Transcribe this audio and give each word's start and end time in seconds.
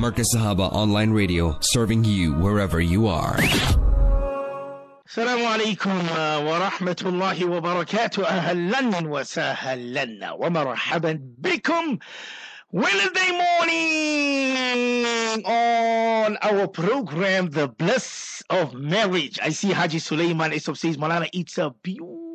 Markaz 0.00 0.32
Sahaba 0.34 0.72
Online 0.72 1.10
Radio, 1.10 1.58
serving 1.60 2.04
you 2.04 2.32
wherever 2.32 2.80
you 2.80 3.06
are. 3.06 3.36
السلام 5.06 5.44
عليكم 5.46 5.90
ورحمة 6.46 6.96
الله 7.06 7.44
وبركاته 7.44 8.26
أهلا 8.26 9.08
وسهلا 9.08 10.32
ومرحبا 10.32 11.20
بكم 11.38 11.98
Wednesday 12.72 13.30
morning 13.32 14.56
on 15.44 16.36
our 16.40 16.68
program, 16.68 17.50
The 17.50 17.66
Bliss 17.68 18.42
of 18.48 18.72
Marriage. 18.74 19.38
I 19.42 19.50
see 19.50 19.72
Haji 19.72 19.98
Suleiman 19.98 20.52
Isopsis 20.52 20.96
Malana. 20.96 21.28
It's 21.32 21.58
a 21.58 21.74
beautiful 21.82 22.29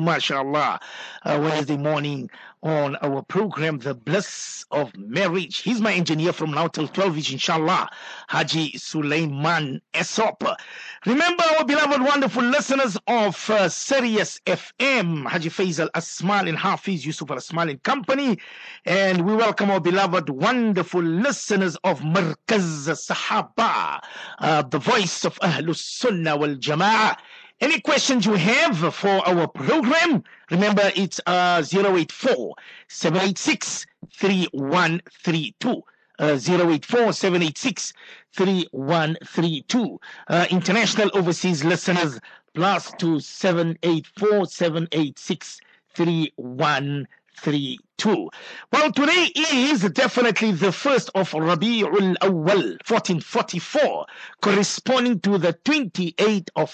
mashallah 0.00 0.80
uh, 1.24 1.38
Wednesday 1.40 1.76
morning 1.76 2.28
on 2.64 2.96
our 3.02 3.22
program 3.22 3.78
The 3.78 3.94
Bliss 3.94 4.64
of 4.70 4.96
Marriage. 4.96 5.58
He's 5.58 5.82
my 5.82 5.92
engineer 5.92 6.32
from 6.32 6.52
now 6.52 6.66
till 6.68 6.88
12 6.88 7.18
ish 7.18 7.32
inshallah 7.32 7.90
Haji 8.28 8.78
Sulaiman 8.78 9.82
Esop. 9.92 10.56
Remember 11.04 11.44
our 11.58 11.64
beloved 11.66 12.00
wonderful 12.00 12.42
listeners 12.42 12.96
of 13.06 13.50
uh, 13.50 13.68
Sirius 13.68 14.40
FM, 14.46 15.26
Haji 15.26 15.50
Faisal 15.50 15.90
Asmal 15.90 16.48
and 16.48 16.56
Hafiz 16.56 17.04
Yusuf 17.04 17.30
Al 17.30 17.36
Asmal 17.36 17.68
and 17.68 17.82
Company. 17.82 18.38
And 18.86 19.26
we 19.26 19.36
welcome 19.36 19.70
our 19.70 19.80
beloved 19.80 20.30
wonderful 20.30 21.02
listeners 21.02 21.76
of 21.84 22.00
Markaz 22.00 22.88
Sahaba, 22.88 24.00
uh, 24.38 24.62
the 24.62 24.78
voice 24.78 25.26
of 25.26 25.38
Ahlus 25.40 25.76
Sunnah 25.82 26.36
wal 26.38 26.54
Jama'ah. 26.56 27.16
Any 27.60 27.80
questions 27.80 28.26
you 28.26 28.34
have 28.34 28.94
for 28.94 29.26
our 29.28 29.46
program? 29.46 30.24
Remember, 30.50 30.90
it's 30.96 31.20
uh, 31.24 31.62
084 31.66 32.54
786 32.88 33.86
3132. 34.12 35.82
Uh, 36.18 36.38
084 36.38 37.12
786 37.12 37.92
3132. 38.32 40.00
Uh, 40.28 40.46
international 40.50 41.10
overseas 41.14 41.64
listeners, 41.64 42.18
plus 42.54 42.92
2784 42.98 44.46
786 44.46 45.60
3132. 45.94 48.30
Well, 48.72 48.92
today 48.92 49.30
is 49.34 49.80
definitely 49.90 50.52
the 50.52 50.72
first 50.72 51.10
of 51.14 51.30
Rabi'ul 51.30 52.16
Awwal, 52.18 52.78
1444, 52.86 54.06
corresponding 54.42 55.20
to 55.20 55.38
the 55.38 55.54
28th 55.64 56.50
of 56.56 56.70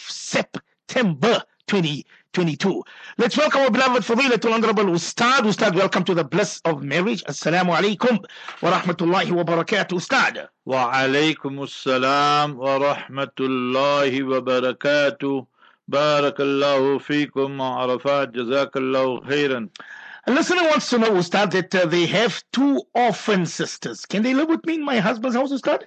September 0.90 1.40
2022. 1.68 2.82
Let's 3.16 3.36
welcome 3.36 3.60
our 3.60 3.70
beloved 3.70 4.02
Fadila 4.02 4.40
to 4.40 4.50
Honorable 4.50 4.92
Ustad. 4.92 5.46
Ustad, 5.46 5.76
welcome 5.76 6.02
to 6.02 6.14
the 6.14 6.24
Bliss 6.24 6.60
of 6.64 6.82
Marriage. 6.82 7.22
Assalamu 7.26 7.76
alaikum 7.78 8.18
wa 8.60 8.72
rahmatullahi 8.72 9.30
wa 9.30 9.44
barakatuh, 9.44 9.92
Ustad. 9.92 10.48
Wa 10.64 10.92
alaikum 10.92 11.60
assalam 11.62 12.56
wa 12.56 12.80
rahmatullahi 12.80 14.26
wa 14.26 14.40
barakatuh. 14.40 15.46
Barakallahu 15.88 16.98
feekum 17.00 17.58
wa 17.58 17.84
arafat. 17.84 18.32
Jazakallahu 18.32 19.24
khairan. 19.28 19.70
A 20.26 20.32
listener 20.32 20.64
wants 20.64 20.90
to 20.90 20.98
know, 20.98 21.12
Ustad, 21.12 21.52
that 21.52 21.72
uh, 21.72 21.86
they 21.86 22.06
have 22.06 22.42
two 22.50 22.82
orphan 22.94 23.46
sisters. 23.46 24.04
Can 24.06 24.24
they 24.24 24.34
live 24.34 24.48
with 24.48 24.66
me 24.66 24.74
in 24.74 24.84
my 24.84 24.98
husband's 24.98 25.36
house, 25.36 25.52
Ustad? 25.52 25.86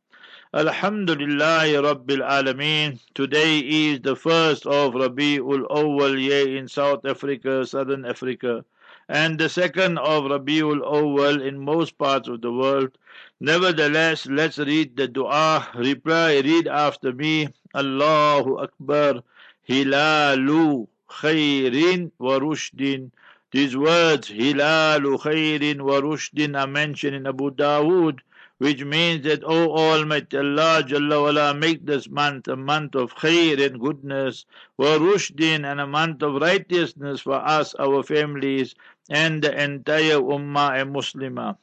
Alhamdulillah 0.53 1.63
Rabbil 1.81 2.19
Alameen. 2.27 2.99
Today 3.13 3.59
is 3.59 4.01
the 4.01 4.17
first 4.17 4.65
of 4.65 4.91
Rabi'ul 4.95 5.65
Awwal 5.69 6.21
year 6.21 6.57
in 6.57 6.67
South 6.67 7.05
Africa, 7.05 7.65
Southern 7.65 8.03
Africa, 8.03 8.65
and 9.07 9.39
the 9.39 9.47
second 9.47 9.97
of 9.99 10.25
Rabi'ul 10.25 10.81
Awwal 10.81 11.41
in 11.47 11.57
most 11.57 11.97
parts 11.97 12.27
of 12.27 12.41
the 12.41 12.51
world. 12.51 12.97
Nevertheless, 13.39 14.25
let's 14.25 14.57
read 14.57 14.97
the 14.97 15.07
dua. 15.07 15.69
Reply, 15.73 16.39
read 16.39 16.67
after 16.67 17.13
me. 17.13 17.47
Allahu 17.73 18.59
Akbar. 18.59 19.23
Hilalu 19.69 20.85
khairin 21.09 22.11
wa 22.19 22.39
rushdin. 22.39 23.11
These 23.53 23.77
words, 23.77 24.27
Hilalu 24.27 25.17
khairin 25.17 25.83
wa 25.83 26.01
rushdin, 26.01 26.59
are 26.59 26.67
mentioned 26.67 27.15
in 27.15 27.25
Abu 27.25 27.51
Dawood 27.51 28.19
which 28.61 28.85
means 28.85 29.23
that, 29.23 29.43
O 29.43 29.71
Almighty 29.75 30.37
Allah, 30.37 30.83
Jalla 30.87 31.19
wala, 31.19 31.51
make 31.55 31.83
this 31.83 32.07
month 32.07 32.47
a 32.47 32.55
month 32.55 32.93
of 32.93 33.15
khair 33.15 33.59
and 33.65 33.79
goodness, 33.79 34.45
wa 34.77 34.99
rushdin, 34.99 35.65
and 35.65 35.81
a 35.81 35.87
month 35.87 36.21
of 36.21 36.35
righteousness 36.35 37.21
for 37.21 37.37
us, 37.37 37.73
our 37.79 38.03
families, 38.03 38.75
and 39.09 39.41
the 39.41 39.51
entire 39.63 40.19
Ummah 40.19 40.79
and 40.79 40.93
Muslimah. 40.93 41.57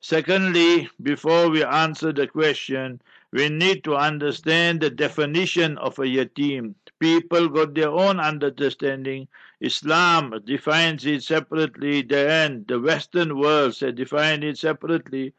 Secondly, 0.00 0.90
before 1.02 1.48
we 1.48 1.64
answer 1.64 2.12
the 2.12 2.26
question, 2.26 3.00
we 3.32 3.48
need 3.48 3.82
to 3.84 3.96
understand 3.96 4.82
the 4.82 4.90
definition 4.90 5.78
of 5.78 5.98
a 5.98 6.02
yatim. 6.02 6.74
People 6.98 7.48
got 7.48 7.74
their 7.74 7.88
own 7.88 8.20
understanding. 8.20 9.28
Islam 9.62 10.34
defines 10.44 11.06
it 11.06 11.22
separately, 11.22 12.02
then 12.02 12.66
the 12.68 12.78
Western 12.78 13.38
world 13.38 13.78
has 13.78 13.94
defined 13.94 14.44
it 14.44 14.58
separately. 14.58 15.32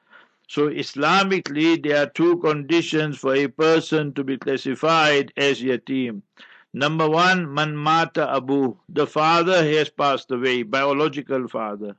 So 0.47 0.69
Islamically, 0.69 1.81
there 1.81 2.03
are 2.03 2.09
two 2.09 2.37
conditions 2.37 3.17
for 3.17 3.35
a 3.35 3.47
person 3.47 4.13
to 4.13 4.23
be 4.23 4.37
classified 4.37 5.33
as 5.35 5.61
yatim. 5.61 6.21
Number 6.73 7.09
one, 7.09 7.53
man 7.53 7.75
mata 7.75 8.29
abu. 8.29 8.75
The 8.89 9.07
father 9.07 9.63
has 9.63 9.89
passed 9.89 10.29
away, 10.31 10.63
biological 10.63 11.47
father. 11.47 11.95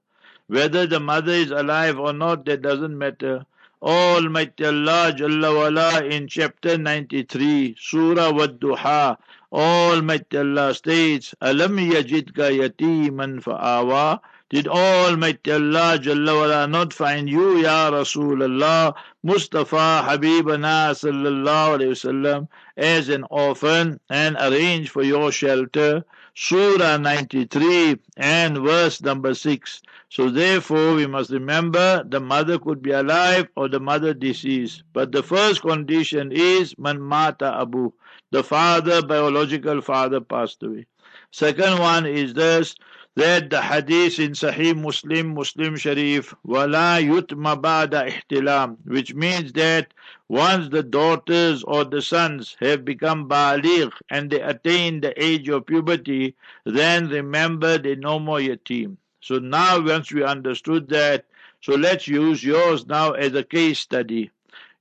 Whether 0.48 0.86
the 0.86 1.00
mother 1.00 1.32
is 1.32 1.50
alive 1.50 1.98
or 1.98 2.12
not, 2.12 2.44
that 2.44 2.62
doesn't 2.62 2.96
matter. 2.96 3.46
Almighty 3.82 4.64
Allah 4.64 5.12
Jalla 5.16 5.54
wala 5.54 6.04
in 6.04 6.28
chapter 6.28 6.78
93, 6.78 7.76
Surah 7.78 8.32
Wad-Duha, 8.32 9.16
Almighty 9.52 10.38
Allah 10.38 10.72
states, 10.74 11.34
Alam 11.40 11.76
yajidka 11.78 12.50
yatiman 12.56 13.42
fa'awa. 13.42 14.20
Did 14.48 14.68
Almighty 14.68 15.50
Allah 15.50 15.98
Jalla 15.98 16.40
wala 16.40 16.66
not 16.68 16.92
find 16.92 17.28
you, 17.28 17.56
Ya 17.58 17.90
Rasulullah, 17.90 18.94
Mustafa 19.24 20.04
Habibana 20.06 20.94
Sallallahu 20.94 21.78
Alaihi 21.78 21.90
Wasallam, 21.90 22.48
as 22.76 23.08
an 23.08 23.24
orphan 23.28 23.98
and 24.08 24.36
arrange 24.38 24.90
for 24.90 25.02
your 25.02 25.32
shelter? 25.32 26.04
Surah 26.36 26.98
93 26.98 27.96
and 28.18 28.58
verse 28.58 29.02
number 29.02 29.34
6. 29.34 29.82
So 30.10 30.30
therefore 30.30 30.94
we 30.94 31.08
must 31.08 31.30
remember 31.30 32.04
the 32.06 32.20
mother 32.20 32.60
could 32.60 32.82
be 32.82 32.92
alive 32.92 33.48
or 33.56 33.68
the 33.68 33.80
mother 33.80 34.14
deceased. 34.14 34.84
But 34.92 35.10
the 35.10 35.24
first 35.24 35.62
condition 35.62 36.30
is 36.30 36.78
man 36.78 37.00
mata 37.00 37.52
abu. 37.60 37.90
The 38.30 38.44
father, 38.44 39.02
biological 39.02 39.80
father 39.80 40.20
passed 40.20 40.62
away. 40.62 40.86
Second 41.32 41.80
one 41.80 42.06
is 42.06 42.34
this 42.34 42.76
that 43.16 43.48
the 43.48 43.62
hadith 43.62 44.18
in 44.18 44.32
Sahih 44.32 44.76
Muslim, 44.76 45.32
Muslim 45.32 45.76
Sharif, 45.76 46.34
wala 46.44 46.98
yutma 47.00 47.58
ba'da 47.60 48.12
ihtilam, 48.12 48.76
which 48.84 49.14
means 49.14 49.54
that 49.54 49.94
once 50.28 50.68
the 50.68 50.82
daughters 50.82 51.64
or 51.64 51.84
the 51.84 52.02
sons 52.02 52.56
have 52.60 52.84
become 52.84 53.26
baligh 53.26 53.90
and 54.10 54.30
they 54.30 54.40
attain 54.42 55.00
the 55.00 55.14
age 55.22 55.48
of 55.48 55.64
puberty, 55.64 56.36
then 56.66 57.08
remember 57.08 57.78
they 57.78 57.94
no 57.94 58.18
more 58.18 58.38
yatim. 58.38 58.98
So 59.22 59.38
now 59.38 59.80
once 59.80 60.12
we 60.12 60.22
understood 60.22 60.88
that, 60.90 61.24
so 61.62 61.74
let's 61.74 62.06
use 62.06 62.44
yours 62.44 62.86
now 62.86 63.12
as 63.12 63.32
a 63.34 63.42
case 63.42 63.78
study. 63.78 64.30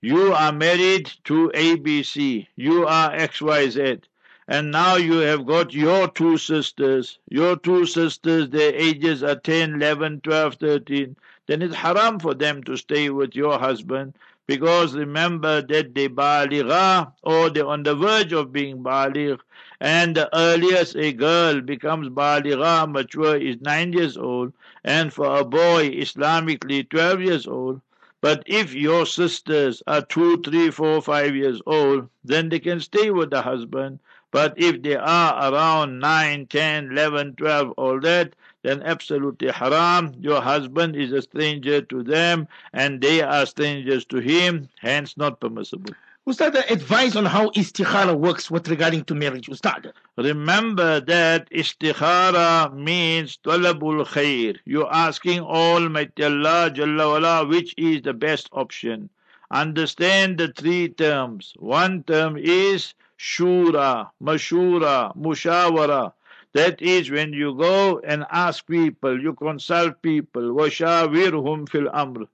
You 0.02 0.34
are 0.34 0.52
married 0.52 1.10
to 1.24 1.52
ABC. 1.56 2.48
You 2.58 2.86
are 2.86 3.12
XYZ 3.12 4.02
and 4.48 4.72
now 4.72 4.96
you 4.96 5.18
have 5.20 5.46
got 5.46 5.74
your 5.74 6.08
two 6.08 6.38
sisters, 6.38 7.20
your 7.30 7.56
two 7.56 7.86
sisters, 7.86 8.50
their 8.50 8.74
ages 8.76 9.24
are 9.24 9.36
10, 9.36 9.76
11, 9.76 10.22
12, 10.22 10.56
13, 10.56 11.16
then 11.48 11.62
it's 11.62 11.76
haram 11.76 12.20
for 12.20 12.34
them 12.34 12.64
to 12.64 12.76
stay 12.76 13.10
with 13.10 13.36
your 13.36 13.60
husband 13.60 14.14
because 14.48 14.96
remember 14.96 15.62
that 15.62 15.96
they 15.96 16.08
baligha 16.08 17.12
or 17.24 17.50
they're 17.50 17.66
on 17.66 17.84
the 17.84 17.96
verge 17.96 18.32
of 18.32 18.54
being 18.54 18.84
baligh. 18.84 19.40
And 19.80 20.16
the 20.16 20.30
earliest 20.38 20.96
a 20.96 21.14
girl 21.14 21.62
becomes 21.62 22.10
baligha 22.10 22.90
mature 22.92 23.38
is 23.38 23.60
9 23.62 23.94
years 23.94 24.18
old. 24.18 24.54
And 24.84 25.12
for 25.12 25.38
a 25.38 25.44
boy 25.44 25.90
islamically 25.90 26.88
12 26.88 27.22
years 27.22 27.48
old. 27.48 27.82
But 28.22 28.44
if 28.46 28.74
your 28.74 29.06
sisters 29.06 29.82
are 29.88 30.02
two, 30.02 30.42
three, 30.42 30.70
four, 30.72 31.02
five 31.02 31.36
years 31.36 31.62
old, 31.66 32.10
then 32.24 32.50
they 32.50 32.60
can 32.60 32.80
stay 32.80 33.10
with 33.12 33.30
the 33.32 33.42
husband. 33.42 34.00
But 34.36 34.56
if 34.58 34.82
they 34.82 34.98
are 34.98 35.54
around 35.54 36.00
9, 36.00 36.48
10, 36.48 36.92
11, 36.92 37.36
12, 37.36 37.72
all 37.78 38.02
that, 38.02 38.36
then 38.64 38.84
absolutely 38.84 39.50
haram. 39.50 40.14
Your 40.20 40.42
husband 40.42 40.98
is 40.98 41.14
a 41.14 41.22
stranger 41.22 41.80
to 41.84 42.04
them 42.04 42.50
and 42.74 43.00
they 43.00 43.22
are 43.22 43.46
strangers 43.46 44.04
to 44.08 44.18
him, 44.18 44.68
hence 44.82 45.16
not 45.16 45.40
permissible. 45.40 45.94
Ustad, 46.28 46.54
advice 46.70 47.16
on 47.16 47.24
how 47.24 47.48
istikhara 47.52 48.14
works 48.14 48.52
with 48.52 48.68
regarding 48.68 49.06
to 49.06 49.16
marriage, 49.16 49.48
Ustad. 49.48 49.94
Remember 50.18 51.00
that 51.00 51.50
istikhara 51.52 52.74
means 52.76 53.40
talabul 53.42 54.06
khair. 54.06 54.58
You're 54.66 54.94
asking 54.94 55.44
Almighty 55.44 56.26
Allah 56.26 56.72
Jalla 56.76 57.06
wala 57.14 57.48
which 57.48 57.74
is 57.78 58.02
the 58.02 58.14
best 58.14 58.50
option. 58.52 59.10
Understand 59.50 60.40
the 60.40 60.50
three 60.50 60.90
terms. 60.90 61.54
One 61.58 62.04
term 62.04 62.36
is 62.36 62.94
shura, 63.18 64.10
mashura, 64.22 65.16
mushawara. 65.16 66.14
That 66.54 66.82
is 66.82 67.12
when 67.12 67.34
you 67.34 67.54
go 67.56 68.00
and 68.00 68.26
ask 68.32 68.66
people, 68.68 69.20
you 69.22 69.34
consult 69.34 70.02
people, 70.02 70.54
washawirhum 70.56 71.68
fil 71.70 71.90
amr. 71.94 72.26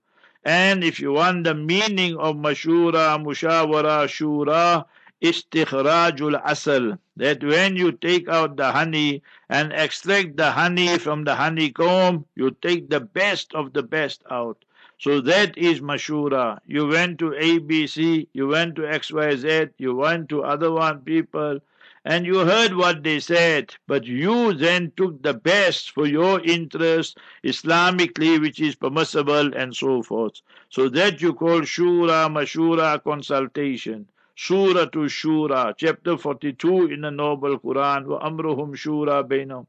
And 0.44 0.82
if 0.84 1.00
you 1.00 1.12
want 1.12 1.44
the 1.44 1.54
meaning 1.54 2.16
of 2.18 2.36
mashura, 2.36 3.18
mushawara, 3.22 4.06
shura, 4.06 4.84
istikhrajul 5.22 6.40
asal, 6.44 6.98
that 7.16 7.42
when 7.44 7.76
you 7.76 7.92
take 7.92 8.28
out 8.28 8.56
the 8.56 8.72
honey 8.72 9.22
and 9.48 9.72
extract 9.72 10.36
the 10.36 10.50
honey 10.50 10.98
from 10.98 11.24
the 11.24 11.34
honeycomb, 11.34 12.24
you 12.34 12.50
take 12.62 12.90
the 12.90 13.00
best 13.00 13.54
of 13.54 13.72
the 13.72 13.82
best 13.82 14.22
out. 14.30 14.64
So 15.02 15.20
that 15.22 15.58
is 15.58 15.80
mashura. 15.80 16.60
You 16.64 16.86
went 16.86 17.18
to 17.18 17.30
ABC, 17.30 18.28
you 18.32 18.46
went 18.46 18.76
to 18.76 18.82
XYZ, 18.82 19.70
you 19.76 19.96
went 19.96 20.28
to 20.28 20.44
other 20.44 20.70
one 20.70 21.00
people, 21.00 21.58
and 22.04 22.24
you 22.24 22.38
heard 22.38 22.76
what 22.76 23.02
they 23.02 23.18
said, 23.18 23.74
but 23.88 24.04
you 24.04 24.52
then 24.52 24.92
took 24.96 25.20
the 25.20 25.34
best 25.34 25.90
for 25.90 26.06
your 26.06 26.38
interest 26.42 27.18
Islamically, 27.42 28.40
which 28.40 28.60
is 28.60 28.76
permissible, 28.76 29.52
and 29.56 29.74
so 29.74 30.04
forth. 30.04 30.40
So 30.68 30.88
that 30.90 31.20
you 31.20 31.34
call 31.34 31.62
shura, 31.62 32.30
mashura, 32.30 33.02
consultation. 33.02 34.06
Surah 34.36 34.86
to 34.86 35.00
Shura, 35.00 35.74
chapter 35.76 36.16
42 36.16 36.86
in 36.86 37.00
the 37.00 37.10
Noble 37.10 37.58
Quran, 37.58 38.06
wa 38.06 38.20
amruhum 38.20 38.76
shura 38.76 39.24
bainam. 39.28 39.66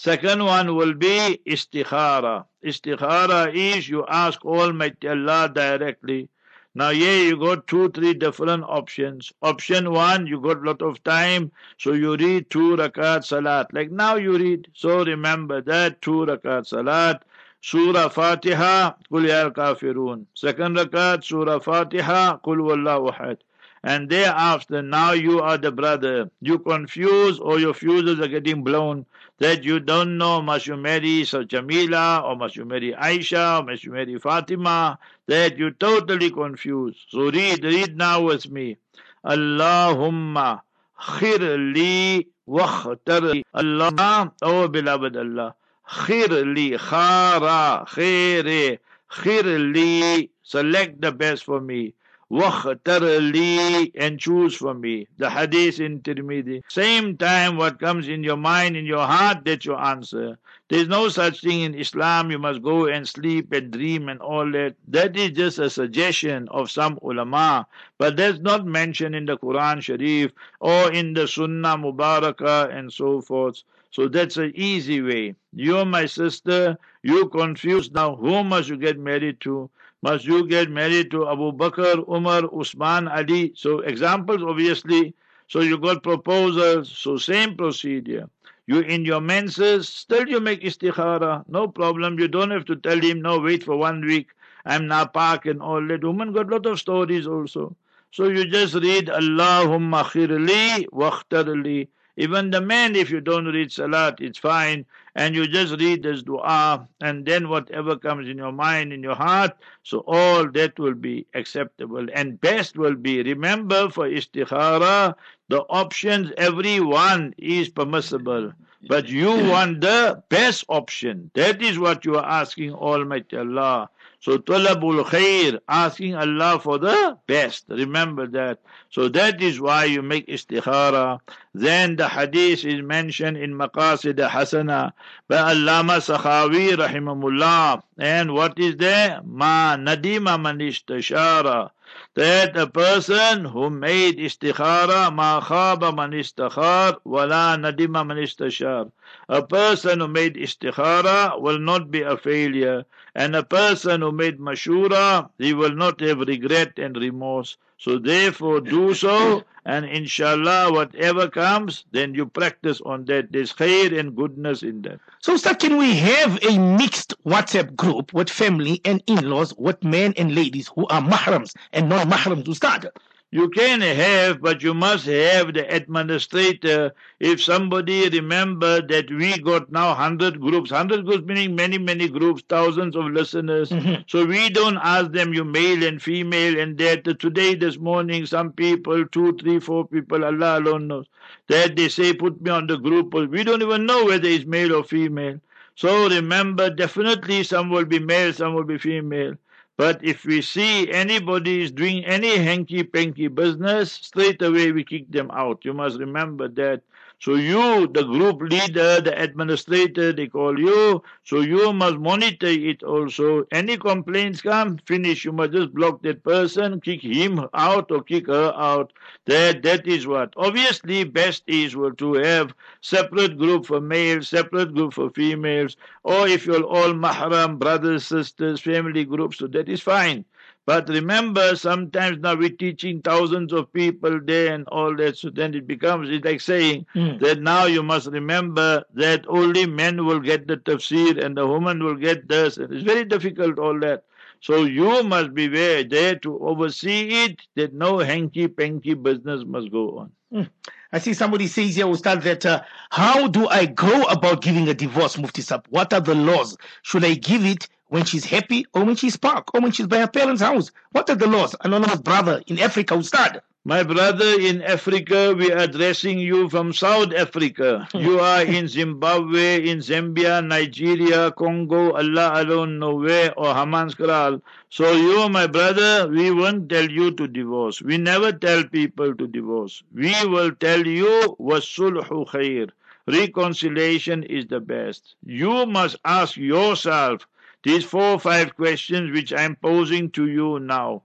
Second 0.00 0.44
one 0.44 0.76
will 0.76 0.94
be 0.94 1.40
istikhara. 1.44 2.44
Istikhara 2.64 3.52
is 3.52 3.88
you 3.88 4.06
ask 4.06 4.44
Almighty 4.44 5.08
Allah 5.08 5.50
directly. 5.52 6.28
Now 6.72 6.90
here 6.90 7.24
you 7.24 7.36
got 7.36 7.66
two, 7.66 7.90
three 7.90 8.14
different 8.14 8.62
options. 8.62 9.32
Option 9.42 9.90
one, 9.90 10.28
you 10.28 10.40
got 10.40 10.62
lot 10.62 10.82
of 10.82 11.02
time, 11.02 11.50
so 11.78 11.94
you 11.94 12.16
read 12.16 12.48
two 12.48 12.76
rakat 12.76 13.24
salat. 13.24 13.74
Like 13.74 13.90
now 13.90 14.14
you 14.14 14.38
read. 14.38 14.68
So 14.72 15.04
remember 15.04 15.60
that 15.62 16.00
two 16.00 16.26
rakat 16.26 16.68
salat. 16.68 17.24
Surah 17.60 18.08
Fatiha, 18.08 18.94
Kul 19.10 19.26
Ya 19.26 19.50
Kafirun. 19.50 20.26
Second 20.34 20.76
rakat, 20.76 21.24
Surah 21.24 21.58
Fatiha, 21.58 22.38
Kul 22.44 22.58
Wallahu 22.58 23.10
Ahad. 23.10 23.38
And 23.82 24.08
thereafter, 24.08 24.82
now 24.82 25.12
you 25.12 25.40
are 25.40 25.56
the 25.56 25.70
brother. 25.70 26.30
You 26.40 26.58
confuse 26.58 27.38
or 27.38 27.58
your 27.58 27.74
fuses 27.74 28.20
are 28.20 28.28
getting 28.28 28.64
blown 28.64 29.06
that 29.38 29.62
you 29.62 29.78
don't 29.78 30.18
know 30.18 30.42
must 30.42 30.66
you 30.66 30.76
marry 30.76 31.22
Jamila 31.22 32.22
or 32.24 32.36
must 32.36 32.56
you 32.56 32.64
marry 32.64 32.92
Aisha 32.92 33.60
or 33.60 33.64
must 33.64 33.84
you 33.84 33.92
marry 33.92 34.18
Fatima, 34.18 34.98
that 35.26 35.58
you 35.58 35.70
totally 35.70 36.30
confused. 36.30 36.98
So 37.08 37.30
read, 37.30 37.62
read 37.64 37.96
now 37.96 38.22
with 38.22 38.50
me. 38.50 38.76
Allahumma 39.24 40.62
khirli 41.00 42.26
wakhtar 42.48 43.42
Allah, 43.54 44.32
oh 44.42 44.68
beloved 44.68 45.16
Allah, 45.16 45.54
khirli, 45.88 46.76
khara, 46.76 47.86
khire, 47.86 48.78
khirli, 49.10 50.28
select 50.42 51.00
the 51.00 51.12
best 51.12 51.44
for 51.44 51.60
me. 51.60 51.94
وَاخْتَرْ 52.31 53.31
لِي 53.31 53.91
and 53.95 54.19
choose 54.19 54.55
for 54.55 54.73
me. 54.73 55.07
The 55.17 55.29
hadith 55.29 55.79
in 55.79 55.99
Tirmidhi. 55.99 56.63
Same 56.67 57.15
time 57.15 57.57
what 57.57 57.79
comes 57.79 58.07
in 58.07 58.23
your 58.23 58.37
mind, 58.37 58.75
in 58.75 58.85
your 58.85 59.05
heart, 59.05 59.45
that 59.45 59.65
you 59.65 59.75
answer. 59.75 60.39
There 60.69 60.79
is 60.79 60.87
no 60.87 61.09
such 61.09 61.41
thing 61.41 61.61
in 61.61 61.75
Islam, 61.75 62.31
you 62.31 62.39
must 62.39 62.63
go 62.63 62.87
and 62.87 63.07
sleep 63.07 63.51
and 63.53 63.69
dream 63.69 64.09
and 64.09 64.19
all 64.19 64.49
that. 64.53 64.73
That 64.87 65.15
is 65.15 65.31
just 65.31 65.59
a 65.59 65.69
suggestion 65.69 66.47
of 66.49 66.71
some 66.71 66.97
ulama. 67.03 67.67
But 67.99 68.17
that's 68.17 68.39
not 68.39 68.65
mentioned 68.65 69.13
in 69.13 69.25
the 69.25 69.37
Quran 69.37 69.81
Sharif 69.81 70.31
or 70.59 70.91
in 70.91 71.13
the 71.13 71.27
Sunnah 71.27 71.77
Mubarakah 71.77 72.75
and 72.75 72.91
so 72.91 73.21
forth. 73.21 73.61
So 73.91 74.07
that's 74.07 74.37
an 74.37 74.53
easy 74.55 75.03
way. 75.03 75.35
You're 75.53 75.85
my 75.85 76.07
sister, 76.07 76.79
you 77.03 77.29
confused 77.29 77.93
now. 77.93 78.15
Who 78.15 78.43
must 78.43 78.69
you 78.69 78.77
get 78.77 78.97
married 78.97 79.39
to? 79.41 79.69
Must 80.02 80.24
you 80.24 80.46
get 80.46 80.70
married 80.70 81.10
to 81.10 81.28
Abu 81.28 81.52
Bakr, 81.52 82.08
Umar, 82.08 82.42
Usman, 82.52 83.08
Ali? 83.08 83.52
So 83.56 83.80
examples 83.80 84.42
obviously. 84.42 85.14
So 85.48 85.60
you 85.60 85.78
got 85.78 86.02
proposals. 86.02 86.90
So 86.90 87.16
same 87.16 87.56
procedure. 87.56 88.28
You 88.66 88.80
in 88.80 89.04
your 89.04 89.20
menses, 89.20 89.88
still 89.88 90.28
you 90.28 90.40
make 90.40 90.62
istikhara. 90.62 91.44
No 91.48 91.68
problem. 91.68 92.18
You 92.18 92.28
don't 92.28 92.50
have 92.50 92.66
to 92.66 92.76
tell 92.76 93.00
him, 93.00 93.22
no, 93.22 93.38
wait 93.40 93.64
for 93.64 93.76
one 93.76 94.04
week. 94.04 94.28
I'm 94.66 94.82
napak 94.82 95.50
and 95.50 95.62
all 95.62 95.84
that. 95.88 96.04
Woman 96.04 96.32
got 96.32 96.48
lot 96.48 96.66
of 96.66 96.78
stories 96.78 97.26
also. 97.26 97.74
So 98.10 98.28
you 98.28 98.44
just 98.44 98.74
read 98.74 99.06
Allahumma 99.06 100.04
khirli 100.04 100.86
waqtarli. 100.88 101.88
Even 102.16 102.50
the 102.50 102.60
man, 102.60 102.96
if 102.96 103.10
you 103.10 103.20
don't 103.20 103.46
read 103.46 103.70
Salat, 103.70 104.20
it's 104.20 104.38
fine. 104.38 104.84
And 105.18 105.34
you 105.34 105.48
just 105.48 105.74
read 105.80 106.04
this 106.04 106.22
dua, 106.22 106.86
and 107.00 107.26
then 107.26 107.48
whatever 107.48 107.96
comes 107.96 108.28
in 108.28 108.38
your 108.38 108.52
mind, 108.52 108.92
in 108.92 109.02
your 109.02 109.16
heart, 109.16 109.50
so 109.82 110.04
all 110.06 110.48
that 110.52 110.78
will 110.78 110.94
be 110.94 111.26
acceptable. 111.34 112.06
And 112.14 112.40
best 112.40 112.78
will 112.78 112.94
be, 112.94 113.24
remember 113.24 113.90
for 113.90 114.08
istikhara, 114.08 115.16
the 115.48 115.62
options, 115.62 116.30
every 116.36 116.78
one 116.78 117.34
is 117.36 117.68
permissible. 117.68 118.52
But 118.86 119.08
you 119.08 119.30
want 119.30 119.80
the 119.80 120.22
best 120.28 120.64
option. 120.68 121.32
That 121.34 121.60
is 121.62 121.80
what 121.80 122.04
you 122.04 122.14
are 122.14 122.24
asking 122.24 122.74
Almighty 122.74 123.38
Allah. 123.38 123.90
So 124.20 124.36
talabul 124.38 125.04
khair, 125.04 125.60
asking 125.68 126.16
Allah 126.16 126.58
for 126.58 126.78
the 126.78 127.16
best. 127.28 127.66
Remember 127.68 128.26
that. 128.26 128.58
So 128.90 129.08
that 129.10 129.40
is 129.40 129.60
why 129.60 129.84
you 129.84 130.02
make 130.02 130.26
istikhara. 130.26 131.20
Then 131.54 131.94
the 131.94 132.08
hadith 132.08 132.64
is 132.64 132.82
mentioned 132.82 133.36
in 133.36 133.54
Maqasid 133.54 134.18
Hasana 134.18 134.92
by 135.28 135.54
Allama 135.54 136.02
Sakhawi 136.02 136.70
rahimahullah. 136.74 137.82
And 137.98 138.34
what 138.34 138.58
is 138.58 138.76
there? 138.76 139.20
Ma 139.24 139.76
nadima 139.76 140.40
man 140.40 140.58
istashara 140.58 141.70
that 142.14 142.56
a 142.56 142.66
person 142.66 143.44
who 143.44 143.70
made 143.70 144.18
istikhara 144.18 145.12
ma 145.14 145.40
khaba 145.40 145.94
man 145.94 146.10
istikhar 146.12 146.96
wala 147.04 147.56
nadima 147.58 148.06
man 148.06 148.18
istashar 148.18 148.90
a 149.28 149.42
person 149.42 150.00
who 150.00 150.08
made 150.08 150.34
istikhara 150.34 151.40
will 151.40 151.58
not 151.58 151.90
be 151.90 152.02
a 152.02 152.16
failure 152.16 152.84
and 153.18 153.34
a 153.34 153.42
person 153.42 154.00
who 154.00 154.12
made 154.12 154.38
mashura 154.38 155.28
he 155.38 155.52
will 155.52 155.74
not 155.74 156.00
have 156.00 156.20
regret 156.20 156.78
and 156.78 156.96
remorse. 156.96 157.56
So 157.76 157.98
therefore 157.98 158.60
do 158.60 158.94
so 158.94 159.42
and 159.64 159.84
inshallah 159.84 160.72
whatever 160.72 161.28
comes 161.28 161.84
then 161.90 162.14
you 162.14 162.26
practice 162.26 162.80
on 162.80 163.06
that. 163.06 163.32
There's 163.32 163.52
khair 163.52 163.98
and 163.98 164.14
goodness 164.14 164.62
in 164.62 164.82
that. 164.82 165.00
So, 165.20 165.36
sir, 165.36 165.54
can 165.54 165.76
we 165.78 165.96
have 165.96 166.42
a 166.44 166.58
mixed 166.58 167.14
WhatsApp 167.24 167.74
group 167.74 168.12
with 168.12 168.30
family 168.30 168.80
and 168.84 169.02
in-laws, 169.08 169.52
with 169.58 169.82
men 169.82 170.14
and 170.16 170.32
ladies 170.34 170.68
who 170.68 170.86
are 170.86 171.02
mahrams 171.02 171.56
and 171.72 171.88
non-mahrams 171.88 172.44
to 172.44 172.54
start? 172.54 172.86
You 173.30 173.50
can 173.50 173.82
have, 173.82 174.40
but 174.40 174.62
you 174.62 174.72
must 174.72 175.04
have 175.04 175.52
the 175.52 175.66
administrator. 175.74 176.94
If 177.20 177.42
somebody 177.42 178.08
remember 178.08 178.80
that 178.80 179.10
we 179.10 179.36
got 179.38 179.70
now 179.70 179.88
100 179.88 180.40
groups, 180.40 180.70
100 180.70 181.04
groups 181.04 181.26
meaning 181.26 181.54
many, 181.54 181.76
many 181.76 182.08
groups, 182.08 182.42
thousands 182.48 182.96
of 182.96 183.04
listeners. 183.04 183.68
Mm-hmm. 183.68 184.02
So 184.06 184.24
we 184.24 184.48
don't 184.48 184.78
ask 184.78 185.12
them, 185.12 185.34
you 185.34 185.44
male 185.44 185.84
and 185.84 186.00
female, 186.00 186.58
and 186.58 186.78
that 186.78 187.04
today, 187.20 187.54
this 187.54 187.76
morning, 187.76 188.24
some 188.24 188.50
people, 188.50 189.04
two, 189.08 189.36
three, 189.36 189.60
four 189.60 189.86
people, 189.86 190.24
Allah 190.24 190.58
alone 190.58 190.86
knows, 190.88 191.06
that 191.48 191.76
they 191.76 191.90
say, 191.90 192.14
put 192.14 192.40
me 192.40 192.50
on 192.50 192.66
the 192.66 192.78
group. 192.78 193.12
We 193.12 193.44
don't 193.44 193.60
even 193.60 193.84
know 193.84 194.06
whether 194.06 194.26
it's 194.26 194.46
male 194.46 194.74
or 194.74 194.84
female. 194.84 195.38
So 195.74 196.08
remember, 196.08 196.70
definitely 196.70 197.42
some 197.42 197.68
will 197.68 197.84
be 197.84 197.98
male, 197.98 198.32
some 198.32 198.54
will 198.54 198.64
be 198.64 198.78
female. 198.78 199.34
But 199.78 200.04
if 200.04 200.26
we 200.26 200.42
see 200.42 200.90
anybody 200.92 201.62
is 201.62 201.72
doing 201.72 202.04
any 202.04 202.36
hanky 202.38 202.84
panky 202.84 203.28
business, 203.28 203.92
straight 203.92 204.42
away 204.42 204.72
we 204.72 204.84
kick 204.84 205.10
them 205.10 205.30
out. 205.32 205.64
You 205.64 205.74
must 205.74 205.98
remember 205.98 206.48
that. 206.48 206.82
So 207.20 207.34
you, 207.34 207.86
the 207.88 208.04
group 208.04 208.40
leader, 208.40 209.00
the 209.00 209.14
administrator, 209.20 210.12
they 210.12 210.26
call 210.28 210.58
you. 210.58 211.02
So 211.24 211.40
you 211.40 211.72
must 211.72 211.96
monitor 211.98 212.46
it 212.46 212.82
also. 212.82 213.46
Any 213.52 213.76
complaints 213.76 214.40
come, 214.42 214.78
finish. 214.86 215.24
You 215.24 215.32
must 215.32 215.52
just 215.52 215.74
block 215.74 216.02
that 216.02 216.22
person, 216.24 216.80
kick 216.80 217.02
him 217.02 217.46
out 217.54 217.90
or 217.90 218.02
kick 218.02 218.26
her 218.28 218.52
out. 218.56 218.92
That 219.26 219.62
that 219.62 219.86
is 219.86 220.06
what. 220.06 220.32
Obviously, 220.36 221.04
best 221.04 221.42
is 221.46 221.76
well, 221.76 221.92
to 221.94 222.14
have 222.14 222.54
separate 222.80 223.36
group 223.38 223.66
for 223.66 223.80
males, 223.80 224.28
separate 224.28 224.74
group 224.74 224.94
for 224.94 225.10
females, 225.10 225.76
or 226.04 226.26
if 226.28 226.46
you're 226.46 226.62
all 226.64 226.92
mahram, 226.94 227.58
brothers, 227.58 228.06
sisters, 228.06 228.60
family 228.60 229.04
groups, 229.04 229.38
so 229.38 229.46
that 229.48 229.68
is 229.68 229.80
fine. 229.80 230.24
But 230.68 230.86
remember, 230.90 231.56
sometimes 231.56 232.18
now 232.18 232.34
we're 232.34 232.50
teaching 232.50 233.00
thousands 233.00 233.54
of 233.54 233.72
people 233.72 234.20
there 234.22 234.52
and 234.52 234.68
all 234.68 234.94
that, 234.96 235.16
so 235.16 235.30
then 235.30 235.54
it 235.54 235.66
becomes 235.66 236.10
it's 236.10 236.26
like 236.26 236.42
saying 236.42 236.84
Mm. 236.94 237.18
that 237.20 237.40
now 237.40 237.64
you 237.64 237.82
must 237.82 238.08
remember 238.08 238.84
that 238.92 239.24
only 239.28 239.64
men 239.64 240.04
will 240.04 240.20
get 240.20 240.46
the 240.46 240.58
tafsir 240.58 241.24
and 241.24 241.38
the 241.38 241.46
woman 241.46 241.82
will 241.82 241.94
get 241.94 242.28
this. 242.28 242.58
And 242.58 242.70
it's 242.70 242.84
very 242.84 243.06
difficult, 243.06 243.58
all 243.58 243.80
that. 243.80 244.04
So 244.40 244.64
you 244.64 245.02
must 245.04 245.32
be 245.32 245.46
there, 245.46 245.84
there 245.84 246.16
to 246.16 246.38
oversee 246.50 247.00
it, 247.24 247.40
that 247.56 247.72
no 247.72 247.98
hanky 248.00 248.46
panky 248.46 248.92
business 248.92 249.44
must 249.46 249.70
go 249.72 249.84
on. 250.00 250.50
I 250.92 250.98
see 250.98 251.14
somebody 251.14 251.46
says 251.46 251.76
here, 251.76 251.86
Ustad, 251.86 252.22
that 252.24 252.44
uh, 252.44 252.60
how 252.90 253.26
do 253.28 253.48
I 253.48 253.64
go 253.64 254.02
about 254.02 254.42
giving 254.42 254.68
a 254.68 254.74
divorce, 254.74 255.16
Mufti 255.16 255.40
Sab? 255.40 255.66
What 255.70 255.94
are 255.94 256.00
the 256.00 256.14
laws? 256.14 256.56
Should 256.82 257.04
I 257.06 257.14
give 257.14 257.44
it 257.46 257.68
when 257.88 258.04
she's 258.04 258.24
happy 258.24 258.66
or 258.74 258.84
when 258.84 258.96
she's 258.96 259.16
parked 259.16 259.50
or 259.54 259.60
when 259.60 259.72
she's 259.72 259.86
by 259.86 259.98
her 259.98 260.08
parents' 260.08 260.42
house? 260.42 260.70
What 260.92 261.10
are 261.10 261.16
the 261.16 261.26
laws? 261.26 261.54
Anonymous 261.62 262.00
brother 262.00 262.42
in 262.46 262.58
Africa, 262.58 262.94
Ustad. 262.94 263.40
My 263.64 263.82
brother 263.82 264.40
in 264.40 264.62
Africa, 264.62 265.34
we 265.36 265.52
are 265.52 265.58
addressing 265.58 266.18
you 266.18 266.48
from 266.48 266.72
South 266.72 267.12
Africa. 267.12 267.86
You 267.94 268.18
are 268.20 268.42
in 268.42 268.66
Zimbabwe, 268.68 269.68
in 269.68 269.80
Zambia, 269.80 270.42
Nigeria, 270.46 271.30
Congo, 271.32 271.92
Allah 271.92 272.32
alone 272.42 272.78
know 272.78 272.94
where, 272.94 273.34
or 273.38 273.52
Hammanskraal. 273.52 274.40
So 274.70 274.92
you, 274.92 275.28
my 275.28 275.46
brother, 275.48 276.08
we 276.08 276.30
won't 276.30 276.70
tell 276.70 276.88
you 276.90 277.10
to 277.12 277.28
divorce. 277.28 277.82
We 277.82 277.98
never 277.98 278.32
tell 278.32 278.64
people 278.64 279.14
to 279.14 279.26
divorce. 279.26 279.82
We 279.92 280.14
will 280.24 280.52
tell 280.52 280.86
you, 280.86 281.36
wasulhu 281.38 282.26
khair. 282.28 282.70
Reconciliation 283.06 284.22
is 284.22 284.46
the 284.46 284.60
best. 284.60 285.14
You 285.26 285.66
must 285.66 285.96
ask 286.04 286.36
yourself 286.36 287.26
these 287.62 287.84
four 287.84 288.02
or 288.14 288.18
five 288.20 288.54
questions 288.56 289.10
which 289.12 289.32
I 289.32 289.42
am 289.42 289.56
posing 289.56 290.10
to 290.12 290.28
you 290.28 290.58
now. 290.58 291.02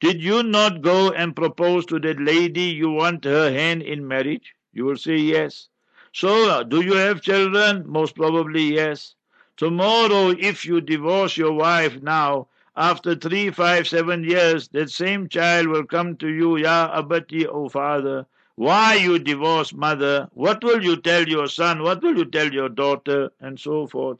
Did 0.00 0.22
you 0.22 0.42
not 0.42 0.82
go 0.82 1.10
and 1.12 1.36
propose 1.36 1.86
to 1.86 1.98
that 2.00 2.20
lady 2.20 2.62
you 2.62 2.90
want 2.90 3.24
her 3.24 3.52
hand 3.52 3.82
in 3.82 4.08
marriage? 4.08 4.54
You 4.72 4.84
will 4.84 4.96
say 4.96 5.16
yes. 5.16 5.68
So, 6.12 6.64
do 6.64 6.80
you 6.82 6.94
have 6.94 7.22
children? 7.22 7.84
Most 7.86 8.16
probably 8.16 8.74
yes. 8.74 9.14
Tomorrow, 9.56 10.30
if 10.38 10.66
you 10.66 10.80
divorce 10.80 11.36
your 11.36 11.52
wife 11.52 12.02
now, 12.02 12.48
after 12.76 13.14
three, 13.14 13.50
five, 13.50 13.86
seven 13.86 14.24
years, 14.24 14.68
that 14.68 14.90
same 14.90 15.28
child 15.28 15.68
will 15.68 15.84
come 15.84 16.16
to 16.16 16.28
you, 16.28 16.56
Ya 16.56 16.90
Abati, 16.92 17.46
O 17.46 17.68
father. 17.68 18.26
Why 18.56 18.94
you 18.94 19.18
divorce 19.18 19.72
mother? 19.72 20.28
What 20.32 20.64
will 20.64 20.82
you 20.82 20.96
tell 20.96 21.28
your 21.28 21.46
son? 21.48 21.82
What 21.82 22.02
will 22.02 22.16
you 22.16 22.24
tell 22.24 22.52
your 22.52 22.68
daughter? 22.68 23.30
And 23.40 23.58
so 23.60 23.86
forth. 23.86 24.18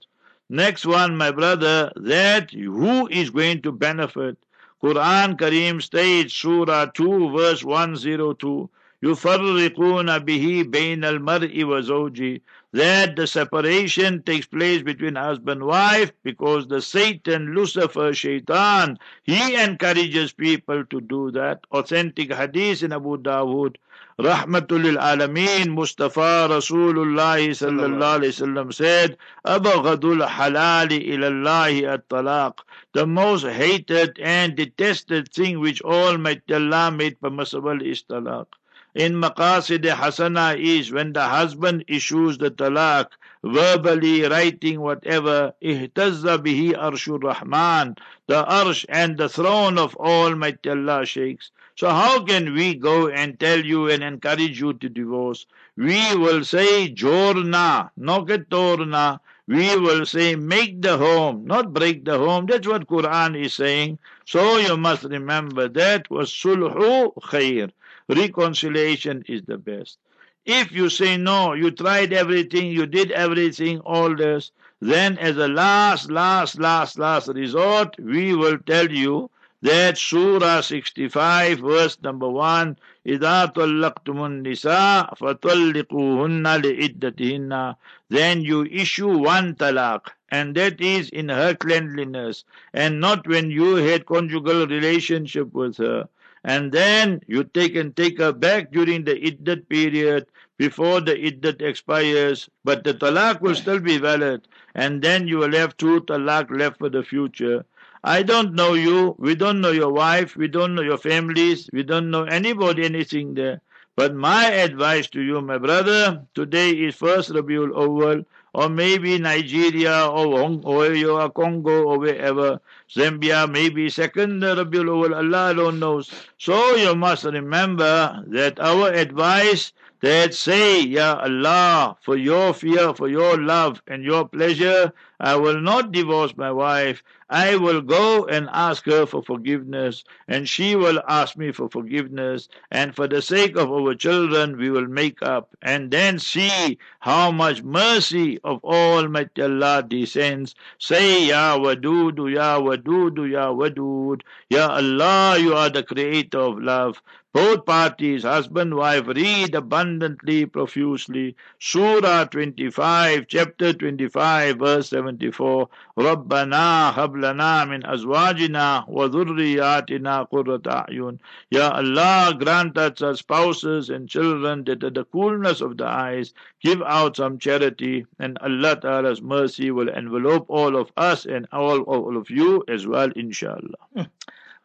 Next 0.51 0.86
one, 0.86 1.17
my 1.17 1.31
brother, 1.31 1.91
that 1.96 2.51
who 2.51 3.07
is 3.07 3.29
going 3.29 3.62
to 3.63 3.72
benefit? 3.72 4.38
Quran 4.81 5.38
Kareem 5.38 5.81
states, 5.81 6.34
Surah 6.34 6.86
2, 6.86 7.31
verse 7.31 7.63
102, 7.63 8.69
يُفَرِّقُونَ 9.03 10.19
بِهِ 10.25 10.63
بَيْنَ 10.72 11.03
الْمَرْءِ 11.03 11.63
وَزَوْجِهِ 11.63 12.41
that 12.75 13.17
the 13.17 13.26
separation 13.26 14.23
takes 14.23 14.47
place 14.47 14.83
between 14.83 15.17
husband 15.17 15.61
and 15.61 15.69
wife 15.69 16.11
because 16.23 16.67
the 16.69 16.81
Satan, 16.81 17.55
Lucifer, 17.55 18.14
Shaitan, 18.14 18.99
he 19.25 19.62
encourages 19.62 20.33
people 20.33 20.83
to 20.87 21.00
do 21.02 21.31
that. 21.33 21.61
Authentic 21.71 22.33
hadith 22.33 22.83
in 22.83 22.93
Abu 22.93 23.19
Dawood. 23.19 23.76
Rahmatul 24.19 24.97
Alameen 24.97 25.75
Mustafa 25.75 26.49
Rasulullah 26.49 27.37
sallallahu 27.37 28.21
alayhi 28.21 28.33
wasallam 28.41 28.73
said, 28.73 29.19
Abghadul 29.45 30.26
halali 30.26 31.07
ilallahi 31.09 31.87
at 31.87 32.09
talaq. 32.09 32.59
The 32.95 33.07
most 33.07 33.45
hated 33.45 34.19
and 34.19 34.57
detested 34.57 35.31
thing 35.33 35.61
which 35.61 35.83
all 35.83 36.12
Almighty 36.12 36.55
Allah 36.55 36.91
made 36.91 37.21
permissible 37.21 37.83
is 37.83 38.02
talaq. 38.02 38.47
In 38.94 39.14
Maqasid 39.14 39.84
Hasana 39.84 40.54
is 40.58 40.92
when 40.92 41.14
the 41.14 41.22
husband 41.22 41.82
issues 41.88 42.37
the 42.37 42.50
talaq, 42.50 43.06
verbally 43.42 44.25
writing 44.25 44.82
whatever, 44.82 45.54
ihtazza 45.62 46.37
bihi 46.37 46.75
arshur 46.75 47.22
rahman, 47.22 47.96
the 48.26 48.44
arsh 48.44 48.84
and 48.90 49.16
the 49.16 49.30
throne 49.30 49.78
of 49.78 49.96
Almighty 49.96 50.68
Allah 50.68 51.06
shakes. 51.06 51.52
So 51.75 51.88
how 51.88 52.22
can 52.22 52.52
we 52.52 52.75
go 52.75 53.08
and 53.08 53.40
tell 53.40 53.64
you 53.64 53.88
and 53.88 54.04
encourage 54.04 54.61
you 54.61 54.75
to 54.75 54.90
divorce? 54.90 55.46
We 55.75 56.14
will 56.14 56.44
say 56.44 56.92
jorna, 56.92 57.90
noketorna. 57.99 59.20
We 59.46 59.75
will 59.78 60.04
say 60.04 60.37
make 60.37 60.82
the 60.82 60.99
home, 60.99 61.46
not 61.46 61.72
break 61.72 62.04
the 62.04 62.18
home. 62.18 62.44
That's 62.44 62.68
what 62.68 62.87
Quran 62.87 63.42
is 63.42 63.54
saying. 63.54 63.99
So 64.26 64.58
you 64.58 64.76
must 64.76 65.04
remember 65.04 65.68
that 65.68 66.11
was 66.11 66.30
sulhu 66.30 67.14
khair. 67.14 67.72
Reconciliation 68.12 69.24
is 69.27 69.43
the 69.43 69.57
best. 69.57 69.98
If 70.46 70.72
you 70.72 70.89
say 70.89 71.17
no, 71.17 71.53
you 71.53 71.72
tried 71.72 72.13
everything, 72.13 72.72
you 72.72 72.86
did 72.86 73.12
everything, 73.12 73.79
all 73.81 74.15
this, 74.15 74.51
then 74.79 75.17
as 75.17 75.38
a 75.38 75.48
last, 75.48 76.10
last, 76.10 76.60
last, 76.60 76.98
last 76.98 77.27
resort, 77.27 77.96
we 78.00 78.34
will 78.34 78.57
tell 78.60 78.89
you 78.89 79.29
that 79.62 79.98
Surah 79.98 80.62
65, 80.62 81.60
verse 81.60 81.98
number 82.01 82.29
1, 82.29 82.77
إِذَا 83.07 83.53
طَلَّقْتُمُ 83.53 84.43
النِّسَاءَ 84.46 85.17
فَطَلِّقُوهُنَّ 85.17 86.62
لِعِدَّتِهِنَّ 86.62 87.75
Then 88.10 88.41
you 88.41 88.65
issue 88.65 89.17
one 89.17 89.55
talaq, 89.55 90.12
and 90.29 90.53
that 90.55 90.79
is 90.79 91.10
in 91.10 91.29
her 91.29 91.55
cleanliness, 91.55 92.46
and 92.74 93.00
not 93.01 93.27
when 93.27 93.50
you 93.50 93.75
had 93.75 94.05
conjugal 94.05 94.67
relationship 94.67 95.51
with 95.53 95.77
her. 95.77 96.07
And 96.44 96.72
then 96.72 97.20
you 97.26 97.44
take 97.44 97.75
and 97.76 97.94
take 97.96 98.18
her 98.18 98.32
back 98.32 98.70
during 98.72 99.04
the 99.04 99.14
iddat 99.14 99.68
period 99.68 100.26
before 100.58 101.00
the 101.00 101.14
iddat 101.14 101.61
expires, 101.62 102.49
but 102.64 102.84
the 102.84 102.94
talaq 102.94 103.40
will 103.40 103.54
still 103.54 103.80
be 103.80 103.99
valid, 103.99 104.46
and 104.75 105.02
then 105.02 105.26
you 105.28 105.38
will 105.38 105.52
have 105.52 105.76
two 105.76 106.00
talaq 106.02 106.50
left 106.50 106.78
for 106.78 106.88
the 106.88 107.02
future. 107.02 107.64
I 108.04 108.22
don't 108.22 108.54
know 108.54 108.75
you, 108.75 109.14
we 109.18 109.34
don't 109.34 109.61
know 109.61 109.70
your 109.70 109.92
wife, 109.92 110.37
we 110.37 110.49
don't 110.49 110.75
know 110.75 110.82
your 110.82 110.99
families, 110.99 111.68
we 111.72 111.82
don't 111.82 112.11
know 112.11 112.25
anybody, 112.25 112.84
anything 112.84 113.34
there. 113.34 113.61
But 113.94 114.14
my 114.14 114.46
advice 114.46 115.06
to 115.11 115.20
you, 115.20 115.42
my 115.42 115.58
brother, 115.58 116.22
today 116.34 116.70
is 116.70 116.94
first 116.94 117.28
Rabiul 117.30 117.76
Awal, 117.76 118.25
or 118.54 118.68
maybe 118.70 119.18
Nigeria, 119.18 120.06
or 120.08 120.38
Hong, 120.38 120.64
or 120.64 121.30
Congo, 121.30 121.84
or 121.84 121.99
wherever, 121.99 122.61
Zambia, 122.90 123.50
maybe 123.50 123.90
second 123.90 124.42
Rabiul 124.42 124.88
Awal, 124.88 125.14
Allah 125.14 125.52
alone 125.52 125.78
knows. 125.78 126.11
So 126.38 126.75
you 126.76 126.94
must 126.94 127.25
remember 127.25 128.25
that 128.28 128.58
our 128.61 128.88
advice 128.92 129.72
that 130.00 130.34
say, 130.34 130.80
Ya 130.82 131.20
Allah, 131.22 131.96
for 132.00 132.16
your 132.16 132.54
fear, 132.54 132.94
for 132.94 133.08
your 133.08 133.37
love 133.37 133.82
and 133.87 134.02
your 134.02 134.26
pleasure, 134.26 134.92
I 135.20 135.37
will 135.37 135.61
not 135.61 135.92
divorce 135.92 136.34
my 136.37 136.50
wife. 136.50 137.02
I 137.32 137.56
will 137.56 137.80
go 137.80 138.26
and 138.26 138.46
ask 138.52 138.84
her 138.84 139.06
for 139.06 139.22
forgiveness, 139.22 140.04
and 140.28 140.46
she 140.46 140.76
will 140.76 141.00
ask 141.08 141.34
me 141.34 141.50
for 141.50 141.70
forgiveness, 141.70 142.46
and 142.70 142.94
for 142.94 143.08
the 143.08 143.22
sake 143.22 143.56
of 143.56 143.72
our 143.72 143.94
children, 143.94 144.58
we 144.58 144.68
will 144.68 144.86
make 144.86 145.22
up, 145.22 145.56
and 145.62 145.90
then 145.90 146.18
see 146.18 146.76
how 147.00 147.30
much 147.32 147.62
mercy 147.62 148.38
of 148.44 148.62
Almighty 148.62 149.40
Allah 149.40 149.82
descends. 149.82 150.54
Say, 150.78 151.28
Ya 151.28 151.56
Wadudu, 151.56 152.30
Ya 152.34 152.60
Wadudu, 152.60 153.30
Ya 153.32 153.50
Wadud, 153.50 154.20
Ya 154.50 154.68
Allah, 154.68 155.38
you 155.38 155.54
are 155.54 155.70
the 155.70 155.82
creator 155.82 156.38
of 156.38 156.58
love. 156.58 157.00
Both 157.34 157.65
parties, 157.65 158.24
husband, 158.24 158.74
wife, 158.75 159.07
read 159.07 159.53
abundantly, 159.53 160.48
profusely. 160.48 161.36
Surah 161.60 162.25
25, 162.25 163.27
chapter 163.27 163.74
25, 163.74 164.57
verse 164.57 164.89
74. 164.89 165.69
رَبَّنَا 166.00 166.93
هَبْ 166.93 167.15
لَنَا 167.15 167.67
مِنْ 167.67 167.84
أَزْوَاجِنَا 167.84 168.89
وَذُرِّيَّاتِنَا 168.89 170.29
قُرَّةَ 170.31 170.63
أَعْيُنٍ 170.63 171.19
Ya 171.51 171.69
Allah, 171.69 172.34
grant 172.39 172.77
us 172.77 173.01
our 173.03 173.15
spouses 173.15 173.89
and 173.91 174.10
children 174.10 174.63
that 174.63 174.84
at 174.84 174.96
the 174.96 175.05
coolness 175.05 175.62
of 175.62 175.77
the 175.77 175.86
eyes 175.86 176.34
give 176.62 176.81
out 176.81 177.17
some 177.17 177.38
charity 177.38 178.07
and 178.17 178.39
Allah 178.39 178.79
Ta'ala's 178.79 179.22
mercy 179.22 179.69
will 179.69 179.89
envelope 179.91 180.46
all 180.50 180.75
of 180.75 180.91
us 180.98 181.25
and 181.25 181.48
all, 181.51 181.81
all 181.81 182.17
of 182.17 182.31
you 182.31 182.63
as 182.67 182.88
well, 182.88 183.12
inshallah. 183.15 184.10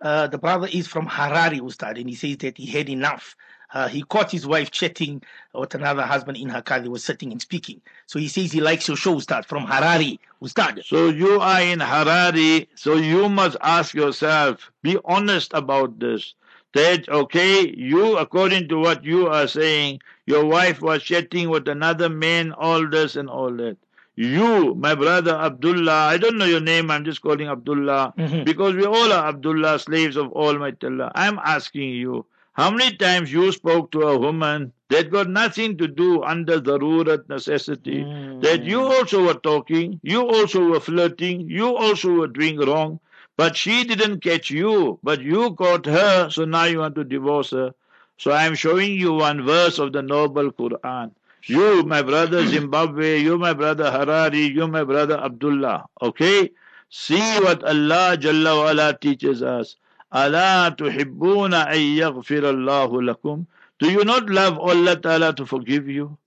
Uh, 0.02 0.28
the 0.28 0.38
brother 0.38 0.68
is 0.72 0.88
from 0.88 1.08
Harare, 1.08 1.60
Ustad, 1.60 1.98
and 1.98 2.10
he 2.10 2.16
says 2.16 2.38
that 2.38 2.58
he 2.58 2.66
had 2.68 2.90
enough. 2.90 3.36
Uh, 3.74 3.88
he 3.88 4.02
caught 4.04 4.32
his 4.32 4.48
wife 4.48 4.72
chatting 4.72 5.22
with 5.54 5.76
another 5.76 6.04
husband 6.04 6.38
in 6.38 6.48
her 6.50 6.62
car. 6.62 6.80
They 6.80 6.88
were 6.88 7.00
sitting 7.00 7.32
and 7.32 7.42
speaking. 7.42 7.82
So 8.06 8.18
he 8.18 8.28
says 8.28 8.52
he 8.52 8.62
likes 8.62 8.88
your 8.88 8.96
show, 8.96 9.16
Ustad, 9.16 9.46
from 9.46 9.66
Harare, 9.66 10.20
Ustad. 10.42 10.84
So 10.86 11.10
you 11.10 11.42
are 11.42 11.62
in 11.62 11.80
Harare, 11.80 12.68
so 12.76 12.96
you 12.96 13.28
must 13.28 13.58
ask 13.62 13.94
yourself, 13.94 14.72
be 14.84 14.98
honest 15.04 15.52
about 15.54 16.00
this. 16.00 16.34
That, 16.74 17.10
okay, 17.10 17.74
you, 17.76 18.18
according 18.18 18.70
to 18.70 18.78
what 18.78 19.04
you 19.04 19.28
are 19.28 19.48
saying, 19.48 20.02
your 20.26 20.46
wife 20.46 20.82
was 20.82 21.02
chatting 21.02 21.50
with 21.50 21.68
another 21.68 22.08
man, 22.10 22.52
all 22.52 22.88
this 22.88 23.16
and 23.16 23.30
all 23.30 23.52
that. 23.54 23.78
You, 24.18 24.74
my 24.74 24.96
brother 24.96 25.36
Abdullah, 25.36 26.08
I 26.08 26.18
don't 26.18 26.40
know 26.40 26.46
your 26.46 26.60
name, 26.60 26.90
I'm 26.90 27.06
just 27.06 27.22
calling 27.22 27.48
Abdullah, 27.48 28.14
Mhm. 28.18 28.46
because 28.46 28.74
we 28.74 28.84
all 28.84 29.14
are 29.14 29.28
Abdullah, 29.30 29.78
slaves 29.78 30.16
of 30.18 30.32
Almighty 30.34 30.88
Allah. 30.88 31.12
I'm 31.14 31.38
asking 31.38 31.92
you, 31.92 32.26
how 32.54 32.72
many 32.72 32.96
times 32.98 33.32
you 33.32 33.52
spoke 33.52 33.92
to 33.92 34.02
a 34.08 34.18
woman 34.18 34.72
that 34.90 35.12
got 35.12 35.30
nothing 35.30 35.78
to 35.78 35.88
do 35.88 36.24
under 36.24 36.60
the 36.60 36.80
rurat 36.80 37.30
necessity, 37.30 38.04
Mm. 38.04 38.42
that 38.42 38.64
you 38.64 38.82
also 38.82 39.24
were 39.28 39.36
talking, 39.52 40.00
you 40.02 40.26
also 40.28 40.66
were 40.68 40.80
flirting, 40.80 41.48
you 41.48 41.76
also 41.76 42.10
were 42.22 42.28
doing 42.40 42.58
wrong, 42.60 43.00
but 43.38 43.56
she 43.56 43.84
didn't 43.84 44.22
catch 44.22 44.50
you, 44.50 44.98
but 45.04 45.22
you 45.22 45.52
caught 45.54 45.86
her, 45.86 46.32
so 46.32 46.44
now 46.46 46.64
you 46.64 46.80
want 46.80 46.96
to 46.96 47.04
divorce 47.04 47.52
her. 47.52 47.72
So 48.18 48.32
I'm 48.32 48.56
showing 48.56 48.94
you 49.00 49.14
one 49.14 49.44
verse 49.46 49.78
of 49.78 49.94
the 49.94 50.02
noble 50.02 50.52
Quran. 50.52 51.12
You, 51.48 51.84
my 51.84 52.02
brother 52.02 52.46
Zimbabwe, 52.46 53.20
you, 53.20 53.38
my 53.38 53.54
brother 53.54 53.90
Harari, 53.90 54.48
you, 54.48 54.68
my 54.68 54.84
brother 54.84 55.18
Abdullah. 55.18 55.86
Okay? 56.02 56.52
See 56.90 57.40
what 57.40 57.64
Allah 57.64 58.18
Jalla 58.20 58.54
wa'ala 58.64 59.00
teaches 59.00 59.42
us. 59.42 59.78
Allah 60.12 60.76
tuhibbuna 60.78 61.68
yaghfirallahu 61.72 63.04
lakum. 63.12 63.46
Do 63.80 63.92
you 63.92 64.04
not 64.04 64.30
love 64.30 64.58
Allah 64.60 64.96
Ta'ala 64.96 65.34
to 65.36 65.46
forgive 65.46 65.88
you? 65.88 66.18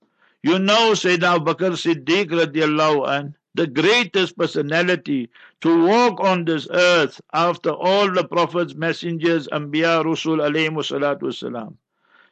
You 0.43 0.57
know 0.57 0.93
Sayyidina 0.93 1.35
Abu 1.35 1.53
Bakr 1.53 1.71
Siddiq 1.77 2.29
radiallahu 2.29 3.07
an, 3.09 3.35
the 3.53 3.67
greatest 3.67 4.37
personality 4.37 5.29
to 5.61 5.85
walk 5.85 6.19
on 6.19 6.45
this 6.45 6.67
earth 6.71 7.19
after 7.33 7.71
all 7.71 8.09
the 8.11 8.23
prophets, 8.23 8.73
messengers, 8.73 9.47
Anbiya, 9.49 10.03
Rusul 10.03 10.39
alayhi 10.39 10.69
salatu 10.71 11.23
wasalam. 11.23 11.75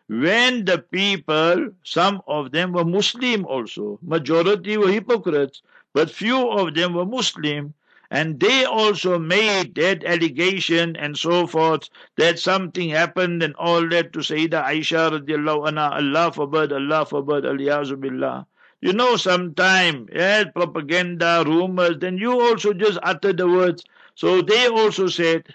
When 0.09 0.65
the 0.65 0.79
people, 0.79 1.69
some 1.83 2.23
of 2.27 2.49
them 2.49 2.73
were 2.73 2.83
Muslim 2.83 3.45
also, 3.45 3.99
majority 4.01 4.75
were 4.75 4.91
hypocrites, 4.91 5.61
but 5.93 6.09
few 6.09 6.49
of 6.49 6.73
them 6.73 6.95
were 6.95 7.05
Muslim, 7.05 7.75
and 8.09 8.39
they 8.39 8.65
also 8.65 9.19
made 9.19 9.75
that 9.75 10.03
allegation 10.03 10.95
and 10.95 11.15
so 11.15 11.45
forth 11.45 11.91
that 12.15 12.39
something 12.39 12.89
happened 12.89 13.43
and 13.43 13.53
all 13.57 13.87
that 13.89 14.11
to 14.13 14.19
Sayyidah 14.19 14.65
Aisha 14.65 15.11
radiallahu 15.11 15.69
anha, 15.69 15.91
Allah 15.91 16.31
forbid, 16.31 16.73
Allah 16.73 17.05
forbid, 17.05 17.43
aliyazu 17.43 17.99
billah. 17.99 18.47
You 18.81 18.93
know, 18.93 19.15
sometime, 19.15 20.09
yeah, 20.11 20.45
propaganda, 20.45 21.43
rumors, 21.45 21.99
then 21.99 22.17
you 22.17 22.31
also 22.41 22.73
just 22.73 22.97
utter 23.03 23.31
the 23.31 23.47
words. 23.47 23.83
So 24.15 24.41
they 24.41 24.69
also 24.69 25.05
said, 25.05 25.53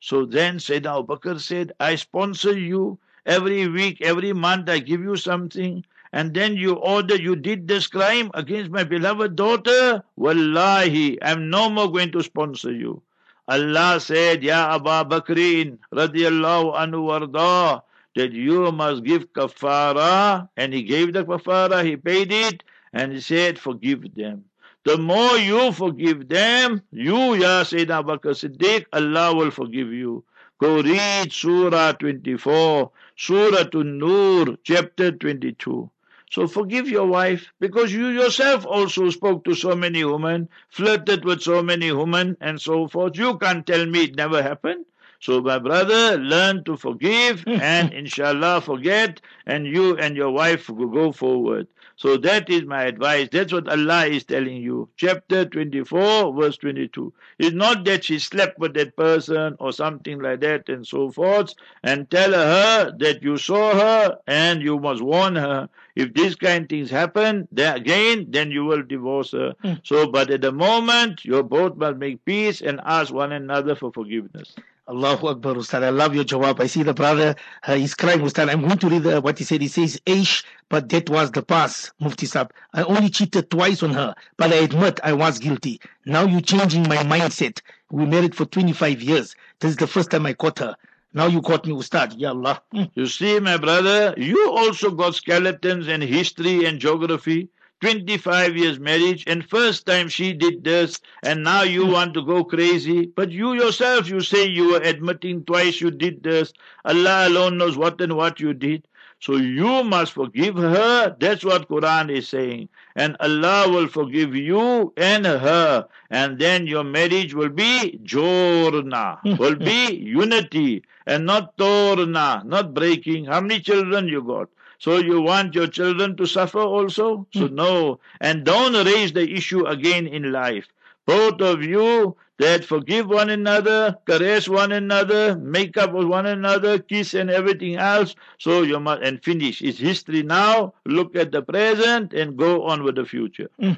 so 0.00 0.24
then 0.24 0.56
Sayyidina 0.56 1.00
Abu 1.00 1.16
Bakr 1.18 1.38
said, 1.38 1.72
I 1.78 1.96
sponsor 1.96 2.58
you 2.58 2.98
every 3.26 3.68
week, 3.68 4.00
every 4.02 4.32
month, 4.32 4.68
I 4.68 4.78
give 4.78 5.00
you 5.00 5.16
something. 5.16 5.84
And 6.12 6.34
then 6.34 6.56
you 6.56 6.74
order, 6.74 7.14
you 7.14 7.36
did 7.36 7.68
this 7.68 7.86
crime 7.86 8.30
against 8.34 8.70
my 8.70 8.82
beloved 8.82 9.36
daughter. 9.36 10.02
Wallahi, 10.16 11.22
I'm 11.22 11.50
no 11.50 11.70
more 11.70 11.90
going 11.90 12.10
to 12.12 12.22
sponsor 12.22 12.72
you. 12.72 13.02
Allah 13.46 14.00
said, 14.00 14.42
Ya 14.42 14.74
Abu 14.74 15.08
Bakrin, 15.08 15.78
radiallahu 15.92 16.74
anhu 16.76 17.06
warda, 17.10 17.82
that 18.16 18.32
you 18.32 18.72
must 18.72 19.04
give 19.04 19.32
kafara. 19.32 20.48
And 20.56 20.72
he 20.72 20.82
gave 20.82 21.12
the 21.12 21.24
kafara, 21.24 21.84
he 21.84 21.96
paid 21.96 22.32
it, 22.32 22.62
and 22.92 23.12
he 23.12 23.20
said, 23.20 23.58
forgive 23.58 24.14
them. 24.14 24.44
The 24.84 24.96
more 24.96 25.36
you 25.36 25.72
forgive 25.72 26.28
them, 26.28 26.82
you, 26.90 27.34
Ya 27.34 27.62
Sayyidina 27.62 28.02
Bakr 28.04 28.34
Siddiq, 28.34 28.86
Allah 28.92 29.34
will 29.34 29.50
forgive 29.50 29.92
you. 29.92 30.24
Go 30.60 30.82
read 30.82 31.32
Surah 31.32 31.92
24, 31.92 32.90
Surah 33.16 33.64
An-Nur, 33.72 34.58
chapter 34.62 35.10
22. 35.10 35.90
So 36.30 36.46
forgive 36.46 36.88
your 36.88 37.06
wife 37.06 37.52
because 37.58 37.92
you 37.92 38.08
yourself 38.08 38.64
also 38.66 39.10
spoke 39.10 39.44
to 39.44 39.54
so 39.54 39.74
many 39.74 40.04
women, 40.04 40.48
flirted 40.68 41.24
with 41.24 41.40
so 41.42 41.62
many 41.62 41.90
women, 41.90 42.36
and 42.40 42.60
so 42.60 42.86
forth. 42.88 43.16
You 43.16 43.38
can't 43.38 43.66
tell 43.66 43.86
me 43.86 44.04
it 44.04 44.16
never 44.16 44.42
happened. 44.42 44.84
So, 45.18 45.40
my 45.40 45.58
brother, 45.58 46.16
learn 46.18 46.62
to 46.64 46.76
forgive 46.76 47.42
and 47.46 47.92
inshallah 47.92 48.60
forget, 48.60 49.20
and 49.46 49.66
you 49.66 49.96
and 49.98 50.16
your 50.16 50.30
wife 50.30 50.68
will 50.70 50.88
go 50.88 51.10
forward. 51.12 51.66
So, 52.00 52.16
that 52.16 52.48
is 52.48 52.62
my 52.64 52.84
advice. 52.84 53.28
That's 53.30 53.52
what 53.52 53.68
Allah 53.68 54.06
is 54.06 54.24
telling 54.24 54.56
you. 54.62 54.88
Chapter 54.96 55.44
24, 55.44 56.32
verse 56.32 56.56
22. 56.56 57.12
It's 57.38 57.54
not 57.54 57.84
that 57.84 58.04
she 58.04 58.18
slept 58.18 58.58
with 58.58 58.72
that 58.72 58.96
person 58.96 59.54
or 59.60 59.70
something 59.70 60.18
like 60.18 60.40
that 60.40 60.70
and 60.70 60.86
so 60.86 61.10
forth, 61.10 61.52
and 61.82 62.10
tell 62.10 62.32
her 62.32 62.96
that 63.00 63.22
you 63.22 63.36
saw 63.36 63.74
her 63.74 64.18
and 64.26 64.62
you 64.62 64.78
must 64.78 65.02
warn 65.02 65.36
her. 65.36 65.68
If 65.94 66.14
these 66.14 66.36
kind 66.36 66.62
of 66.62 66.70
things 66.70 66.88
happen, 66.88 67.46
then 67.52 67.76
again, 67.76 68.28
then 68.30 68.50
you 68.50 68.64
will 68.64 68.82
divorce 68.82 69.32
her. 69.32 69.54
Hmm. 69.60 69.74
So, 69.84 70.06
but 70.06 70.30
at 70.30 70.40
the 70.40 70.52
moment, 70.52 71.26
you 71.26 71.42
both 71.42 71.76
must 71.76 71.98
make 71.98 72.24
peace 72.24 72.62
and 72.62 72.80
ask 72.82 73.12
one 73.12 73.32
another 73.32 73.74
for 73.74 73.92
forgiveness. 73.92 74.54
Allahu 74.90 75.28
Akbar, 75.28 75.54
Ustad. 75.56 75.84
I 75.84 75.90
love 75.90 76.16
your 76.16 76.24
jawab. 76.24 76.58
I 76.60 76.66
see 76.66 76.82
the 76.82 76.92
brother, 76.92 77.36
uh, 77.62 77.76
he's 77.76 77.94
crying, 77.94 78.22
Ustad. 78.22 78.48
I'm 78.50 78.60
going 78.62 78.76
to 78.78 78.88
read 78.88 79.04
the, 79.04 79.20
what 79.20 79.38
he 79.38 79.44
said. 79.44 79.62
He 79.62 79.68
says, 79.68 80.00
Aish, 80.04 80.44
but 80.68 80.88
that 80.88 81.08
was 81.08 81.30
the 81.30 81.42
past, 81.42 81.92
Mufti 82.00 82.26
Sab. 82.26 82.52
I 82.74 82.82
only 82.82 83.08
cheated 83.08 83.50
twice 83.52 83.84
on 83.84 83.90
her, 83.94 84.16
but 84.36 84.50
I 84.52 84.56
admit 84.56 84.98
I 85.04 85.12
was 85.12 85.38
guilty. 85.38 85.80
Now 86.06 86.24
you're 86.24 86.40
changing 86.40 86.88
my 86.88 86.96
mindset. 86.96 87.60
We 87.92 88.04
married 88.04 88.34
for 88.34 88.46
25 88.46 89.00
years. 89.00 89.36
This 89.60 89.70
is 89.70 89.76
the 89.76 89.86
first 89.86 90.10
time 90.10 90.26
I 90.26 90.32
caught 90.32 90.58
her. 90.58 90.74
Now 91.14 91.26
you 91.28 91.40
caught 91.40 91.66
me, 91.66 91.72
Ustad. 91.72 92.14
Ya 92.18 92.30
Allah. 92.30 92.60
Hmm. 92.72 92.84
You 92.94 93.06
see, 93.06 93.38
my 93.38 93.58
brother, 93.58 94.14
you 94.16 94.50
also 94.50 94.90
got 94.90 95.14
skeletons 95.14 95.86
and 95.86 96.02
history 96.02 96.64
and 96.64 96.80
geography. 96.80 97.48
25 97.80 98.56
years 98.56 98.78
marriage, 98.78 99.24
and 99.26 99.48
first 99.48 99.86
time 99.86 100.08
she 100.08 100.32
did 100.32 100.62
this, 100.64 101.00
and 101.22 101.42
now 101.42 101.62
you 101.62 101.86
hmm. 101.86 101.92
want 101.92 102.14
to 102.14 102.22
go 102.24 102.44
crazy. 102.44 103.06
But 103.06 103.30
you 103.30 103.54
yourself, 103.54 104.08
you 104.08 104.20
say 104.20 104.46
you 104.46 104.72
were 104.72 104.82
admitting 104.82 105.44
twice 105.44 105.80
you 105.80 105.90
did 105.90 106.22
this. 106.22 106.52
Allah 106.84 107.28
alone 107.28 107.58
knows 107.58 107.76
what 107.76 108.00
and 108.00 108.16
what 108.16 108.38
you 108.40 108.52
did. 108.52 108.86
So 109.20 109.36
you 109.36 109.84
must 109.84 110.12
forgive 110.12 110.56
her. 110.56 111.14
That's 111.20 111.44
what 111.44 111.68
Quran 111.68 112.10
is 112.10 112.28
saying. 112.28 112.70
And 112.96 113.16
Allah 113.20 113.68
will 113.68 113.86
forgive 113.86 114.34
you 114.34 114.94
and 114.96 115.26
her. 115.26 115.86
And 116.10 116.38
then 116.38 116.66
your 116.66 116.84
marriage 116.84 117.34
will 117.34 117.50
be 117.50 118.00
jorna, 118.02 119.18
will 119.38 119.56
be 119.56 119.94
unity, 120.20 120.84
and 121.06 121.26
not 121.26 121.56
torna, 121.58 122.42
not 122.46 122.72
breaking. 122.72 123.26
How 123.26 123.42
many 123.42 123.60
children 123.60 124.08
you 124.08 124.22
got? 124.22 124.48
So 124.80 124.96
you 124.96 125.20
want 125.20 125.54
your 125.54 125.66
children 125.66 126.16
to 126.16 126.26
suffer 126.26 126.58
also? 126.58 127.26
So 127.34 127.48
hmm. 127.48 127.54
no. 127.54 128.00
And 128.20 128.44
don't 128.44 128.74
raise 128.86 129.12
the 129.12 129.30
issue 129.30 129.66
again 129.66 130.06
in 130.06 130.32
life. 130.32 130.66
Both 131.06 131.40
of 131.42 131.62
you 131.62 132.16
that 132.38 132.64
forgive 132.64 133.06
one 133.06 133.28
another, 133.28 133.98
caress 134.06 134.48
one 134.48 134.72
another, 134.72 135.36
make 135.36 135.76
up 135.76 135.92
with 135.92 136.06
one 136.06 136.24
another, 136.24 136.78
kiss 136.78 137.12
and 137.12 137.28
everything 137.28 137.76
else. 137.76 138.14
So 138.38 138.62
you 138.62 138.80
must 138.80 139.02
and 139.02 139.22
finish. 139.22 139.60
It's 139.60 139.78
history 139.78 140.22
now. 140.22 140.72
Look 140.86 141.14
at 141.14 141.30
the 141.30 141.42
present 141.42 142.14
and 142.14 142.38
go 142.38 142.64
on 142.64 142.82
with 142.82 142.94
the 142.94 143.04
future. 143.04 143.50
Hmm. 143.60 143.72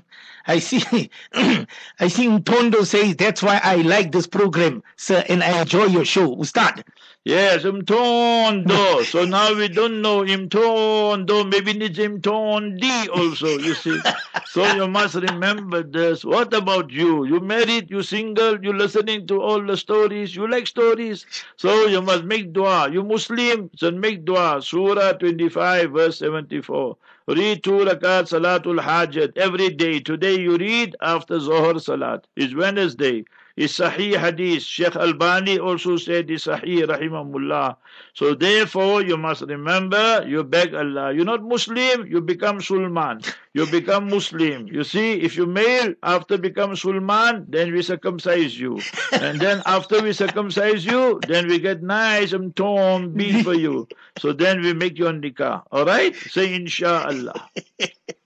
I 0.46 0.60
see. 0.60 1.10
I 1.98 2.08
see 2.08 2.38
Tondo 2.40 2.84
says 2.84 3.16
that's 3.16 3.42
why 3.42 3.60
I 3.64 3.76
like 3.76 4.12
this 4.12 4.28
program, 4.28 4.84
sir, 4.96 5.24
and 5.28 5.42
I 5.42 5.62
enjoy 5.62 5.86
your 5.86 6.04
show, 6.04 6.36
Ustad. 6.40 6.84
Yes, 7.24 7.62
imtondo. 7.62 9.04
so 9.04 9.24
now 9.24 9.54
we 9.54 9.68
don't 9.68 10.02
know 10.02 10.22
imtondo. 10.24 11.48
Maybe 11.48 11.72
needs 11.72 11.96
imtondi 11.96 13.08
also, 13.11 13.46
you 13.61 13.74
see. 13.74 13.96
so 14.44 14.64
you 14.74 14.88
must 14.88 15.14
remember 15.14 15.85
this. 15.85 16.24
What 16.24 16.52
about 16.52 16.90
you? 16.90 17.24
You 17.24 17.38
married, 17.38 17.92
you 17.92 18.02
single, 18.02 18.61
you 18.64 18.72
listening 18.72 19.28
to 19.28 19.40
all 19.40 19.64
the 19.64 19.76
stories. 19.76 20.35
You 20.35 20.50
like 20.50 20.66
stories. 20.66 21.24
So 21.56 21.87
you 21.87 22.02
must 22.02 22.24
make 22.24 22.52
dua. 22.52 22.90
You 22.90 23.04
Muslim, 23.04 23.70
so 23.76 23.92
make 23.92 24.24
dua. 24.24 24.61
Surah 24.61 25.12
25, 25.12 25.92
verse 25.92 26.18
74. 26.18 26.96
Read 27.28 27.62
two 27.62 27.85
rakat 27.87 28.26
Salatul 28.35 28.80
Hajat 28.80 29.38
every 29.38 29.70
day. 29.70 30.00
Today 30.00 30.40
you 30.40 30.56
read 30.56 30.96
after 31.00 31.38
Zohar 31.38 31.78
Salat. 31.78 32.26
It's 32.35 32.52
Wednesday 32.52 33.24
is 33.62 33.79
Sahih 33.79 34.18
Hadith. 34.18 34.62
Sheikh 34.66 34.96
Albani 34.96 35.59
also 35.59 35.96
said 35.96 36.31
is 36.31 36.44
Sahih 36.51 36.83
Rahimahullah. 36.90 37.77
So 38.14 38.35
therefore 38.35 39.03
you 39.03 39.16
must 39.16 39.42
remember 39.42 40.25
you 40.27 40.42
beg 40.42 40.75
Allah. 40.75 41.12
You're 41.14 41.25
not 41.25 41.44
Muslim, 41.44 42.07
you 42.11 42.20
become 42.20 42.61
Sulman. 42.61 43.22
You 43.55 43.66
become 43.66 44.09
Muslim. 44.09 44.66
You 44.66 44.83
see, 44.83 45.20
if 45.20 45.37
you 45.37 45.46
male, 45.46 45.94
after 46.03 46.38
become 46.38 46.75
Sulman, 46.75 47.46
then 47.48 47.72
we 47.72 47.83
circumcise 47.83 48.59
you. 48.59 48.81
And 49.12 49.38
then 49.38 49.62
after 49.66 50.03
we 50.03 50.12
circumcise 50.12 50.85
you, 50.85 51.20
then 51.29 51.46
we 51.46 51.61
get 51.61 51.83
nice 51.83 52.33
and 52.33 52.57
torn 52.57 53.12
beef 53.14 53.44
for 53.44 53.55
you. 53.55 53.87
So 54.18 54.33
then 54.33 54.61
we 54.61 54.72
make 54.75 54.98
your 54.98 55.12
nikah. 55.12 55.62
Alright? 55.70 56.16
Say 56.16 56.55
inshallah. 56.55 57.48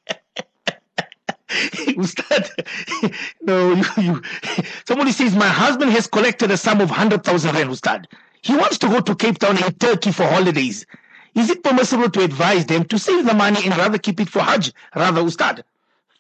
Ustad, 1.97 2.51
no, 3.42 3.73
you, 3.73 3.85
you, 3.97 4.23
somebody 4.87 5.12
says, 5.12 5.35
my 5.35 5.49
husband 5.49 5.92
has 5.92 6.07
collected 6.07 6.51
a 6.51 6.57
sum 6.57 6.81
of 6.81 6.90
100,000 6.90 7.55
rand, 7.55 7.71
Ustad. 7.71 8.09
He 8.42 8.55
wants 8.55 8.79
to 8.79 8.88
go 8.88 9.01
to 9.01 9.14
Cape 9.14 9.38
Town 9.38 9.57
in 9.57 9.73
Turkey 9.75 10.12
for 10.12 10.27
holidays. 10.27 10.87
Is 11.35 11.51
it 11.51 11.62
permissible 11.62 12.11
to 12.11 12.23
advise 12.23 12.66
them 12.66 12.85
to 12.85 12.99
save 12.99 13.27
the 13.27 13.35
money 13.35 13.61
and 13.64 13.77
rather 13.77 13.99
keep 13.99 14.21
it 14.21 14.29
for 14.29 14.40
Hajj, 14.40 14.73
rather, 14.95 15.21
Ustad? 15.21 15.64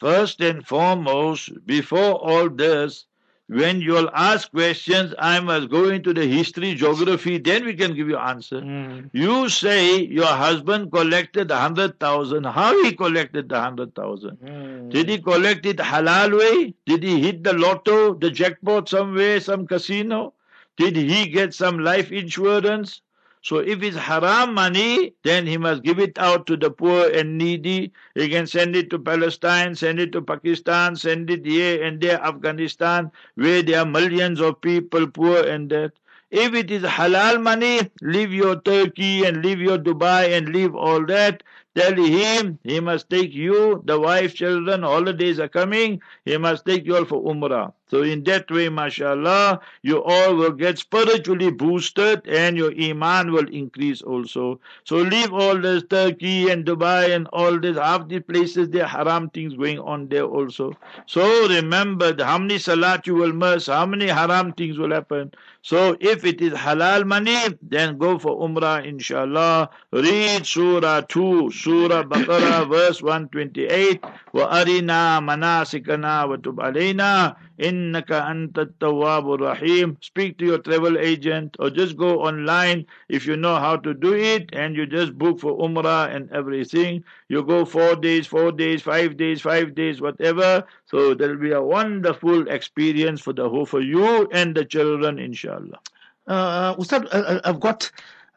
First 0.00 0.40
and 0.40 0.66
foremost, 0.66 1.66
before 1.66 2.14
all 2.14 2.50
this, 2.50 3.06
when 3.48 3.80
you'll 3.80 4.10
ask 4.12 4.50
questions, 4.50 5.14
I 5.18 5.38
must 5.40 5.68
go 5.70 5.88
into 5.88 6.12
the 6.12 6.26
history, 6.26 6.74
geography, 6.74 7.38
then 7.38 7.64
we 7.64 7.74
can 7.74 7.94
give 7.94 8.08
you 8.08 8.16
answer. 8.16 8.60
Mm. 8.60 9.10
You 9.12 9.48
say 9.48 10.00
your 10.00 10.26
husband 10.26 10.90
collected 10.90 11.50
a 11.50 11.56
hundred 11.56 12.00
thousand. 12.00 12.44
How 12.44 12.82
he 12.82 12.92
collected 12.92 13.48
the 13.48 13.60
hundred 13.60 13.94
thousand? 13.94 14.38
Mm. 14.38 14.90
Did 14.90 15.08
he 15.08 15.18
collect 15.18 15.64
it 15.64 15.76
halal 15.76 16.36
way? 16.38 16.74
Did 16.86 17.04
he 17.04 17.20
hit 17.20 17.44
the 17.44 17.52
lotto, 17.52 18.14
the 18.14 18.30
jackpot 18.30 18.88
somewhere, 18.88 19.38
some 19.40 19.66
casino? 19.66 20.34
Did 20.76 20.96
he 20.96 21.28
get 21.28 21.54
some 21.54 21.78
life 21.78 22.10
insurance? 22.10 23.00
So 23.46 23.58
if 23.58 23.80
it's 23.84 23.96
haram 23.96 24.54
money, 24.54 25.14
then 25.22 25.46
he 25.46 25.56
must 25.56 25.84
give 25.84 26.00
it 26.00 26.18
out 26.18 26.48
to 26.48 26.56
the 26.56 26.68
poor 26.68 27.08
and 27.08 27.38
needy. 27.38 27.92
He 28.16 28.28
can 28.28 28.48
send 28.48 28.74
it 28.74 28.90
to 28.90 28.98
Palestine, 28.98 29.76
send 29.76 30.00
it 30.00 30.10
to 30.14 30.20
Pakistan, 30.22 30.96
send 30.96 31.30
it 31.30 31.46
here 31.46 31.80
and 31.84 32.00
there, 32.00 32.20
Afghanistan, 32.20 33.12
where 33.36 33.62
there 33.62 33.78
are 33.82 33.86
millions 33.86 34.40
of 34.40 34.60
people 34.60 35.06
poor 35.06 35.44
and 35.46 35.70
that. 35.70 35.92
If 36.30 36.54
it 36.54 36.70
is 36.70 36.82
halal 36.82 37.40
money, 37.42 37.90
leave 38.02 38.32
your 38.32 38.60
Turkey 38.60 39.24
and 39.24 39.44
leave 39.44 39.60
your 39.60 39.78
Dubai 39.78 40.36
and 40.36 40.48
leave 40.48 40.74
all 40.74 41.04
that. 41.06 41.42
Tell 41.76 41.94
him 41.94 42.58
he 42.64 42.80
must 42.80 43.10
take 43.10 43.34
you, 43.34 43.82
the 43.84 44.00
wife, 44.00 44.34
children, 44.34 44.82
holidays 44.82 45.38
are 45.38 45.48
coming. 45.48 46.00
He 46.24 46.38
must 46.38 46.64
take 46.64 46.86
you 46.86 46.96
all 46.96 47.04
for 47.04 47.22
Umrah. 47.22 47.74
So 47.88 48.02
in 48.02 48.24
that 48.24 48.50
way, 48.50 48.70
mashallah, 48.70 49.60
you 49.82 50.02
all 50.02 50.34
will 50.34 50.52
get 50.52 50.78
spiritually 50.78 51.50
boosted 51.50 52.26
and 52.26 52.56
your 52.56 52.72
iman 52.80 53.30
will 53.30 53.46
increase 53.48 54.00
also. 54.00 54.58
So 54.84 54.96
leave 54.96 55.32
all 55.34 55.60
this 55.60 55.84
Turkey 55.88 56.48
and 56.48 56.64
Dubai 56.64 57.14
and 57.14 57.28
all 57.34 57.60
this, 57.60 57.76
half 57.76 58.08
the 58.08 58.20
places 58.20 58.70
there 58.70 58.86
haram 58.86 59.28
things 59.30 59.54
going 59.54 59.78
on 59.78 60.08
there 60.08 60.24
also. 60.24 60.72
So 61.04 61.46
remember 61.48 62.16
how 62.24 62.38
many 62.38 62.58
salat 62.58 63.06
you 63.06 63.14
will 63.14 63.34
miss, 63.34 63.66
how 63.66 63.84
many 63.84 64.08
haram 64.08 64.52
things 64.54 64.78
will 64.78 64.92
happen. 64.92 65.30
So 65.65 65.95
if 65.99 66.25
it 66.25 66.41
is 66.41 66.53
halal 66.53 67.05
money, 67.05 67.37
then 67.61 67.97
go 67.97 68.17
for 68.17 68.39
Umrah 68.47 68.83
inshallah. 68.83 69.69
Read 69.91 70.45
Surah 70.45 71.01
2, 71.01 71.51
Surah 71.51 72.03
Baqarah 72.03 72.67
verse 72.67 73.01
128. 73.01 74.03
وَأَرِنَا 74.33 75.21
مَنَاسِكَنَا 75.21 76.25
وَتُبْ 76.25 76.55
عَلَيْنَا 76.55 77.35
innaka 77.58 78.24
anta 78.24 78.66
tawabur 78.80 79.40
rahim 79.40 79.96
speak 80.00 80.36
to 80.38 80.44
your 80.44 80.58
travel 80.58 80.98
agent 80.98 81.56
or 81.58 81.70
just 81.70 81.96
go 81.96 82.20
online 82.22 82.86
if 83.08 83.26
you 83.26 83.36
know 83.36 83.56
how 83.56 83.76
to 83.76 83.94
do 83.94 84.14
it 84.14 84.50
and 84.52 84.76
you 84.76 84.86
just 84.86 85.16
book 85.16 85.40
for 85.40 85.58
umrah 85.58 86.14
and 86.14 86.30
everything 86.32 87.02
you 87.28 87.42
go 87.42 87.64
4 87.64 87.96
days 87.96 88.26
4 88.26 88.52
days 88.52 88.82
5 88.82 89.16
days 89.16 89.40
5 89.40 89.74
days 89.74 90.00
whatever 90.00 90.64
so 90.84 91.14
there 91.14 91.30
will 91.30 91.44
be 91.48 91.52
a 91.52 91.62
wonderful 91.62 92.48
experience 92.48 93.20
for 93.20 93.32
the 93.32 93.48
whole 93.48 93.66
for 93.66 93.80
you 93.80 94.28
and 94.32 94.54
the 94.54 94.64
children 94.64 95.18
inshallah 95.18 95.80
uh, 96.28 96.32
uh 96.32 96.74
Ustad, 96.78 97.06
uh, 97.06 97.18
uh, 97.18 97.40
I've 97.44 97.60
got 97.60 97.90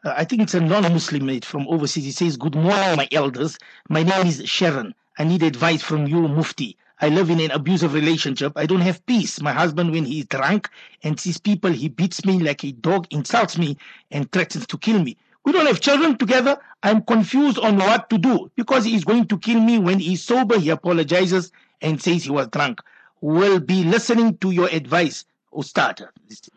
uh, 0.04 0.14
I 0.16 0.24
think 0.24 0.42
it's 0.42 0.54
a 0.54 0.60
non-Muslim 0.60 1.26
mate 1.26 1.44
from 1.44 1.68
overseas. 1.68 2.04
He 2.04 2.12
says, 2.12 2.36
"Good 2.36 2.54
morning, 2.54 2.96
my 2.96 3.08
elders. 3.12 3.58
My 3.88 4.02
name 4.02 4.26
is 4.26 4.42
Sharon. 4.46 4.94
I 5.18 5.24
need 5.24 5.42
advice 5.42 5.82
from 5.82 6.06
you, 6.06 6.26
Mufti. 6.28 6.78
I 7.00 7.08
live 7.08 7.30
in 7.30 7.40
an 7.40 7.50
abusive 7.50 7.94
relationship. 7.94 8.52
I 8.56 8.66
don't 8.66 8.80
have 8.82 9.04
peace. 9.06 9.40
My 9.40 9.52
husband, 9.52 9.92
when 9.92 10.04
he's 10.04 10.26
drunk 10.26 10.68
and 11.02 11.18
sees 11.18 11.38
people, 11.38 11.72
he 11.72 11.88
beats 11.88 12.24
me 12.24 12.38
like 12.38 12.62
a 12.64 12.72
dog, 12.72 13.06
insults 13.10 13.56
me, 13.56 13.78
and 14.10 14.30
threatens 14.30 14.66
to 14.66 14.78
kill 14.78 15.02
me. 15.02 15.16
We 15.44 15.52
don't 15.52 15.66
have 15.66 15.80
children 15.80 16.18
together. 16.18 16.58
I'm 16.82 17.02
confused 17.02 17.58
on 17.58 17.78
what 17.78 18.10
to 18.10 18.18
do 18.18 18.50
because 18.56 18.84
he's 18.84 19.04
going 19.04 19.26
to 19.28 19.38
kill 19.38 19.60
me 19.60 19.78
when 19.78 19.98
he's 19.98 20.22
sober. 20.22 20.58
He 20.58 20.68
apologizes 20.68 21.52
and 21.80 22.00
says 22.00 22.24
he 22.24 22.30
was 22.30 22.48
drunk. 22.48 22.82
We'll 23.22 23.60
be 23.60 23.84
listening 23.84 24.36
to 24.38 24.50
your 24.50 24.68
advice, 24.68 25.24
Ustad. 25.54 26.06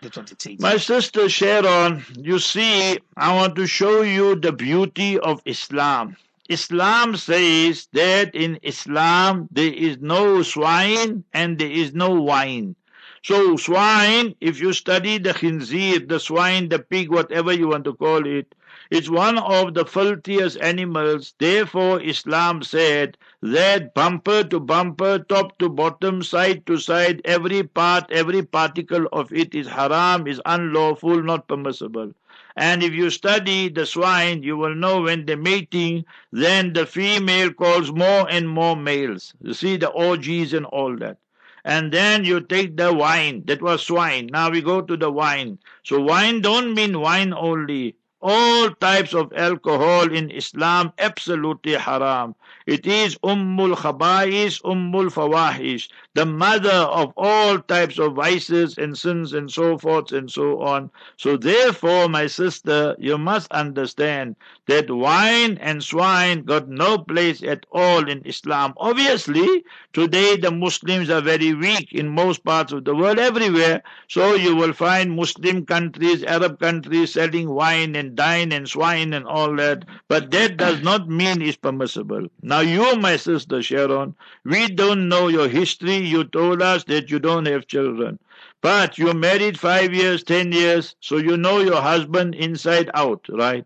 That's 0.02 0.18
what 0.18 0.32
it 0.32 0.42
says. 0.42 0.60
My 0.60 0.78
sister 0.78 1.30
Sharon, 1.30 2.04
you 2.18 2.40
see, 2.40 3.00
I 3.16 3.36
want 3.36 3.56
to 3.56 3.68
show 3.68 4.02
you 4.02 4.36
the 4.36 4.52
beauty 4.52 5.20
of 5.20 5.42
Islam. 5.46 6.18
Islam 6.50 7.16
says 7.16 7.88
that 7.94 8.36
in 8.36 8.60
Islam 8.64 9.48
there 9.52 9.74
is 9.74 10.00
no 10.00 10.42
swine 10.44 11.24
and 11.34 11.58
there 11.58 11.72
is 11.72 11.94
no 11.94 12.10
wine. 12.10 12.76
So 13.24 13.56
swine, 13.56 14.36
if 14.42 14.60
you 14.60 14.74
study 14.74 15.18
the 15.18 15.30
khinzir, 15.30 16.06
the 16.10 16.20
swine, 16.20 16.68
the 16.68 16.80
pig, 16.80 17.10
whatever 17.10 17.54
you 17.54 17.70
want 17.70 17.86
to 17.86 17.94
call 17.94 18.28
it, 18.28 18.54
it's 18.92 19.10
one 19.10 19.38
of 19.38 19.74
the 19.74 19.86
filthiest 19.86 20.60
animals. 20.60 21.34
Therefore, 21.40 22.02
Islam 22.02 22.62
said 22.62 23.18
that 23.42 23.94
bumper 23.94 24.44
to 24.44 24.60
bumper, 24.60 25.20
top 25.20 25.58
to 25.60 25.70
bottom, 25.70 26.22
side 26.22 26.66
to 26.66 26.78
side, 26.78 27.22
every 27.24 27.64
part, 27.64 28.12
every 28.12 28.44
particle 28.44 29.08
of 29.14 29.32
it 29.32 29.56
is 29.56 29.68
haram, 29.68 30.28
is 30.28 30.42
unlawful, 30.46 31.24
not 31.24 31.48
permissible. 31.48 32.12
And 32.56 32.84
if 32.84 32.94
you 32.94 33.10
study 33.10 33.70
the 33.70 33.86
swine, 33.86 34.44
you 34.44 34.58
will 34.58 34.76
know 34.76 35.02
when 35.02 35.26
they're 35.26 35.38
mating, 35.38 36.06
then 36.32 36.74
the 36.74 36.86
female 36.86 37.52
calls 37.52 37.92
more 37.92 38.30
and 38.30 38.48
more 38.48 38.76
males. 38.76 39.34
You 39.42 39.54
see 39.54 39.78
the 39.78 39.90
orgies 39.90 40.54
and 40.54 40.66
all 40.68 40.96
that. 40.98 41.18
And 41.66 41.92
then 41.92 42.26
you 42.26 42.42
take 42.42 42.76
the 42.78 42.94
wine, 42.94 43.44
that 43.46 43.62
was 43.62 43.84
swine. 43.86 44.28
Now 44.32 44.50
we 44.50 44.62
go 44.62 44.82
to 44.82 44.98
the 44.98 45.10
wine. 45.10 45.58
So 45.84 46.00
wine 46.00 46.42
don't 46.42 46.74
mean 46.74 47.00
wine 47.00 47.34
only. 47.34 47.96
All 48.22 48.70
types 48.76 49.14
of 49.14 49.34
alcohol 49.34 50.12
in 50.14 50.30
Islam 50.32 50.94
absolutely 50.98 51.74
haram. 51.74 52.36
It 52.66 52.86
is 52.86 53.18
Ummul 53.18 53.76
Khaba'is, 53.76 54.62
Ummul 54.62 55.12
Fawahish, 55.12 55.90
the 56.16 56.26
mother 56.26 56.70
of 56.70 57.12
all 57.18 57.60
types 57.60 57.98
of 58.00 58.14
vices 58.14 58.78
and 58.78 58.98
sins 58.98 59.34
and 59.34 59.52
so 59.52 59.78
forth 59.78 60.12
and 60.12 60.30
so 60.32 60.62
on. 60.62 60.90
So 61.18 61.38
therefore, 61.38 62.08
my 62.08 62.28
sister, 62.28 62.96
you 63.00 63.18
must 63.18 63.52
understand 63.52 64.36
that 64.68 64.90
wine 64.90 65.58
and 65.60 65.84
swine 65.84 66.44
got 66.44 66.70
no 66.70 66.98
place 67.00 67.42
at 67.44 67.66
all 67.72 68.08
in 68.08 68.22
Islam. 68.26 68.74
Obviously, 68.78 69.64
today 69.94 70.38
the 70.38 70.52
Muslims 70.52 71.10
are 71.10 71.22
very 71.22 71.54
weak 71.54 71.92
in 71.92 72.08
most 72.10 72.44
parts 72.44 72.72
of 72.72 72.86
the 72.86 72.96
world, 72.96 73.20
everywhere. 73.20 73.82
So 74.08 74.36
you 74.36 74.56
will 74.56 74.74
find 74.74 75.16
Muslim 75.16 75.66
countries, 75.66 76.24
Arab 76.24 76.60
countries 76.60 77.14
selling 77.14 77.50
wine 77.50 77.96
and 77.96 78.16
dine 78.16 78.52
and 78.52 78.68
swine 78.70 79.14
and 79.14 79.26
all 79.26 79.56
that. 79.58 79.86
But 80.08 80.32
that 80.32 80.58
does 80.58 80.82
not 80.82 81.10
mean 81.10 81.42
it's 81.42 81.58
permissible. 81.58 82.28
Now 82.42 82.60
you, 82.60 82.96
my 82.98 83.18
sister 83.18 83.62
Sharon, 83.62 84.16
we 84.46 84.68
don't 84.70 85.08
know 85.10 85.28
your 85.28 85.48
history. 85.48 86.03
You 86.06 86.24
told 86.24 86.62
us 86.62 86.84
that 86.86 87.12
you 87.12 87.20
don't 87.20 87.46
have 87.48 87.68
children. 87.68 88.20
But 88.62 88.98
you're 88.98 89.14
married 89.14 89.60
five 89.60 89.94
years, 89.94 90.24
ten 90.24 90.52
years, 90.52 90.96
so 91.00 91.18
you 91.18 91.36
know 91.36 91.60
your 91.60 91.82
husband 91.82 92.36
inside 92.36 92.90
out, 92.94 93.26
right? 93.30 93.66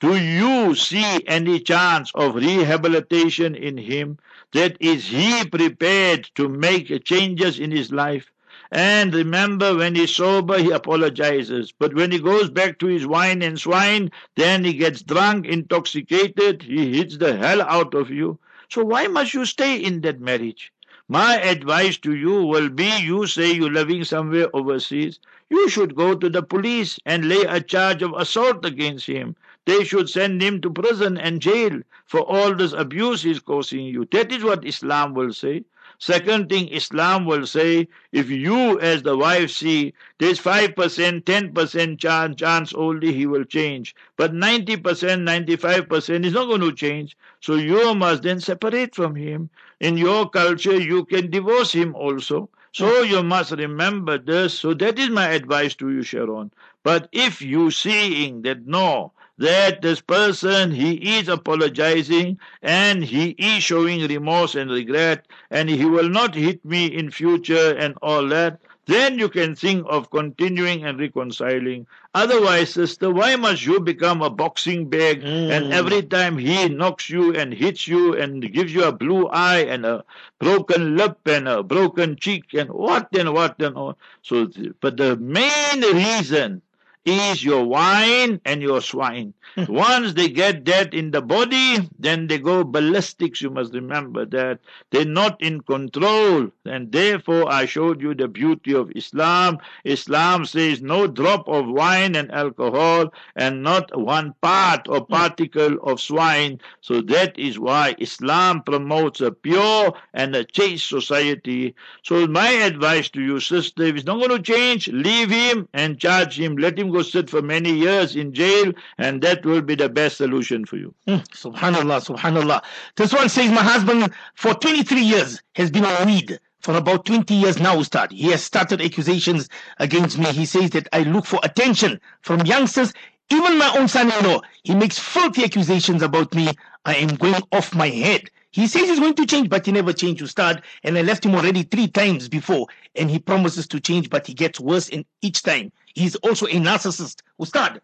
Do 0.00 0.16
you 0.18 0.74
see 0.74 1.24
any 1.26 1.60
chance 1.60 2.12
of 2.14 2.34
rehabilitation 2.34 3.54
in 3.54 3.78
him? 3.78 4.18
That 4.52 4.76
is 4.78 5.06
he 5.06 5.46
prepared 5.46 6.30
to 6.34 6.48
make 6.48 7.04
changes 7.04 7.58
in 7.58 7.70
his 7.70 7.90
life? 7.90 8.30
And 8.70 9.14
remember, 9.14 9.74
when 9.74 9.94
he's 9.94 10.14
sober, 10.14 10.58
he 10.58 10.70
apologizes. 10.72 11.72
But 11.72 11.94
when 11.94 12.10
he 12.10 12.18
goes 12.18 12.50
back 12.50 12.78
to 12.80 12.86
his 12.86 13.06
wine 13.06 13.40
and 13.40 13.58
swine, 13.58 14.10
then 14.36 14.64
he 14.64 14.74
gets 14.74 15.02
drunk, 15.02 15.46
intoxicated, 15.46 16.62
he 16.62 16.98
hits 16.98 17.16
the 17.16 17.36
hell 17.36 17.62
out 17.62 17.94
of 17.94 18.10
you. 18.10 18.38
So 18.68 18.84
why 18.84 19.06
must 19.06 19.32
you 19.32 19.46
stay 19.46 19.78
in 19.78 20.02
that 20.02 20.20
marriage? 20.20 20.73
My 21.08 21.38
advice 21.38 21.98
to 21.98 22.14
you 22.14 22.44
will 22.44 22.70
be 22.70 22.90
you 23.02 23.26
say 23.26 23.52
you're 23.52 23.70
living 23.70 24.04
somewhere 24.04 24.48
overseas. 24.54 25.20
You 25.50 25.68
should 25.68 25.94
go 25.94 26.14
to 26.14 26.30
the 26.30 26.42
police 26.42 26.98
and 27.04 27.28
lay 27.28 27.42
a 27.42 27.60
charge 27.60 28.00
of 28.00 28.14
assault 28.14 28.64
against 28.64 29.06
him. 29.06 29.36
They 29.66 29.84
should 29.84 30.08
send 30.08 30.40
him 30.40 30.62
to 30.62 30.70
prison 30.70 31.18
and 31.18 31.42
jail 31.42 31.80
for 32.06 32.20
all 32.20 32.54
this 32.54 32.72
abuse 32.72 33.22
he's 33.22 33.40
causing 33.40 33.84
you. 33.84 34.06
That 34.12 34.32
is 34.32 34.44
what 34.44 34.64
Islam 34.64 35.12
will 35.12 35.34
say. 35.34 35.64
Second 35.98 36.48
thing 36.48 36.68
Islam 36.68 37.24
will 37.24 37.46
say, 37.46 37.86
if 38.10 38.30
you 38.30 38.80
as 38.80 39.02
the 39.02 39.16
wife 39.16 39.50
see 39.50 39.92
there's 40.18 40.40
5%, 40.40 40.74
10% 40.74 41.98
chance, 41.98 42.36
chance 42.36 42.72
only 42.74 43.12
he 43.12 43.26
will 43.26 43.44
change. 43.44 43.94
But 44.16 44.32
90%, 44.32 44.82
95% 44.82 46.24
is 46.24 46.32
not 46.32 46.46
going 46.46 46.62
to 46.62 46.72
change. 46.72 47.16
So 47.40 47.54
you 47.56 47.94
must 47.94 48.22
then 48.22 48.40
separate 48.40 48.94
from 48.94 49.14
him. 49.14 49.50
In 49.80 49.96
your 49.96 50.28
culture, 50.30 50.78
you 50.80 51.04
can 51.04 51.30
divorce 51.30 51.72
him 51.72 51.94
also. 51.94 52.48
So 52.72 53.02
you 53.02 53.22
must 53.22 53.52
remember 53.52 54.18
this. 54.18 54.58
So 54.58 54.74
that 54.74 54.98
is 54.98 55.10
my 55.10 55.28
advice 55.28 55.74
to 55.76 55.90
you, 55.90 56.02
Sharon. 56.02 56.50
But 56.82 57.08
if 57.12 57.40
you 57.42 57.70
seeing 57.70 58.42
that 58.42 58.66
no, 58.66 59.12
that 59.38 59.82
this 59.82 60.00
person 60.00 60.70
he 60.72 61.18
is 61.18 61.28
apologizing 61.28 62.38
and 62.62 63.04
he 63.04 63.30
is 63.30 63.62
showing 63.62 64.06
remorse 64.06 64.54
and 64.54 64.70
regret 64.70 65.26
and 65.50 65.68
he 65.68 65.84
will 65.84 66.08
not 66.08 66.34
hit 66.34 66.64
me 66.64 66.86
in 66.86 67.10
future 67.10 67.74
and 67.76 67.96
all 68.02 68.26
that 68.28 68.60
then 68.86 69.18
you 69.18 69.28
can 69.28 69.54
think 69.54 69.84
of 69.88 70.10
continuing 70.10 70.84
and 70.84 70.98
reconciling 71.00 71.86
otherwise 72.14 72.70
sister 72.70 73.10
why 73.10 73.34
must 73.36 73.64
you 73.64 73.80
become 73.80 74.22
a 74.22 74.30
boxing 74.30 74.88
bag 74.88 75.22
Mm. 75.22 75.50
and 75.50 75.72
every 75.72 76.02
time 76.02 76.38
he 76.38 76.68
knocks 76.68 77.08
you 77.10 77.34
and 77.34 77.52
hits 77.54 77.86
you 77.88 78.14
and 78.16 78.52
gives 78.52 78.74
you 78.74 78.84
a 78.84 78.92
blue 78.92 79.26
eye 79.28 79.64
and 79.74 79.86
a 79.86 80.04
broken 80.38 80.96
lip 80.96 81.18
and 81.26 81.48
a 81.48 81.62
broken 81.62 82.16
cheek 82.16 82.54
and 82.54 82.70
what 82.70 83.08
and 83.16 83.32
what 83.32 83.60
and 83.60 83.76
all 83.76 83.96
so 84.22 84.48
but 84.80 84.96
the 84.96 85.16
main 85.16 85.80
reason 85.80 86.60
is 87.04 87.44
your 87.44 87.64
wine 87.64 88.40
and 88.44 88.62
your 88.62 88.80
swine. 88.80 89.34
Hmm. 89.56 89.64
Once 89.68 90.14
they 90.14 90.28
get 90.28 90.64
that 90.64 90.94
in 90.94 91.10
the 91.10 91.20
body, 91.20 91.88
then 91.98 92.26
they 92.26 92.38
go 92.38 92.64
ballistics. 92.64 93.42
You 93.42 93.50
must 93.50 93.74
remember 93.74 94.24
that 94.26 94.60
they're 94.90 95.04
not 95.04 95.40
in 95.40 95.60
control. 95.60 96.50
And 96.64 96.90
therefore, 96.90 97.52
I 97.52 97.66
showed 97.66 98.00
you 98.00 98.14
the 98.14 98.28
beauty 98.28 98.74
of 98.74 98.90
Islam. 98.96 99.58
Islam 99.84 100.46
says 100.46 100.80
no 100.80 101.06
drop 101.06 101.46
of 101.46 101.68
wine 101.68 102.16
and 102.16 102.32
alcohol 102.32 103.12
and 103.36 103.62
not 103.62 103.96
one 103.98 104.34
part 104.40 104.88
or 104.88 105.00
hmm. 105.00 105.12
particle 105.12 105.76
of 105.82 106.00
swine. 106.00 106.60
So 106.80 107.00
that 107.02 107.38
is 107.38 107.58
why 107.58 107.96
Islam 107.98 108.62
promotes 108.62 109.20
a 109.20 109.30
pure 109.30 109.92
and 110.14 110.34
a 110.34 110.44
chaste 110.44 110.88
society. 110.88 111.74
So 112.02 112.26
my 112.26 112.48
advice 112.48 113.08
to 113.10 113.20
you, 113.20 113.40
sister, 113.40 113.82
if 113.82 113.94
he's 113.94 114.06
not 114.06 114.18
going 114.18 114.30
to 114.30 114.42
change, 114.42 114.88
leave 114.88 115.30
him 115.30 115.68
and 115.74 115.98
charge 115.98 116.38
him. 116.38 116.56
Let 116.56 116.78
him 116.78 116.93
go 116.94 117.02
sit 117.02 117.28
for 117.28 117.42
many 117.42 117.72
years 117.72 118.14
in 118.16 118.32
jail, 118.32 118.72
and 118.98 119.20
that 119.22 119.44
will 119.44 119.62
be 119.62 119.74
the 119.74 119.88
best 119.88 120.16
solution 120.18 120.64
for 120.64 120.76
you. 120.76 120.94
Mm, 121.08 121.26
Subhanallah, 121.28 122.00
Subhanallah. 122.04 122.62
This 122.96 123.12
one 123.12 123.28
says, 123.28 123.50
My 123.50 123.62
husband 123.62 124.12
for 124.34 124.54
23 124.54 125.00
years 125.00 125.42
has 125.56 125.70
been 125.70 125.84
on 125.84 126.06
weed. 126.06 126.38
For 126.60 126.74
about 126.76 127.04
20 127.04 127.34
years 127.34 127.60
now, 127.60 127.76
Ustad. 127.76 128.10
He 128.10 128.30
has 128.30 128.42
started 128.42 128.80
accusations 128.80 129.50
against 129.78 130.16
me. 130.16 130.24
He 130.32 130.46
says 130.46 130.70
that 130.70 130.88
I 130.94 131.02
look 131.02 131.26
for 131.26 131.38
attention 131.42 132.00
from 132.22 132.40
youngsters, 132.46 132.94
even 133.28 133.58
my 133.58 133.70
own 133.76 133.86
son 133.86 134.10
in 134.10 134.24
law. 134.24 134.40
He 134.62 134.74
makes 134.74 134.98
filthy 134.98 135.44
accusations 135.44 136.00
about 136.00 136.34
me. 136.34 136.48
I 136.86 136.94
am 136.96 137.16
going 137.16 137.42
off 137.52 137.74
my 137.74 137.88
head. 137.90 138.30
He 138.50 138.66
says 138.66 138.88
he's 138.88 139.00
going 139.00 139.14
to 139.16 139.26
change, 139.26 139.50
but 139.50 139.66
he 139.66 139.72
never 139.72 139.92
changed, 139.92 140.22
Ustad. 140.22 140.62
And 140.84 140.96
I 140.96 141.02
left 141.02 141.26
him 141.26 141.34
already 141.34 141.64
three 141.64 141.88
times 141.88 142.28
before. 142.28 142.68
And 142.94 143.10
he 143.10 143.18
promises 143.18 143.66
to 143.66 143.80
change, 143.80 144.08
but 144.08 144.26
he 144.26 144.32
gets 144.32 144.60
worse 144.60 144.88
in 144.88 145.04
each 145.20 145.42
time. 145.42 145.72
He's 145.94 146.16
also 146.16 146.46
a 146.46 146.54
narcissist, 146.54 147.22
Ustad. 147.40 147.80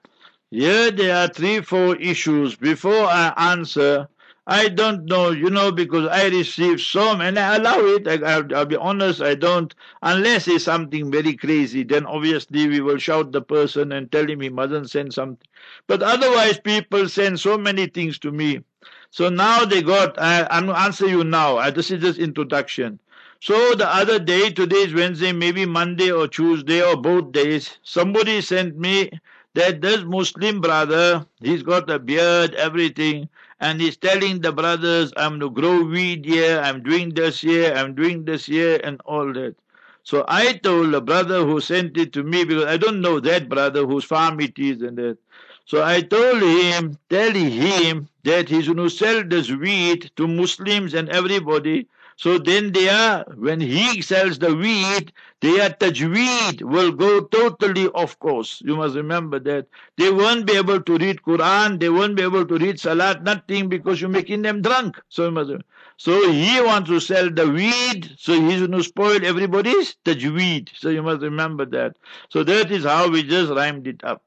Here 0.50 0.90
there 0.90 1.16
are 1.16 1.28
three, 1.28 1.60
four 1.60 1.94
issues. 1.96 2.56
Before 2.56 3.04
I 3.04 3.32
answer, 3.36 4.08
I 4.48 4.68
don't 4.68 5.04
know, 5.04 5.30
you 5.30 5.48
know, 5.48 5.70
because 5.70 6.08
I 6.08 6.26
receive 6.26 6.80
some, 6.80 7.20
and 7.20 7.38
I 7.38 7.54
allow 7.54 7.78
it. 7.78 8.08
I, 8.08 8.14
I'll, 8.14 8.56
I'll 8.56 8.66
be 8.66 8.74
honest, 8.76 9.20
I 9.22 9.36
don't, 9.36 9.72
unless 10.02 10.48
it's 10.48 10.64
something 10.64 11.08
very 11.12 11.36
crazy, 11.36 11.84
then 11.84 12.04
obviously 12.04 12.66
we 12.66 12.80
will 12.80 12.98
shout 12.98 13.30
the 13.30 13.42
person 13.42 13.92
and 13.92 14.10
tell 14.10 14.28
him 14.28 14.40
he 14.40 14.48
mustn't 14.48 14.90
send 14.90 15.14
something. 15.14 15.46
But 15.86 16.02
otherwise, 16.02 16.58
people 16.58 17.08
send 17.08 17.38
so 17.38 17.56
many 17.56 17.86
things 17.86 18.18
to 18.20 18.32
me. 18.32 18.64
So 19.10 19.28
now 19.28 19.64
they 19.64 19.82
got, 19.82 20.20
I, 20.20 20.42
to 20.60 20.72
answer 20.72 21.06
you 21.06 21.22
now. 21.22 21.58
I, 21.58 21.70
this 21.70 21.92
is 21.92 22.00
just 22.00 22.18
introduction. 22.18 22.98
So 23.42 23.74
the 23.74 23.88
other 23.88 24.18
day, 24.18 24.50
today 24.50 24.82
is 24.82 24.92
Wednesday, 24.92 25.32
maybe 25.32 25.64
Monday 25.64 26.10
or 26.10 26.28
Tuesday 26.28 26.82
or 26.82 26.94
both 26.94 27.32
days, 27.32 27.78
somebody 27.82 28.42
sent 28.42 28.76
me 28.76 29.10
that 29.54 29.80
this 29.80 30.02
Muslim 30.02 30.60
brother, 30.60 31.24
he's 31.40 31.62
got 31.62 31.88
a 31.88 31.98
beard, 31.98 32.54
everything, 32.54 33.30
and 33.58 33.80
he's 33.80 33.96
telling 33.96 34.42
the 34.42 34.52
brothers, 34.52 35.14
I'm 35.16 35.40
to 35.40 35.48
grow 35.48 35.82
weed 35.82 36.26
here, 36.26 36.60
I'm 36.60 36.82
doing 36.82 37.14
this 37.14 37.40
here, 37.40 37.72
I'm 37.72 37.94
doing 37.94 38.26
this 38.26 38.44
here, 38.44 38.78
and 38.84 39.00
all 39.06 39.32
that. 39.32 39.54
So 40.02 40.26
I 40.28 40.52
told 40.58 40.92
the 40.92 41.00
brother 41.00 41.42
who 41.42 41.62
sent 41.62 41.96
it 41.96 42.12
to 42.12 42.22
me, 42.22 42.44
because 42.44 42.66
I 42.66 42.76
don't 42.76 43.00
know 43.00 43.20
that 43.20 43.48
brother 43.48 43.86
whose 43.86 44.04
farm 44.04 44.38
it 44.40 44.58
is 44.58 44.82
and 44.82 44.98
that. 44.98 45.16
So 45.64 45.82
I 45.82 46.02
told 46.02 46.42
him, 46.42 46.98
tell 47.08 47.32
him 47.32 48.06
that 48.24 48.50
he's 48.50 48.66
going 48.66 48.76
to 48.76 48.90
sell 48.90 49.24
this 49.24 49.50
weed 49.50 50.10
to 50.16 50.28
Muslims 50.28 50.92
and 50.92 51.08
everybody. 51.08 51.88
So 52.20 52.36
then 52.36 52.72
they 52.72 52.90
are, 52.90 53.24
when 53.34 53.62
he 53.62 54.02
sells 54.02 54.38
the 54.38 54.54
weed, 54.54 55.10
their 55.40 55.70
tajweed 55.70 56.60
will 56.60 56.92
go 56.92 57.22
totally 57.22 57.86
off 57.88 58.18
course. 58.18 58.60
You 58.62 58.76
must 58.76 58.94
remember 58.94 59.38
that. 59.38 59.68
They 59.96 60.10
won't 60.12 60.44
be 60.44 60.52
able 60.58 60.82
to 60.82 60.98
read 60.98 61.22
Quran, 61.22 61.80
they 61.80 61.88
won't 61.88 62.16
be 62.16 62.22
able 62.22 62.44
to 62.44 62.58
read 62.58 62.78
Salat, 62.78 63.22
nothing 63.22 63.70
because 63.70 64.02
you're 64.02 64.10
making 64.10 64.42
them 64.42 64.60
drunk. 64.60 65.00
So 65.08 65.24
you 65.24 65.30
must 65.30 65.50
so 65.96 66.30
he 66.30 66.60
wants 66.60 66.90
to 66.90 67.00
sell 67.00 67.30
the 67.30 67.48
weed, 67.48 68.14
so 68.18 68.38
he's 68.38 68.58
going 68.60 68.72
to 68.72 68.82
spoil 68.82 69.24
everybody's 69.24 69.96
tajweed. 70.04 70.68
So 70.76 70.90
you 70.90 71.02
must 71.02 71.22
remember 71.22 71.64
that. 71.66 71.96
So 72.28 72.44
that 72.44 72.70
is 72.70 72.84
how 72.84 73.08
we 73.08 73.22
just 73.22 73.50
rhymed 73.50 73.86
it 73.86 74.04
up. 74.04 74.22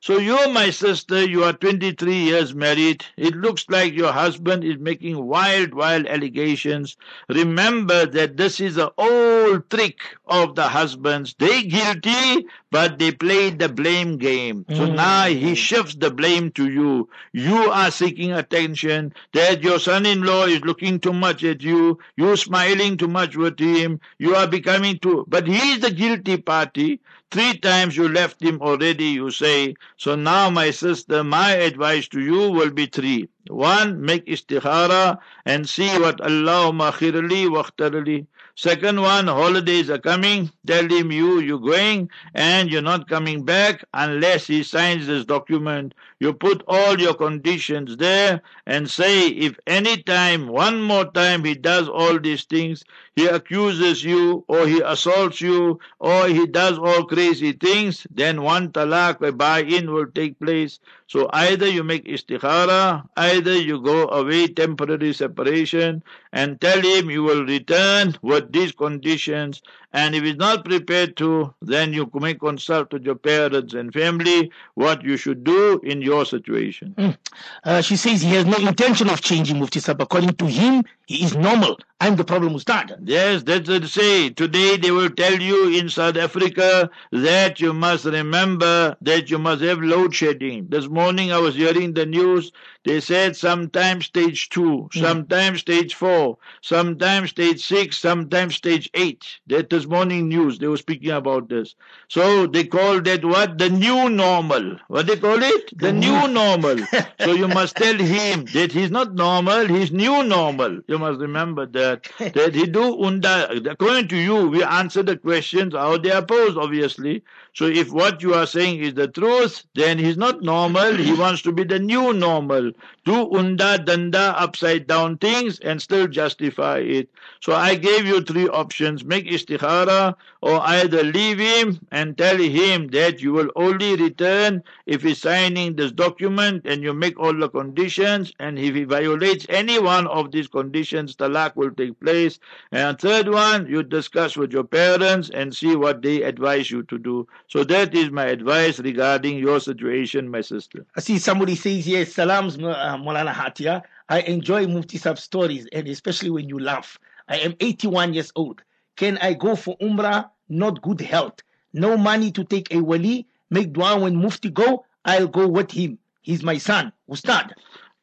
So 0.00 0.18
you, 0.18 0.36
my 0.52 0.70
sister, 0.70 1.24
you 1.24 1.44
are 1.44 1.52
23 1.52 2.14
years 2.14 2.54
married. 2.54 3.04
It 3.16 3.34
looks 3.34 3.64
like 3.68 3.92
your 3.94 4.12
husband 4.12 4.64
is 4.64 4.78
making 4.78 5.24
wild, 5.26 5.74
wild 5.74 6.06
allegations. 6.06 6.96
Remember 7.28 8.06
that 8.06 8.36
this 8.36 8.60
is 8.60 8.76
an 8.76 8.90
old 8.98 9.68
trick 9.70 9.98
of 10.26 10.54
the 10.54 10.68
husbands. 10.68 11.34
They 11.38 11.62
guilty, 11.64 12.46
but 12.70 12.98
they 12.98 13.12
played 13.12 13.58
the 13.58 13.68
blame 13.68 14.16
game. 14.18 14.66
So 14.72 14.86
Mm. 14.86 14.94
now 14.94 15.26
he 15.26 15.54
shifts 15.54 15.94
the 15.96 16.10
blame 16.10 16.50
to 16.52 16.68
you. 16.70 17.08
You 17.32 17.70
are 17.70 17.90
seeking 17.90 18.32
attention 18.32 19.12
that 19.32 19.62
your 19.62 19.78
son-in-law 19.78 20.46
is 20.46 20.60
looking 20.62 20.98
too 21.00 21.12
much 21.12 21.42
at 21.44 21.62
you. 21.62 21.98
You're 22.16 22.36
smiling 22.36 22.96
too 22.96 23.08
much 23.08 23.36
with 23.36 23.58
him. 23.58 24.00
You 24.18 24.34
are 24.36 24.46
becoming 24.46 24.98
too, 24.98 25.24
but 25.28 25.46
he 25.46 25.56
is 25.72 25.80
the 25.80 25.90
guilty 25.90 26.36
party. 26.38 27.00
Three 27.30 27.58
times 27.58 27.96
you 27.96 28.08
left 28.08 28.42
him 28.42 28.60
already, 28.62 29.04
you 29.06 29.30
say. 29.30 29.74
So 29.98 30.14
now, 30.16 30.48
my 30.50 30.70
sister, 30.70 31.22
my 31.22 31.52
advice 31.52 32.08
to 32.08 32.20
you 32.20 32.50
will 32.50 32.70
be 32.70 32.86
three. 32.86 33.28
One, 33.48 34.00
make 34.02 34.24
istikhara 34.26 35.18
and 35.44 35.68
see 35.68 35.88
what 35.98 36.20
Allah 36.22 36.72
makhirli 36.72 37.46
waqtarli. 37.48 38.26
Second 38.54 39.00
one, 39.02 39.28
holidays 39.28 39.88
are 39.88 39.98
coming. 39.98 40.50
Tell 40.66 40.88
him 40.88 41.12
you, 41.12 41.40
you're 41.40 41.60
going 41.60 42.10
and 42.34 42.70
you're 42.70 42.82
not 42.82 43.08
coming 43.08 43.44
back 43.44 43.84
unless 43.94 44.46
he 44.46 44.62
signs 44.62 45.06
this 45.06 45.24
document. 45.24 45.94
You 46.20 46.32
put 46.32 46.62
all 46.66 47.00
your 47.00 47.14
conditions 47.14 47.96
there 47.96 48.42
and 48.66 48.90
say 48.90 49.28
if 49.28 49.58
any 49.66 50.02
time, 50.02 50.48
one 50.48 50.82
more 50.82 51.04
time 51.04 51.44
he 51.44 51.54
does 51.54 51.88
all 51.88 52.18
these 52.18 52.44
things, 52.44 52.84
he 53.14 53.26
accuses 53.26 54.02
you 54.04 54.44
or 54.48 54.66
he 54.66 54.80
assaults 54.80 55.40
you 55.40 55.78
or 56.00 56.26
he 56.28 56.46
does 56.46 56.78
all 56.78 57.04
crazy 57.04 57.52
things, 57.52 58.06
then 58.10 58.42
one 58.42 58.72
talaq, 58.72 59.20
a 59.26 59.32
buy-in 59.32 59.92
will 59.92 60.06
take 60.06 60.38
place. 60.40 60.80
So 61.06 61.28
either 61.32 61.68
you 61.68 61.84
make 61.84 62.04
istikhara, 62.04 63.08
either 63.16 63.56
you 63.56 63.80
go 63.80 64.08
away 64.08 64.48
temporary 64.48 65.12
separation 65.12 66.02
and 66.32 66.60
tell 66.60 66.80
him 66.80 67.10
you 67.10 67.22
will 67.22 67.44
return 67.44 68.16
with 68.22 68.52
these 68.52 68.72
conditions 68.72 69.62
And 69.92 70.14
if 70.14 70.22
he's 70.22 70.36
not 70.36 70.64
prepared 70.64 71.16
to, 71.16 71.54
then 71.62 71.92
you 71.94 72.10
may 72.14 72.34
consult 72.34 72.92
with 72.92 73.04
your 73.04 73.14
parents 73.14 73.72
and 73.72 73.92
family 73.92 74.52
what 74.74 75.02
you 75.02 75.16
should 75.16 75.44
do 75.44 75.80
in 75.82 76.02
your 76.02 76.26
situation. 76.26 77.16
Uh, 77.64 77.80
she 77.80 77.96
says 77.96 78.20
he 78.20 78.30
has 78.30 78.44
no 78.44 78.58
intention 78.58 79.08
of 79.08 79.22
changing 79.22 79.58
Mufti 79.58 79.80
Sab. 79.80 80.00
According 80.02 80.34
to 80.34 80.46
him, 80.46 80.84
he 81.08 81.24
is 81.24 81.34
normal. 81.34 81.78
I'm 82.00 82.14
the 82.14 82.24
problem, 82.24 82.54
Ustad. 82.54 82.94
Yes, 83.04 83.42
that's 83.42 83.68
what 83.68 83.80
they 83.80 83.88
say. 83.88 84.30
Today 84.30 84.76
they 84.76 84.92
will 84.92 85.10
tell 85.10 85.40
you 85.40 85.70
in 85.76 85.88
South 85.88 86.16
Africa 86.16 86.90
that 87.10 87.58
you 87.60 87.72
must 87.72 88.04
remember 88.04 88.94
that 89.00 89.30
you 89.30 89.38
must 89.38 89.62
have 89.62 89.80
load 89.80 90.14
shedding. 90.14 90.68
This 90.68 90.86
morning 90.86 91.32
I 91.32 91.38
was 91.38 91.56
hearing 91.56 91.94
the 91.94 92.06
news. 92.06 92.52
They 92.84 93.00
said 93.00 93.36
sometimes 93.36 94.06
stage 94.06 94.48
two, 94.50 94.88
mm. 94.92 95.00
sometimes 95.00 95.60
stage 95.60 95.94
four, 95.94 96.38
sometimes 96.60 97.30
stage 97.30 97.66
six, 97.66 97.98
sometimes 97.98 98.54
stage 98.54 98.88
eight. 98.94 99.24
That 99.48 99.70
this 99.70 99.86
morning 99.86 100.28
news 100.28 100.58
they 100.58 100.68
were 100.68 100.76
speaking 100.76 101.10
about 101.10 101.48
this. 101.48 101.74
So 102.08 102.46
they 102.46 102.64
call 102.64 103.00
that 103.00 103.24
what? 103.24 103.58
The 103.58 103.70
new 103.70 104.08
normal. 104.08 104.76
What 104.86 105.08
they 105.08 105.16
call 105.16 105.42
it? 105.42 105.76
The 105.76 105.92
new 105.92 106.28
normal. 106.40 106.78
so 107.20 107.32
you 107.32 107.48
must 107.48 107.74
tell 107.76 107.96
him 107.96 108.44
that 108.52 108.70
he's 108.70 108.92
not 108.92 109.14
normal, 109.14 109.66
he's 109.66 109.90
new 109.90 110.22
normal. 110.22 110.78
You 110.86 110.97
must 110.98 111.20
remember 111.20 111.66
that. 111.66 112.08
That 112.34 112.54
he 112.54 112.66
do 112.66 113.02
unda 113.02 113.50
according 113.70 114.08
to 114.08 114.16
you, 114.16 114.48
we 114.48 114.62
answer 114.62 115.02
the 115.02 115.16
questions 115.16 115.74
how 115.74 115.96
they 115.98 116.10
are 116.10 116.24
posed, 116.24 116.58
obviously. 116.58 117.22
So 117.54 117.66
if 117.66 117.90
what 117.90 118.22
you 118.22 118.34
are 118.34 118.46
saying 118.46 118.80
is 118.80 118.94
the 118.94 119.08
truth, 119.08 119.64
then 119.74 119.98
he's 119.98 120.16
not 120.16 120.42
normal, 120.42 120.94
he 120.94 121.12
wants 121.12 121.42
to 121.42 121.52
be 121.52 121.64
the 121.64 121.78
new 121.78 122.12
normal. 122.12 122.72
Do 123.04 123.30
unda 123.34 123.78
danda 123.78 124.34
upside 124.36 124.86
down 124.86 125.18
things 125.18 125.58
and 125.60 125.80
still 125.80 126.06
justify 126.06 126.78
it. 126.78 127.08
So 127.40 127.54
I 127.54 127.74
gave 127.74 128.06
you 128.06 128.22
three 128.22 128.48
options. 128.48 129.04
Make 129.04 129.26
istikhara 129.26 130.14
or 130.40 130.60
either 130.60 131.02
leave 131.02 131.38
him 131.38 131.78
and 131.90 132.16
tell 132.16 132.36
him 132.36 132.88
that 132.88 133.20
you 133.20 133.32
will 133.32 133.50
only 133.56 133.96
return 133.96 134.62
if 134.86 135.02
he's 135.02 135.20
signing 135.20 135.74
this 135.74 135.92
document 135.92 136.62
and 136.64 136.82
you 136.82 136.92
make 136.92 137.18
all 137.18 137.34
the 137.34 137.48
conditions 137.48 138.32
and 138.38 138.58
if 138.58 138.74
he 138.74 138.84
violates 138.84 139.46
any 139.48 139.78
one 139.78 140.06
of 140.06 140.30
these 140.30 140.46
conditions, 140.48 141.16
talaq 141.16 141.56
will 141.56 141.70
take 141.72 141.98
place. 142.00 142.38
And 142.70 142.98
third 142.98 143.28
one, 143.28 143.66
you 143.66 143.82
discuss 143.82 144.36
with 144.36 144.52
your 144.52 144.64
parents 144.64 145.30
and 145.30 145.54
see 145.54 145.74
what 145.74 146.02
they 146.02 146.22
advise 146.22 146.70
you 146.70 146.82
to 146.84 146.98
do. 146.98 147.26
So 147.48 147.64
that 147.64 147.94
is 147.94 148.10
my 148.10 148.26
advice 148.26 148.78
regarding 148.78 149.38
your 149.38 149.60
situation, 149.60 150.30
my 150.30 150.40
sister. 150.40 150.86
I 150.96 151.00
see 151.00 151.18
somebody 151.18 151.56
says 151.56 151.86
yes 151.88 152.14
Salams 152.14 152.56
uh, 152.56 152.96
Molana 152.96 153.32
Hatia. 153.32 153.82
I 154.08 154.20
enjoy 154.20 154.66
Mufti 154.66 154.98
stories 154.98 155.66
and 155.72 155.88
especially 155.88 156.30
when 156.30 156.48
you 156.48 156.58
laugh. 156.58 156.98
I 157.28 157.38
am 157.38 157.54
81 157.60 158.14
years 158.14 158.32
old. 158.36 158.62
Can 158.98 159.16
I 159.18 159.34
go 159.34 159.54
for 159.54 159.78
Umrah? 159.78 160.30
Not 160.48 160.82
good 160.82 161.00
health. 161.00 161.42
No 161.72 161.96
money 161.96 162.32
to 162.32 162.42
take 162.42 162.74
a 162.74 162.80
wali. 162.82 163.28
Make 163.48 163.72
dua 163.72 163.98
when 164.00 164.16
Mufti 164.16 164.50
go. 164.50 164.84
I'll 165.04 165.28
go 165.28 165.46
with 165.46 165.70
him. 165.70 165.98
He's 166.20 166.42
my 166.42 166.58
son. 166.58 166.92
Ustad. 167.08 167.54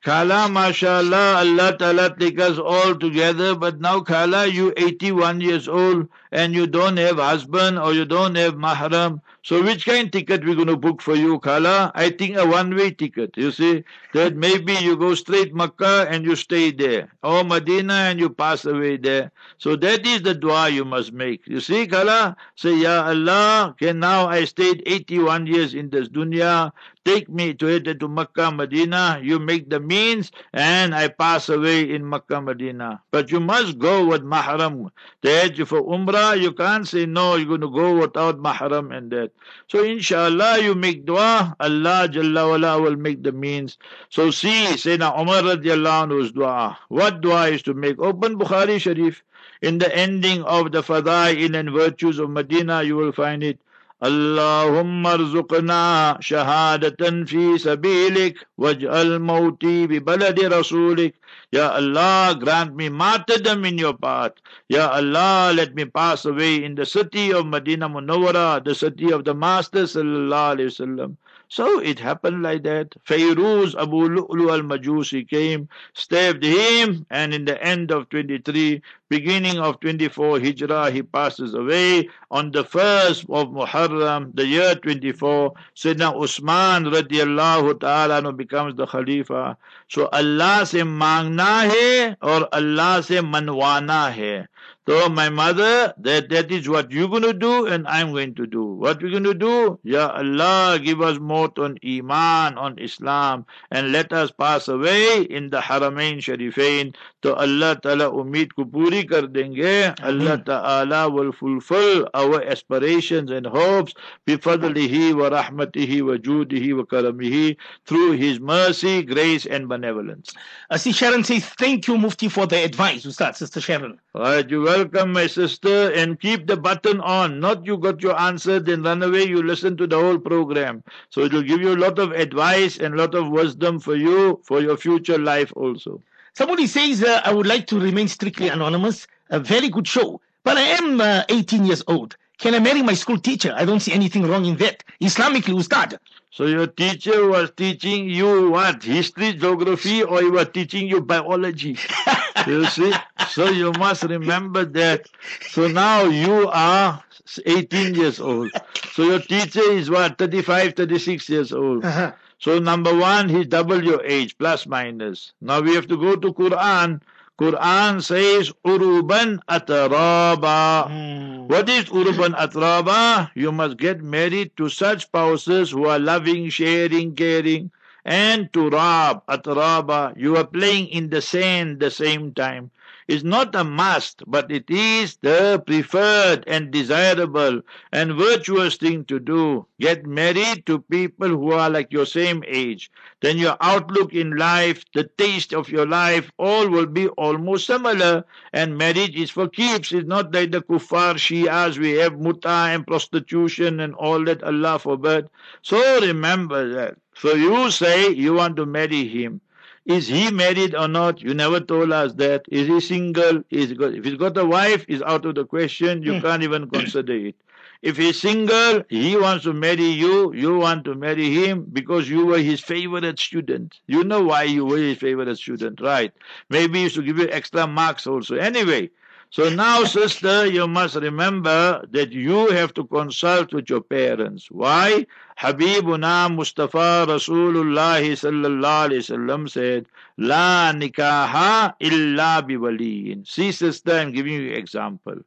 Khala, 0.05 0.47
mashallah, 0.47 1.38
Allah 1.43 1.75
Ta'ala 1.77 2.15
take 2.17 2.39
us 2.39 2.58
all 2.58 2.95
together. 2.95 3.55
But 3.55 3.81
now, 3.81 3.99
Khala, 3.99 4.45
you 4.47 4.71
81 4.77 5.41
years 5.41 5.67
old 5.67 6.08
and 6.31 6.53
you 6.53 6.67
don't 6.67 6.97
have 6.97 7.17
husband 7.17 7.79
or 7.79 7.93
you 7.93 8.05
don't 8.05 8.35
have 8.35 8.55
mahram. 8.55 9.21
So 9.43 9.61
which 9.61 9.85
kind 9.85 10.11
ticket 10.11 10.43
we're 10.43 10.55
going 10.55 10.69
to 10.69 10.75
book 10.75 11.03
for 11.03 11.13
you, 11.15 11.38
Khala? 11.38 11.91
I 11.93 12.09
think 12.09 12.35
a 12.35 12.47
one-way 12.47 12.89
ticket. 12.91 13.38
You 13.38 13.51
see, 13.51 13.83
that 14.13 14.35
maybe 14.35 14.73
you 14.73 14.97
go 14.97 15.13
straight 15.13 15.53
Makkah 15.53 16.07
and 16.09 16.25
you 16.25 16.35
stay 16.35 16.71
there, 16.71 17.09
or 17.21 17.43
Medina 17.43 17.93
and 17.93 18.19
you 18.19 18.29
pass 18.29 18.65
away 18.65 18.97
there. 18.97 19.31
So 19.59 19.75
that 19.75 20.03
is 20.07 20.23
the 20.23 20.33
dua 20.33 20.69
you 20.69 20.83
must 20.83 21.13
make. 21.13 21.41
You 21.45 21.59
see, 21.59 21.85
Khala, 21.85 22.35
say, 22.55 22.75
Ya 22.75 23.05
Allah, 23.05 23.75
can 23.77 23.99
now 23.99 24.27
I 24.27 24.45
stayed 24.45 24.81
81 24.88 25.45
years 25.45 25.75
in 25.75 25.91
this 25.91 26.09
dunya. 26.09 26.71
Take 27.05 27.29
me 27.29 27.53
to 27.53 27.67
it 27.67 27.99
to 27.99 28.07
Makkah, 28.07 28.51
Medina. 28.51 29.19
You 29.21 29.38
make 29.38 29.69
the 29.69 29.79
means, 29.79 30.31
and 30.53 30.95
I 30.95 31.07
pass 31.07 31.49
away 31.49 31.93
in 31.93 32.09
Makkah, 32.09 32.41
Medina. 32.41 32.99
But 33.11 33.29
you 33.29 33.39
must 33.39 33.77
go 33.77 34.07
with 34.07 34.23
mahram. 34.23 34.89
That 35.21 35.55
for 35.67 35.83
Umrah, 35.83 36.14
you 36.36 36.51
can't 36.54 36.88
say 36.88 37.06
no. 37.06 37.36
You're 37.36 37.47
going 37.47 37.62
to 37.62 37.69
go 37.69 37.97
without 37.97 38.38
mahram 38.39 38.95
and 38.95 39.12
that. 39.12 39.32
So 39.67 39.84
inshallah 39.84 40.60
you 40.60 40.75
make 40.75 41.06
dua, 41.06 41.56
Allah 41.60 42.08
Jalla 42.12 42.49
wala 42.49 42.82
will 42.82 42.95
make 42.95 43.23
the 43.23 43.32
means. 43.32 43.78
So 44.10 44.32
see 44.32 44.65
Sayyidina 44.75 45.19
Umar 45.19 45.41
radiallahu 45.43 46.08
anhu's 46.08 46.32
dua. 46.32 46.78
What 46.89 47.21
dua 47.21 47.49
is 47.49 47.62
to 47.63 47.73
make? 47.73 47.99
Open 47.99 48.38
Bukhari 48.38 48.80
Sharif. 48.80 49.23
In 49.62 49.78
the 49.78 49.95
ending 49.95 50.43
of 50.43 50.71
the 50.71 50.82
fadail 50.84 51.56
and 51.56 51.71
virtues 51.71 52.19
of 52.19 52.30
Medina 52.30 52.84
you 52.84 52.95
will 52.95 53.12
find 53.12 53.43
it. 53.43 53.60
اللهم 54.05 55.07
ارزقنا 55.07 56.17
شهادة 56.19 57.25
في 57.25 57.57
سبيلك 57.57 58.47
واجعل 58.57 59.19
موتي 59.19 59.87
ببلد 59.87 60.39
رسولك 60.39 61.13
Ya 61.51 61.69
Allah, 61.71 62.35
grant 62.37 62.75
me 62.75 62.89
martyrdom 62.89 63.63
in 63.63 63.77
your 63.77 63.93
path. 63.93 64.33
Ya 64.67 64.89
Allah, 64.91 65.53
let 65.55 65.73
me 65.73 65.85
pass 65.85 66.25
away 66.25 66.63
in 66.65 66.75
the 66.75 66.85
city 66.85 67.31
of 67.31 67.45
Medina 67.45 67.87
Munawwara, 67.87 68.61
the 68.63 68.75
city 68.75 69.11
of 69.11 69.23
the 69.23 69.33
Master 69.33 69.83
Sallallahu 69.83 70.57
Alaihi 70.57 70.71
Wasallam. 70.73 71.15
So 71.47 71.79
it 71.79 71.99
happened 71.99 72.43
like 72.43 72.63
that. 72.63 72.95
Fayruz 73.05 73.75
Abu 73.75 74.10
Lu'lu 74.10 74.51
al-Majusi 74.51 75.27
came, 75.29 75.69
stabbed 75.93 76.43
him, 76.43 77.05
and 77.10 77.34
in 77.34 77.45
the 77.45 77.62
end 77.63 77.91
of 77.91 78.10
23, 78.10 78.81
beginning 79.10 79.60
of 79.60 79.79
24 79.79 80.39
Hijrah, 80.39 80.91
he 80.91 81.03
passes 81.03 81.53
away. 81.53 82.10
On 82.31 82.51
the 82.51 82.63
first 82.63 83.25
of 83.29 83.49
Muharram, 83.49 84.36
the 84.36 84.45
year 84.45 84.75
24, 84.75 85.53
Sayyidina 85.75 86.21
Usman 86.21 86.86
radiallahu 86.86 87.79
ta'ala 87.79 88.34
becomes 88.34 88.75
the 88.75 88.88
Khalifa. 88.88 89.58
So 89.88 90.08
Allah 90.12 90.65
se 90.65 90.79
mangna 90.79 91.69
hai 91.69 92.15
or 92.21 92.49
Allah 92.53 93.03
se 93.03 93.19
manwana 93.21 94.12
hai. 94.12 94.47
So 94.87 95.09
my 95.09 95.29
mother, 95.29 95.95
that, 95.97 96.29
that 96.29 96.51
is 96.51 96.69
what 96.69 96.91
you're 96.91 97.07
going 97.07 97.23
to 97.23 97.33
do 97.33 97.65
and 97.65 97.87
I'm 97.87 98.11
going 98.11 98.35
to 98.35 98.45
do. 98.45 98.63
What 98.63 99.01
we're 99.01 99.09
going 99.09 99.23
to 99.23 99.33
do? 99.33 99.79
Ya 99.83 100.09
Allah, 100.09 100.79
give 100.79 101.01
us 101.01 101.17
more 101.17 101.51
on 101.57 101.79
Iman, 101.83 102.57
on 102.59 102.77
Islam 102.77 103.47
and 103.71 103.91
let 103.91 104.13
us 104.13 104.29
pass 104.29 104.67
away 104.67 105.23
in 105.23 105.49
the 105.49 105.59
Haramain 105.59 106.17
Sharifain. 106.17 106.93
So 107.25 107.33
Allah 107.33 107.73
Ta'ala 107.81 108.13
umid 108.13 108.53
ko 108.53 108.69
puri 108.69 109.01
kar 109.01 109.25
denge. 109.25 109.97
Allah 110.05 110.38
Ta'ala 110.45 111.09
will 111.09 111.31
fulfill 111.33 112.05
our 112.13 112.38
aspirations 112.45 113.31
and 113.31 113.49
hopes 113.49 113.97
bifadlihi 114.29 115.17
wa 115.17 115.33
rahmatihi 115.33 116.05
wa 116.05 116.21
judihi 116.21 116.77
wa 116.77 116.85
karamihi 116.85 117.57
through 117.88 118.11
His 118.11 118.39
mercy, 118.39 119.01
grace 119.01 119.47
and 119.47 119.67
benevolence. 119.67 120.38
I 120.69 120.77
see 120.77 120.91
Sharon 120.91 121.23
says, 121.23 121.49
thank 121.57 121.88
you 121.88 121.97
Mufti 121.97 122.29
for 122.29 122.45
the 122.45 122.63
advice. 122.63 123.07
Ustad, 123.07 123.35
Sister 123.35 123.59
Sharon. 123.59 123.97
Right, 124.13 124.47
you're 124.47 124.61
welcome, 124.61 125.11
my 125.11 125.25
sister, 125.25 125.91
and 125.93 126.19
keep 126.19 126.45
the 126.45 126.57
button 126.57 127.01
on. 127.01 127.39
Not 127.39 127.65
you 127.65 127.79
got 127.79 128.03
your 128.03 128.13
answer, 128.21 128.59
then 128.59 128.83
run 128.83 129.01
away. 129.01 129.23
You 129.23 129.41
listen 129.41 129.77
to 129.77 129.88
the 129.88 129.97
whole 129.97 130.19
program. 130.19 130.83
So 131.09 131.21
it 131.21 131.33
will 131.33 131.41
give 131.41 131.59
you 131.59 131.73
a 131.73 131.81
lot 131.81 131.97
of 131.97 132.11
advice 132.11 132.77
and 132.77 132.93
a 132.93 132.97
lot 132.97 133.15
of 133.15 133.29
wisdom 133.29 133.79
for 133.79 133.95
you 133.95 134.41
for 134.43 134.61
your 134.61 134.77
future 134.77 135.17
life 135.17 135.51
also. 135.55 136.03
Somebody 136.35 136.67
says, 136.67 137.01
uh, 137.01 137.21
I 137.23 137.33
would 137.33 137.47
like 137.47 137.65
to 137.67 137.79
remain 137.79 138.09
strictly 138.09 138.49
anonymous. 138.49 139.07
A 139.29 139.39
very 139.39 139.69
good 139.69 139.87
show. 139.87 140.19
But 140.43 140.57
I 140.57 140.63
am 140.63 140.99
uh, 140.99 141.23
18 141.29 141.63
years 141.63 141.81
old. 141.87 142.17
Can 142.39 142.53
I 142.53 142.59
marry 142.59 142.81
my 142.81 142.93
school 142.93 143.17
teacher? 143.17 143.53
I 143.55 143.63
don't 143.63 143.79
see 143.79 143.93
anything 143.93 144.27
wrong 144.27 144.43
in 144.43 144.57
that. 144.57 144.83
Islamically, 145.01 145.57
Ustad. 145.57 145.97
So 146.31 146.45
your 146.47 146.67
teacher 146.67 147.25
was 147.27 147.51
teaching 147.55 148.09
you 148.09 148.51
what? 148.51 148.83
History, 148.83 149.31
geography, 149.31 150.03
or 150.03 150.21
he 150.21 150.29
was 150.29 150.49
teaching 150.53 150.89
you 150.89 150.99
biology? 150.99 151.77
you 152.47 152.65
see? 152.65 152.91
So 153.29 153.45
you 153.49 153.71
must 153.79 154.03
remember 154.03 154.65
that. 154.65 155.07
So 155.49 155.69
now 155.69 156.03
you 156.03 156.49
are 156.49 157.01
18 157.45 157.95
years 157.95 158.19
old. 158.19 158.51
So 158.91 159.03
your 159.03 159.19
teacher 159.19 159.71
is 159.71 159.89
what? 159.89 160.17
35, 160.17 160.75
36 160.75 161.29
years 161.29 161.53
old. 161.53 161.85
Uh-huh. 161.85 162.11
So 162.37 162.59
number 162.59 162.93
one, 162.95 163.29
he's 163.29 163.47
double 163.47 163.83
your 163.83 164.03
age, 164.03 164.37
plus 164.37 164.67
minus. 164.67 165.33
Now 165.41 165.61
we 165.61 165.73
have 165.75 165.87
to 165.87 165.97
go 165.97 166.15
to 166.15 166.33
Quran. 166.33 167.01
Quran 167.39 168.01
says 168.01 168.53
uruban 168.65 169.39
atraba. 169.49 170.87
Hmm. 170.87 171.47
What 171.47 171.67
is 171.69 171.85
uruban 171.85 172.33
atraba? 172.35 173.31
You 173.35 173.51
must 173.51 173.77
get 173.77 174.01
married 174.01 174.55
to 174.57 174.69
such 174.69 175.03
spouses 175.03 175.71
who 175.71 175.85
are 175.85 175.99
loving, 175.99 176.49
sharing, 176.49 177.15
caring. 177.15 177.71
And 178.05 178.51
turab, 178.51 179.23
atraba, 179.27 180.13
you 180.15 180.37
are 180.37 180.45
playing 180.45 180.87
in 180.89 181.09
the 181.09 181.21
sand 181.21 181.79
the 181.79 181.89
same 181.89 182.33
time. 182.33 182.71
Is 183.07 183.23
not 183.23 183.55
a 183.55 183.63
must, 183.63 184.23
but 184.27 184.51
it 184.51 184.69
is 184.69 185.17
the 185.21 185.61
preferred 185.65 186.43
and 186.47 186.71
desirable 186.71 187.61
and 187.91 188.13
virtuous 188.15 188.77
thing 188.77 189.05
to 189.05 189.19
do. 189.19 189.65
Get 189.79 190.05
married 190.05 190.65
to 190.65 190.79
people 190.79 191.27
who 191.29 191.51
are 191.51 191.69
like 191.69 191.91
your 191.91 192.05
same 192.05 192.43
age. 192.47 192.89
Then 193.21 193.37
your 193.37 193.57
outlook 193.61 194.13
in 194.13 194.37
life, 194.37 194.83
the 194.93 195.03
taste 195.17 195.53
of 195.53 195.69
your 195.69 195.85
life, 195.85 196.31
all 196.37 196.67
will 196.69 196.85
be 196.87 197.07
almost 197.09 197.67
similar. 197.67 198.25
And 198.53 198.77
marriage 198.77 199.15
is 199.15 199.29
for 199.29 199.47
keeps. 199.47 199.91
It's 199.91 200.07
not 200.07 200.33
like 200.33 200.51
the 200.51 200.61
kuffar 200.61 201.15
Shias, 201.15 201.77
we 201.77 201.91
have 201.93 202.19
muta 202.19 202.49
and 202.49 202.85
prostitution 202.87 203.79
and 203.79 203.93
all 203.95 204.23
that 204.25 204.43
Allah 204.43 204.79
forbid. 204.79 205.29
So 205.61 206.01
remember 206.01 206.67
that. 206.73 206.97
So 207.15 207.33
you 207.33 207.71
say 207.71 208.09
you 208.09 208.33
want 208.33 208.55
to 208.57 208.65
marry 208.65 209.07
him. 209.07 209.41
Is 209.85 210.07
he 210.07 210.31
married 210.31 210.73
or 210.73 210.87
not? 210.87 211.21
You 211.21 211.33
never 211.33 211.59
told 211.59 211.91
us 211.91 212.13
that. 212.13 212.45
Is 212.49 212.67
he 212.67 212.79
single? 212.79 213.43
Is 213.51 213.69
he 213.69 213.75
got, 213.75 213.93
if 213.93 214.03
he's 214.03 214.15
got 214.17 214.37
a 214.37 214.45
wife, 214.45 214.83
is 214.87 215.01
out 215.03 215.25
of 215.25 215.35
the 215.35 215.45
question. 215.45 216.01
You 216.01 216.15
hmm. 216.15 216.21
can't 216.21 216.43
even 216.43 216.69
consider 216.69 217.13
it. 217.13 217.35
If 217.81 217.97
he's 217.97 218.19
single, 218.19 218.83
he 218.89 219.15
wants 219.15 219.43
to 219.43 219.53
marry 219.53 219.85
you, 219.85 220.33
you 220.33 220.57
want 220.57 220.85
to 220.85 220.95
marry 220.95 221.29
him 221.29 221.67
because 221.71 222.09
you 222.09 222.25
were 222.25 222.39
his 222.39 222.59
favorite 222.59 223.19
student. 223.19 223.79
You 223.85 224.03
know 224.03 224.23
why 224.23 224.43
you 224.43 224.65
were 224.65 224.77
his 224.77 224.97
favorite 224.97 225.37
student, 225.37 225.79
right? 225.81 226.11
Maybe 226.49 226.79
he 226.79 226.83
used 226.85 226.95
to 226.95 227.03
give 227.03 227.19
you 227.19 227.29
extra 227.29 227.67
marks 227.67 228.07
also. 228.07 228.37
Anyway, 228.37 228.89
so 229.35 229.49
now, 229.49 229.83
sister, 229.83 230.45
you 230.45 230.65
must 230.65 230.95
remember 230.95 231.85
that 231.91 232.13
you 232.13 232.51
have 232.51 232.73
to 232.75 232.85
consult 232.85 233.51
with 233.51 233.69
your 233.69 233.81
parents. 233.81 234.49
Why? 234.49 235.05
Habibuna 235.38 236.33
Mustafa 236.33 237.03
Rasulullah 237.05 237.99
sallallahu 237.99 238.88
alayhi 238.88 239.03
wasallam 239.03 239.49
said, 239.49 239.88
La 240.17 240.71
nikaha 240.71 241.73
illa 241.81 242.45
biwaliyin. 242.47 243.27
See, 243.27 243.51
sister, 243.51 243.91
I'm 243.99 244.13
giving 244.13 244.36
you 244.36 244.53
example. 244.53 245.17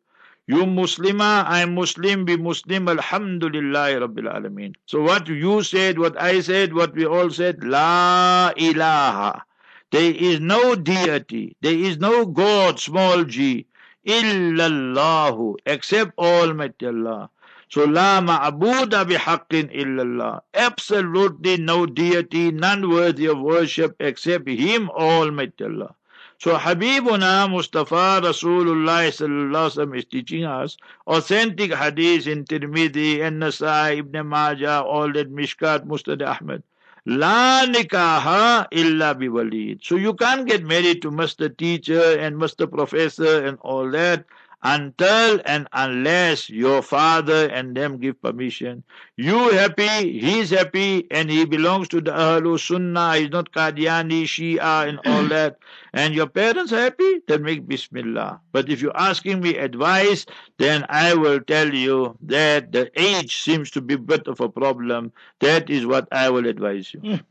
You 0.47 0.65
Muslima, 0.65 1.45
I'm 1.47 1.75
Muslim, 1.75 2.25
be 2.25 2.39
Muslim, 2.39 2.89
Alhamdulillah 2.89 4.09
Rabbil 4.09 4.33
Alameen. 4.35 4.75
So 4.87 5.03
what 5.03 5.29
you 5.29 5.63
said, 5.63 5.99
what 5.99 6.19
I 6.19 6.41
said, 6.41 6.73
what 6.73 6.95
we 6.95 7.05
all 7.05 7.29
said, 7.29 7.63
La 7.63 8.53
ilaha. 8.57 9.43
There 9.91 10.15
is 10.15 10.41
no 10.41 10.75
deity, 10.75 11.57
there 11.61 11.75
is 11.75 11.99
no 11.99 12.25
God, 12.27 12.79
small 12.81 13.25
g, 13.25 13.67
illallahu, 14.09 15.57
except 15.67 16.19
Almighty 16.19 16.87
Allah. 16.87 17.29
So 17.69 17.85
la 17.85 18.21
ma'buda 18.23 19.05
bihaqqin 19.05 19.69
illallah. 19.71 20.41
Absolutely 20.55 21.59
no 21.59 21.85
deity, 21.85 22.51
none 22.51 22.89
worthy 22.89 23.27
of 23.27 23.39
worship 23.39 23.95
except 24.01 24.49
Him, 24.49 24.89
Almighty 24.89 25.65
Allah. 25.65 25.95
So 26.41 26.57
Habibuna 26.57 27.51
Mustafa 27.51 28.23
Rasulullah 28.23 29.05
sallallahu 29.11 29.99
is 29.99 30.05
teaching 30.07 30.45
us 30.45 30.79
authentic 31.07 31.75
hadith 31.75 32.27
in 32.27 32.45
Tirmidhi 32.45 33.21
and 33.21 33.43
Nasai, 33.43 33.99
Ibn 33.99 34.27
Majah, 34.27 34.83
all 34.83 35.13
that 35.13 35.31
Mishkat, 35.31 35.85
Musnad 35.85 36.27
Ahmad. 36.27 36.63
La 37.07 37.65
nikaha 37.67 38.67
illa 38.71 39.15
biwalid. 39.15 39.83
So 39.83 39.97
you 39.97 40.15
can't 40.15 40.47
get 40.47 40.65
married 40.65 41.03
to 41.03 41.11
Mr. 41.11 41.55
Teacher 41.57 42.19
and 42.19 42.37
Mr. 42.37 42.71
Professor 42.71 43.45
and 43.45 43.59
all 43.61 43.91
that 43.93 44.25
until 44.63 45.41
and 45.45 45.69
unless 45.73 46.51
your 46.51 46.83
father 46.83 47.49
and 47.49 47.77
them 47.77 47.99
give 47.99 48.21
permission. 48.21 48.83
You 49.17 49.51
happy, 49.51 50.19
he's 50.19 50.51
happy, 50.51 51.07
and 51.11 51.31
he 51.31 51.45
belongs 51.45 51.89
to 51.89 52.01
the 52.01 52.11
Ahlul 52.11 52.59
Sunnah, 52.59 53.17
he's 53.17 53.31
not 53.31 53.53
Qadiani, 53.53 54.25
Shia, 54.25 54.89
and 54.89 55.01
all 55.07 55.25
that. 55.29 55.59
And 55.93 56.15
your 56.15 56.27
parents 56.27 56.73
happy, 56.73 57.21
then 57.29 57.43
make 57.43 57.69
Bismillah. 57.69 58.41
But 58.53 58.69
if 58.69 58.83
you're 58.83 58.97
asking 58.97 59.41
me 59.41 59.57
advice, 59.57 60.27
then 60.59 60.85
I 60.89 61.15
will 61.15 61.41
tell 61.41 61.73
you 61.73 62.17
that 62.23 62.73
the 62.73 62.91
age 63.01 63.41
seems 63.41 63.71
to 63.73 63.81
be 63.81 63.95
a 63.95 63.99
bit 63.99 64.27
of 64.27 64.41
a 64.41 64.49
problem. 64.49 65.13
That 65.41 65.71
is 65.71 65.87
what 65.87 66.09
I 66.13 66.31
will 66.31 66.47
advise 66.47 66.93
you. 66.93 67.01
Mm. 67.01 67.25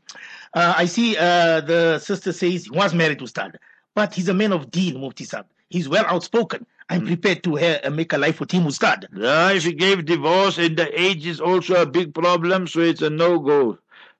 Uh, 0.54 0.74
I 0.76 0.86
see 0.86 1.16
uh, 1.16 1.60
the 1.60 1.98
sister 1.98 2.32
says 2.32 2.64
he 2.64 2.70
was 2.70 2.94
married 2.94 3.18
to 3.18 3.24
Ustad, 3.24 3.56
but 3.94 4.14
he's 4.14 4.28
a 4.28 4.34
man 4.34 4.52
of 4.52 4.70
deen, 4.70 5.00
Mufti. 5.00 5.26
He's 5.68 5.88
well 5.88 6.06
outspoken. 6.06 6.66
I'm 6.90 7.04
prepared 7.04 7.42
to 7.44 7.58
uh, 7.58 7.90
make 7.90 8.12
a 8.12 8.18
life 8.18 8.36
for 8.36 8.46
Team 8.46 8.66
Ustad. 8.66 9.06
Yeah, 9.14 9.50
if 9.52 9.64
he 9.64 9.72
gave 9.74 10.06
divorce 10.06 10.58
and 10.58 10.76
the 10.76 10.88
age 10.98 11.26
is 11.26 11.40
also 11.40 11.82
a 11.82 11.86
big 11.86 12.14
problem, 12.14 12.66
so 12.66 12.80
it's 12.80 13.02
a 13.02 13.10
no-go. 13.10 13.78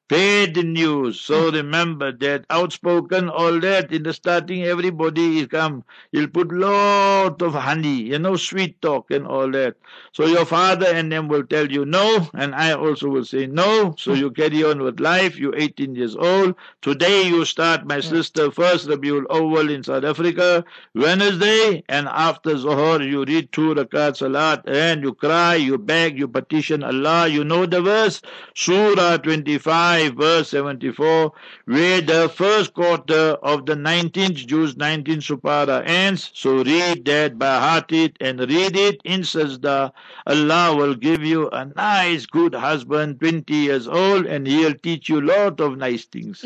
Bad 0.08 0.56
news. 0.56 1.20
So 1.20 1.50
hmm. 1.50 1.56
remember 1.56 2.12
that 2.12 2.46
outspoken, 2.48 3.28
all 3.28 3.60
that 3.60 3.92
in 3.92 4.04
the 4.04 4.14
starting, 4.14 4.64
everybody 4.64 5.40
is 5.40 5.48
come. 5.48 5.84
You'll 6.12 6.28
put 6.28 6.50
lot 6.50 7.42
of 7.42 7.52
honey, 7.52 8.02
you 8.04 8.18
know, 8.18 8.36
sweet 8.36 8.80
talk 8.80 9.10
and 9.10 9.26
all 9.26 9.50
that. 9.50 9.76
So 10.12 10.24
your 10.24 10.46
father 10.46 10.86
and 10.86 11.12
them 11.12 11.28
will 11.28 11.44
tell 11.44 11.70
you 11.70 11.84
no, 11.84 12.26
and 12.32 12.54
I 12.54 12.72
also 12.72 13.10
will 13.10 13.26
say 13.26 13.46
no. 13.46 13.94
So 13.98 14.14
hmm. 14.14 14.20
you 14.20 14.30
carry 14.30 14.64
on 14.64 14.82
with 14.82 14.98
life. 14.98 15.36
You're 15.36 15.56
18 15.56 15.94
years 15.94 16.16
old. 16.16 16.54
Today 16.80 17.24
you 17.24 17.44
start, 17.44 17.86
my 17.86 17.96
hmm. 17.96 18.00
sister, 18.00 18.50
first 18.50 18.88
Rabiul 18.88 19.26
Awal 19.28 19.68
in 19.68 19.82
South 19.84 20.04
Africa, 20.04 20.64
Wednesday, 20.94 21.84
and 21.86 22.08
after 22.08 22.56
Zohar 22.56 23.02
you 23.02 23.26
read 23.26 23.52
two 23.52 23.74
rakat 23.74 24.16
salat, 24.16 24.66
and 24.66 25.02
you 25.02 25.12
cry, 25.12 25.56
you 25.56 25.76
beg, 25.76 26.18
you 26.18 26.28
petition 26.28 26.82
Allah. 26.82 27.28
You 27.28 27.44
know 27.44 27.66
the 27.66 27.82
verse, 27.82 28.22
Surah 28.54 29.18
25. 29.18 29.97
5 29.98 30.14
verse 30.14 30.50
74 30.50 31.32
where 31.64 32.00
the 32.00 32.28
first 32.28 32.72
quarter 32.72 33.36
of 33.42 33.66
the 33.66 33.74
19th 33.74 34.46
Juz 34.46 34.76
19th 34.76 35.24
Supara 35.28 35.82
ends. 35.84 36.30
So 36.34 36.62
read 36.62 37.04
that 37.06 37.36
by 37.36 37.58
heart 37.58 37.90
it 37.90 38.16
and 38.20 38.38
read 38.38 38.76
it 38.76 39.00
in 39.04 39.22
sajda. 39.22 39.92
Allah 40.26 40.76
will 40.76 40.94
give 40.94 41.24
you 41.24 41.48
a 41.50 41.64
nice 41.64 42.26
good 42.26 42.54
husband 42.54 43.18
20 43.18 43.52
years 43.52 43.88
old 43.88 44.26
and 44.26 44.46
he'll 44.46 44.74
teach 44.74 45.08
you 45.08 45.18
a 45.18 45.26
lot 45.34 45.60
of 45.60 45.76
nice 45.76 46.04
things. 46.04 46.42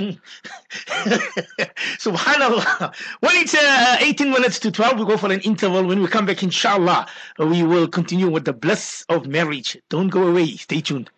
Subhanallah. 2.07 2.95
Well, 3.21 3.37
it's 3.37 3.55
uh, 3.55 3.97
18 4.01 4.31
minutes 4.31 4.59
to 4.61 4.71
12. 4.71 4.99
We 4.99 5.05
go 5.05 5.19
for 5.19 5.31
an 5.31 5.41
interval. 5.41 5.85
When 5.85 6.01
we 6.01 6.09
come 6.09 6.25
back, 6.25 6.43
inshallah, 6.43 7.07
we 7.39 7.63
will 7.63 7.87
continue 7.87 8.31
with 8.31 8.47
the 8.47 8.55
bliss 8.55 9.05
of 9.11 9.27
marriage. 9.27 9.77
Don't 9.91 10.09
go 10.09 10.27
away. 10.29 10.57
Stay 10.57 10.81
tuned. 10.81 11.11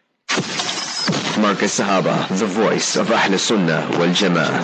Markaz 1.37 1.80
Sahaba, 1.80 2.28
the 2.39 2.47
voice 2.47 2.95
of 2.97 3.11
Ahl 3.11 3.37
Sunnah 3.37 3.89
wal 3.99 4.09
Jama'ah. 4.09 4.62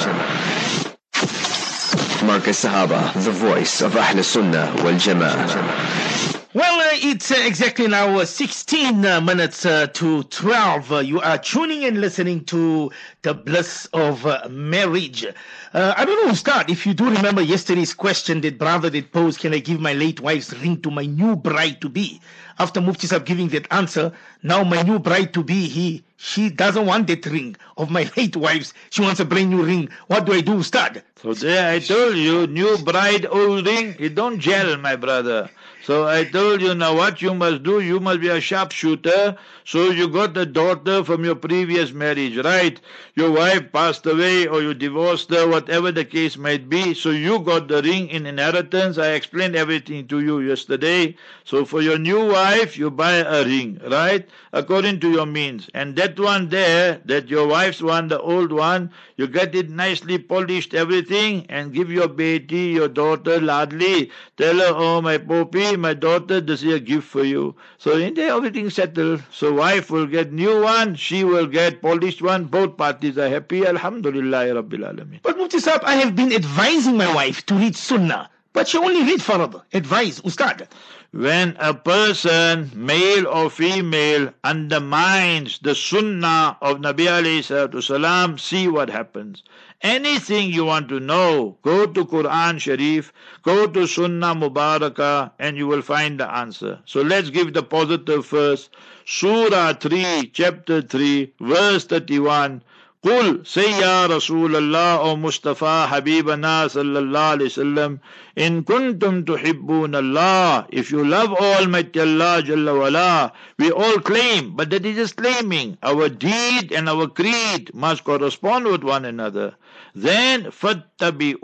Markaz 2.22 2.62
Sahaba, 2.64 3.12
the 3.24 3.32
voice 3.32 3.82
of 3.82 3.96
Ahl 3.96 4.22
Sunnah 4.22 4.72
wal 4.84 4.94
Jama'ah. 4.94 6.09
Well, 6.52 6.80
uh, 6.80 6.94
it's 6.94 7.30
uh, 7.30 7.36
exactly 7.46 7.86
now 7.86 8.18
uh, 8.18 8.24
16 8.24 9.06
uh, 9.06 9.20
minutes 9.20 9.64
uh, 9.64 9.86
to 9.94 10.24
12. 10.24 10.92
Uh, 10.92 10.98
you 10.98 11.20
are 11.20 11.38
tuning 11.38 11.84
and 11.84 12.00
listening 12.00 12.44
to 12.46 12.90
the 13.22 13.34
bliss 13.34 13.86
of 13.92 14.26
marriage. 14.50 15.24
I 15.72 16.04
don't 16.04 16.26
know, 16.26 16.34
start. 16.34 16.68
If 16.68 16.84
you 16.88 16.92
do 16.92 17.08
remember 17.08 17.40
yesterday's 17.40 17.94
question 17.94 18.40
that 18.40 18.58
brother 18.58 18.90
did 18.90 19.12
pose, 19.12 19.38
can 19.38 19.54
I 19.54 19.60
give 19.60 19.78
my 19.80 19.92
late 19.92 20.18
wife's 20.18 20.52
ring 20.54 20.82
to 20.82 20.90
my 20.90 21.06
new 21.06 21.36
bride 21.36 21.80
to 21.82 21.88
be? 21.88 22.20
After 22.58 22.80
Mufti 22.80 23.06
giving 23.20 23.46
that 23.50 23.72
answer, 23.72 24.12
now 24.42 24.64
my 24.64 24.82
new 24.82 24.98
bride 24.98 25.32
to 25.34 25.44
be, 25.44 25.68
he 25.68 26.02
she 26.16 26.50
doesn't 26.50 26.84
want 26.84 27.06
that 27.06 27.24
ring 27.26 27.54
of 27.76 27.90
my 27.92 28.10
late 28.16 28.36
wife's. 28.36 28.74
She 28.90 29.02
wants 29.02 29.20
a 29.20 29.24
brand 29.24 29.50
new 29.50 29.64
ring. 29.64 29.88
What 30.08 30.26
do 30.26 30.32
I 30.32 30.40
do, 30.40 30.58
Ustad? 30.58 31.04
So 31.22 31.32
there 31.32 31.72
I 31.74 31.78
told 31.78 32.16
you, 32.16 32.48
new 32.48 32.76
bride, 32.78 33.24
old 33.24 33.66
ring, 33.66 33.94
it 34.00 34.16
don't 34.16 34.40
gel, 34.40 34.76
my 34.78 34.96
brother. 34.96 35.48
So 35.82 36.06
I 36.06 36.24
told 36.24 36.60
you 36.60 36.74
now 36.74 36.94
what 36.94 37.22
you 37.22 37.34
must 37.34 37.62
do, 37.62 37.80
you 37.80 38.00
must 38.00 38.20
be 38.20 38.28
a 38.28 38.40
sharpshooter. 38.40 39.36
So 39.64 39.90
you 39.90 40.08
got 40.08 40.36
a 40.36 40.44
daughter 40.44 41.02
from 41.04 41.24
your 41.24 41.36
previous 41.36 41.92
marriage, 41.92 42.36
right? 42.38 42.80
Your 43.14 43.30
wife 43.30 43.72
passed 43.72 44.04
away 44.06 44.46
or 44.46 44.60
you 44.62 44.74
divorced 44.74 45.30
her, 45.30 45.46
whatever 45.48 45.90
the 45.92 46.04
case 46.04 46.36
might 46.36 46.68
be. 46.68 46.92
So 46.94 47.10
you 47.10 47.38
got 47.40 47.68
the 47.68 47.82
ring 47.82 48.08
in 48.08 48.26
inheritance. 48.26 48.98
I 48.98 49.12
explained 49.12 49.56
everything 49.56 50.06
to 50.08 50.20
you 50.20 50.40
yesterday. 50.40 51.16
So 51.44 51.64
for 51.64 51.80
your 51.82 51.98
new 51.98 52.26
wife, 52.32 52.76
you 52.76 52.90
buy 52.90 53.14
a 53.16 53.44
ring, 53.44 53.80
right? 53.90 54.28
According 54.52 55.00
to 55.00 55.10
your 55.10 55.26
means. 55.26 55.68
And 55.74 55.96
that 55.96 56.18
one 56.18 56.48
there, 56.48 57.00
that 57.06 57.28
your 57.28 57.46
wife's 57.46 57.80
one, 57.82 58.08
the 58.08 58.20
old 58.20 58.52
one, 58.52 58.90
you 59.16 59.26
get 59.28 59.54
it 59.54 59.70
nicely 59.70 60.18
polished, 60.18 60.74
everything, 60.74 61.46
and 61.48 61.72
give 61.72 61.90
your 61.90 62.08
baby, 62.08 62.58
your 62.78 62.88
daughter, 62.88 63.38
Ladli. 63.38 64.10
Tell 64.36 64.56
her, 64.58 64.72
oh 64.74 65.00
my 65.00 65.18
poppy, 65.18 65.69
my 65.76 65.94
daughter, 65.94 66.40
this 66.40 66.62
is 66.62 66.74
a 66.74 66.80
gift 66.80 67.06
for 67.06 67.24
you. 67.24 67.54
So 67.78 67.96
in 67.96 68.14
there, 68.14 68.34
everything 68.34 68.70
settled. 68.70 69.22
So 69.30 69.52
wife 69.52 69.90
will 69.90 70.06
get 70.06 70.32
new 70.32 70.62
one, 70.62 70.94
she 70.94 71.24
will 71.24 71.46
get 71.46 71.82
polished 71.82 72.22
one. 72.22 72.44
Both 72.44 72.76
parties 72.76 73.18
are 73.18 73.28
happy. 73.28 73.66
Alhamdulillah, 73.66 74.62
Rabbil 74.62 74.84
Alameen. 74.92 75.20
But 75.22 75.38
Mufti 75.38 75.58
Sahib, 75.58 75.82
I 75.84 75.94
have 75.96 76.16
been 76.16 76.32
advising 76.32 76.96
my 76.96 77.14
wife 77.14 77.44
to 77.46 77.54
read 77.54 77.76
Sunnah. 77.76 78.30
But 78.52 78.66
she 78.66 78.78
only 78.78 79.04
read 79.04 79.20
farad. 79.20 79.62
Advise, 79.72 80.20
Ustad. 80.22 80.66
When 81.12 81.56
a 81.58 81.74
person, 81.74 82.70
male 82.74 83.26
or 83.26 83.50
female, 83.50 84.32
undermines 84.44 85.58
the 85.58 85.74
sunnah 85.74 86.56
of 86.60 86.78
Nabi 86.78 87.06
alayhi 87.06 87.82
salam, 87.82 88.38
see 88.38 88.68
what 88.68 88.90
happens. 88.90 89.42
Anything 89.82 90.50
you 90.52 90.66
want 90.66 90.90
to 90.90 91.00
know, 91.00 91.56
go 91.62 91.86
to 91.86 92.04
Quran 92.04 92.60
Sharif, 92.60 93.14
go 93.42 93.66
to 93.66 93.86
Sunnah 93.86 94.34
Mubarakah, 94.34 95.32
and 95.38 95.56
you 95.56 95.66
will 95.66 95.80
find 95.80 96.20
the 96.20 96.30
answer. 96.30 96.80
So 96.84 97.00
let's 97.00 97.30
give 97.30 97.54
the 97.54 97.62
positive 97.62 98.26
first. 98.26 98.68
Surah 99.06 99.72
3, 99.72 100.30
chapter 100.34 100.82
3, 100.82 101.32
verse 101.40 101.86
31. 101.86 102.62
قل 103.02 103.46
say 103.46 103.80
ya 103.80 104.06
Rasulullah 104.08 104.98
O 105.00 105.16
Mustafa 105.16 105.88
Habibana 105.90 106.68
sallallahu 106.68 107.40
alayhi 107.40 107.48
wasallam 107.48 107.98
in 108.36 108.62
kuntum 108.62 109.24
tuhibbun 109.24 109.96
Allah 109.96 110.66
if 110.68 110.90
you 110.90 111.02
love 111.02 111.32
Almighty 111.32 111.98
Allah 112.00 112.42
Jalla 112.42 112.78
wala 112.78 113.32
we 113.56 113.70
all 113.72 113.98
claim 114.00 114.54
but 114.54 114.68
that 114.68 114.84
is 114.84 114.96
just 114.96 115.16
claiming 115.16 115.78
our 115.82 116.10
deed 116.10 116.72
and 116.72 116.90
our 116.90 117.06
creed 117.06 117.72
must 117.72 118.04
correspond 118.04 118.66
with 118.66 118.84
one 118.84 119.06
another 119.06 119.54
then 119.94 120.44
fattabi'uni 120.44 121.38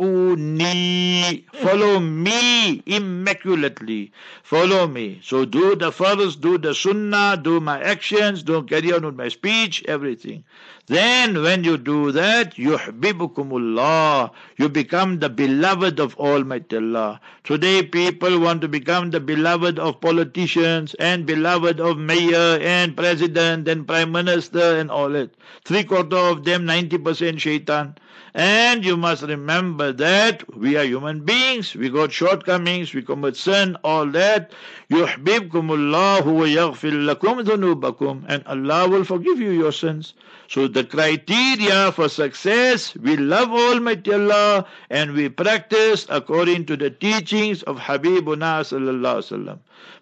follow 1.55 1.99
me 1.99 2.83
immaculately 2.87 4.13
follow 4.43 4.87
me 4.87 5.21
so 5.23 5.45
do 5.45 5.75
the 5.75 5.91
first 5.91 6.41
do 6.41 6.57
the 6.59 6.75
sunnah 6.75 7.37
do 7.43 7.59
my 7.61 7.81
actions 7.83 8.43
don't 8.43 8.69
carry 8.69 8.93
on 8.93 9.05
with 9.05 9.17
my 9.17 9.29
speech 9.29 9.83
everything 9.89 10.45
then 10.89 11.43
when 11.43 11.65
you 11.65 11.79
do 11.79 12.13
that, 12.13 12.55
yuhibbukumullah, 12.55 14.31
you 14.57 14.69
become 14.69 15.19
the 15.19 15.29
beloved 15.29 15.99
of 15.99 16.15
Almighty 16.15 16.77
Allah. 16.77 17.21
Today 17.43 17.83
people 17.83 18.39
want 18.39 18.61
to 18.61 18.69
become 18.69 19.11
the 19.11 19.19
beloved 19.19 19.81
of 19.81 20.01
politicians 20.01 20.95
and 21.01 21.27
beloved 21.27 21.81
of 21.81 21.99
mayor 21.99 22.61
and 22.63 22.97
president 22.97 23.67
and 23.67 23.85
prime 23.85 24.13
minister 24.13 24.79
and 24.79 24.89
all 24.89 25.09
that. 25.09 25.35
Three 25.65 25.83
quarter 25.83 26.19
of 26.19 26.45
them, 26.45 26.65
90% 26.67 27.41
shaitan. 27.41 27.97
And 28.36 28.86
you 28.86 28.96
must 28.96 29.24
remember 29.24 29.92
that 29.94 30.56
we 30.58 30.78
are 30.78 30.84
human 30.86 31.22
beings, 31.22 31.76
we 31.76 31.90
got 31.90 32.12
shortcomings, 32.12 32.94
we 32.94 33.02
commit 33.02 33.36
sin, 33.36 33.76
all 33.84 34.06
that. 34.08 34.52
يُحْبِبْكُمُ 34.90 35.50
اللَّهُ 35.52 36.22
وَيَغْفِرْ 36.24 37.16
لَكُمْ 37.16 37.44
ذُنُوبَكُمْ 37.44 38.26
And 38.28 38.44
Allah 38.48 38.88
will 38.88 39.04
forgive 39.04 39.40
you 39.40 39.52
your 39.52 39.72
sins. 39.72 40.14
So 40.49 40.69
the 40.69 40.85
criteria 40.85 41.91
for 41.93 42.09
success, 42.09 42.95
we 42.97 43.17
love 43.17 43.51
Almighty 43.51 44.13
Allah 44.13 44.67
and 44.91 45.13
we 45.13 45.29
practice 45.29 46.07
according 46.09 46.67
to 46.67 46.77
the 46.77 46.91
teachings 46.91 47.63
of 47.65 47.79
Habibuna 47.79 48.63
sallallahu 48.63 49.23
wasallam. 49.23 49.59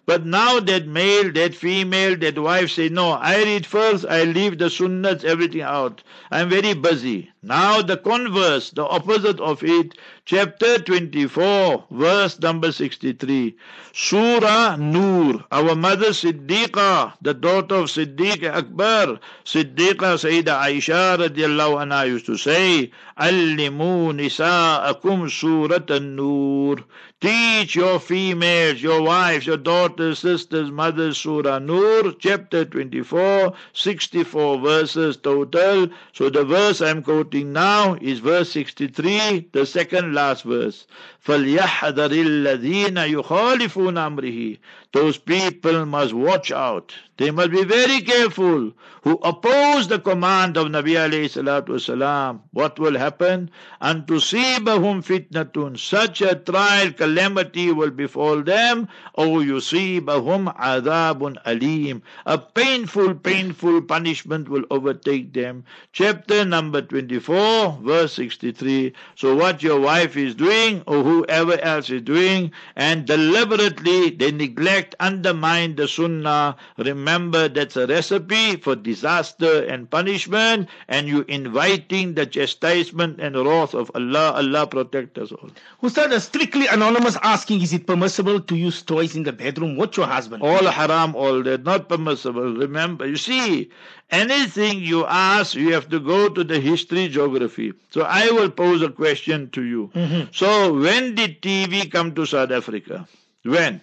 But 0.07 0.23
now 0.23 0.59
that 0.59 0.85
male, 0.87 1.31
that 1.31 1.55
female, 1.55 2.15
that 2.17 2.37
wife 2.37 2.69
say, 2.69 2.89
no, 2.89 3.13
I 3.13 3.37
read 3.37 3.65
first, 3.65 4.05
I 4.07 4.23
leave 4.23 4.59
the 4.59 4.65
sunnahs, 4.65 5.23
everything 5.23 5.61
out. 5.61 6.03
I'm 6.29 6.49
very 6.49 6.75
busy. 6.75 7.31
Now 7.41 7.81
the 7.81 7.97
converse, 7.97 8.69
the 8.69 8.85
opposite 8.85 9.39
of 9.39 9.63
it, 9.63 9.97
chapter 10.25 10.77
24, 10.77 11.85
verse 11.89 12.39
number 12.39 12.71
63. 12.71 13.55
Surah 13.93 14.75
Nur, 14.75 15.43
our 15.51 15.75
mother 15.75 16.09
Siddiqa, 16.09 17.13
the 17.21 17.33
daughter 17.33 17.75
of 17.75 17.85
Siddiq 17.85 18.43
Akbar, 18.43 19.19
Siddiqa 19.43 20.19
Sayyida 20.34 20.60
Aisha 20.60 21.16
radiallahu 21.18 21.80
anha 21.82 22.06
used 22.06 22.26
to 22.26 22.36
say, 22.36 22.90
Allimu 23.18 24.14
nisa'akum 24.14 25.30
surat 25.30 25.90
an-nur. 25.90 26.78
Teach 27.20 27.74
your 27.74 28.00
females, 28.00 28.80
your 28.80 29.02
wives, 29.02 29.46
your 29.46 29.58
daughters, 29.58 30.20
sisters, 30.20 30.70
mothers, 30.70 31.18
Surah 31.18 31.58
Nur, 31.58 32.12
chapter 32.18 32.64
24, 32.64 33.52
64 33.74 34.58
verses 34.58 35.18
total. 35.18 35.88
So 36.14 36.30
the 36.30 36.44
verse 36.44 36.80
I'm 36.80 37.02
quoting 37.02 37.52
now 37.52 37.98
is 38.00 38.20
verse 38.20 38.50
63, 38.52 39.50
the 39.52 39.66
second 39.66 40.14
last 40.14 40.44
verse. 40.44 40.86
فَلْيَحْذَرِ 41.26 41.92
الَّذِينَ 41.92 42.96
يُخَالِفُونَ 42.96 43.98
أَمْرِهِ 43.98 44.58
those 44.95 45.17
people 45.17 45.85
must 45.85 46.13
watch 46.13 46.53
out. 46.53 46.95
They 47.17 47.29
must 47.29 47.51
be 47.51 47.65
very 47.65 47.99
careful 47.99 48.71
who 49.03 49.19
oppose 49.23 49.87
the 49.87 49.99
command 49.99 50.55
of 50.57 50.67
Nabi 50.67 50.95
alayhi 50.95 51.31
salatu 51.31 51.75
wasalam. 51.75 52.39
What 52.51 52.79
will 52.79 52.97
happen? 52.97 53.51
And 53.81 54.07
to 54.07 54.19
see 54.21 54.55
tusibahum 54.55 55.03
fitnatun. 55.03 55.77
Such 55.77 56.21
a 56.21 56.35
trial, 56.35 56.91
calamity 56.91 57.71
will 57.71 57.91
befall 57.91 58.41
them. 58.41 58.87
Or 59.13 59.39
yusibahum 59.39 60.55
adabun 60.55 61.37
alim. 61.45 62.01
A 62.25 62.37
painful, 62.37 63.15
painful 63.15 63.81
punishment 63.83 64.49
will 64.49 64.63
overtake 64.69 65.33
them. 65.33 65.65
Chapter 65.93 66.43
number 66.45 66.81
24, 66.81 67.79
verse 67.81 68.13
63. 68.13 68.93
So 69.15 69.35
what 69.35 69.61
your 69.61 69.79
wife 69.79 70.17
is 70.17 70.35
doing, 70.35 70.83
or 70.87 71.03
whoever 71.03 71.59
else 71.59 71.89
is 71.89 72.01
doing, 72.01 72.51
and 72.75 73.05
deliberately 73.05 74.09
they 74.09 74.31
neglect, 74.31 74.84
undermine 74.99 75.75
the 75.75 75.87
sunnah, 75.87 76.57
remember 76.77 77.47
that's 77.47 77.75
a 77.77 77.87
recipe 77.87 78.57
for 78.57 78.75
disaster 78.75 79.65
and 79.65 79.89
punishment, 79.89 80.69
and 80.87 81.07
you 81.07 81.25
inviting 81.27 82.13
the 82.13 82.25
chastisement 82.25 83.19
and 83.19 83.35
wrath 83.35 83.73
of 83.73 83.89
Allah. 83.95 84.33
Allah 84.33 84.67
protect 84.67 85.17
us 85.17 85.31
all. 85.31 85.49
Ustad, 85.81 86.11
a 86.11 86.19
strictly 86.19 86.67
anonymous 86.67 87.17
asking, 87.23 87.61
is 87.61 87.73
it 87.73 87.87
permissible 87.87 88.39
to 88.41 88.55
use 88.55 88.83
toys 88.83 89.15
in 89.15 89.23
the 89.23 89.33
bedroom 89.33 89.77
with 89.77 89.97
your 89.97 90.05
husband? 90.05 90.43
All 90.43 90.65
haram, 90.65 91.15
all 91.15 91.41
that, 91.43 91.63
not 91.63 91.89
permissible. 91.89 92.53
Remember, 92.55 93.07
you 93.07 93.17
see, 93.17 93.71
anything 94.11 94.79
you 94.79 95.05
ask, 95.05 95.55
you 95.55 95.73
have 95.73 95.89
to 95.89 95.99
go 95.99 96.29
to 96.29 96.43
the 96.43 96.59
history, 96.59 97.07
geography. 97.07 97.73
So 97.89 98.01
I 98.01 98.29
will 98.31 98.49
pose 98.49 98.81
a 98.81 98.89
question 98.89 99.49
to 99.51 99.63
you. 99.63 99.91
Mm-hmm. 99.95 100.31
So 100.31 100.73
when 100.73 101.15
did 101.15 101.41
TV 101.41 101.91
come 101.91 102.13
to 102.15 102.25
South 102.25 102.51
Africa? 102.51 103.07
When? 103.43 103.81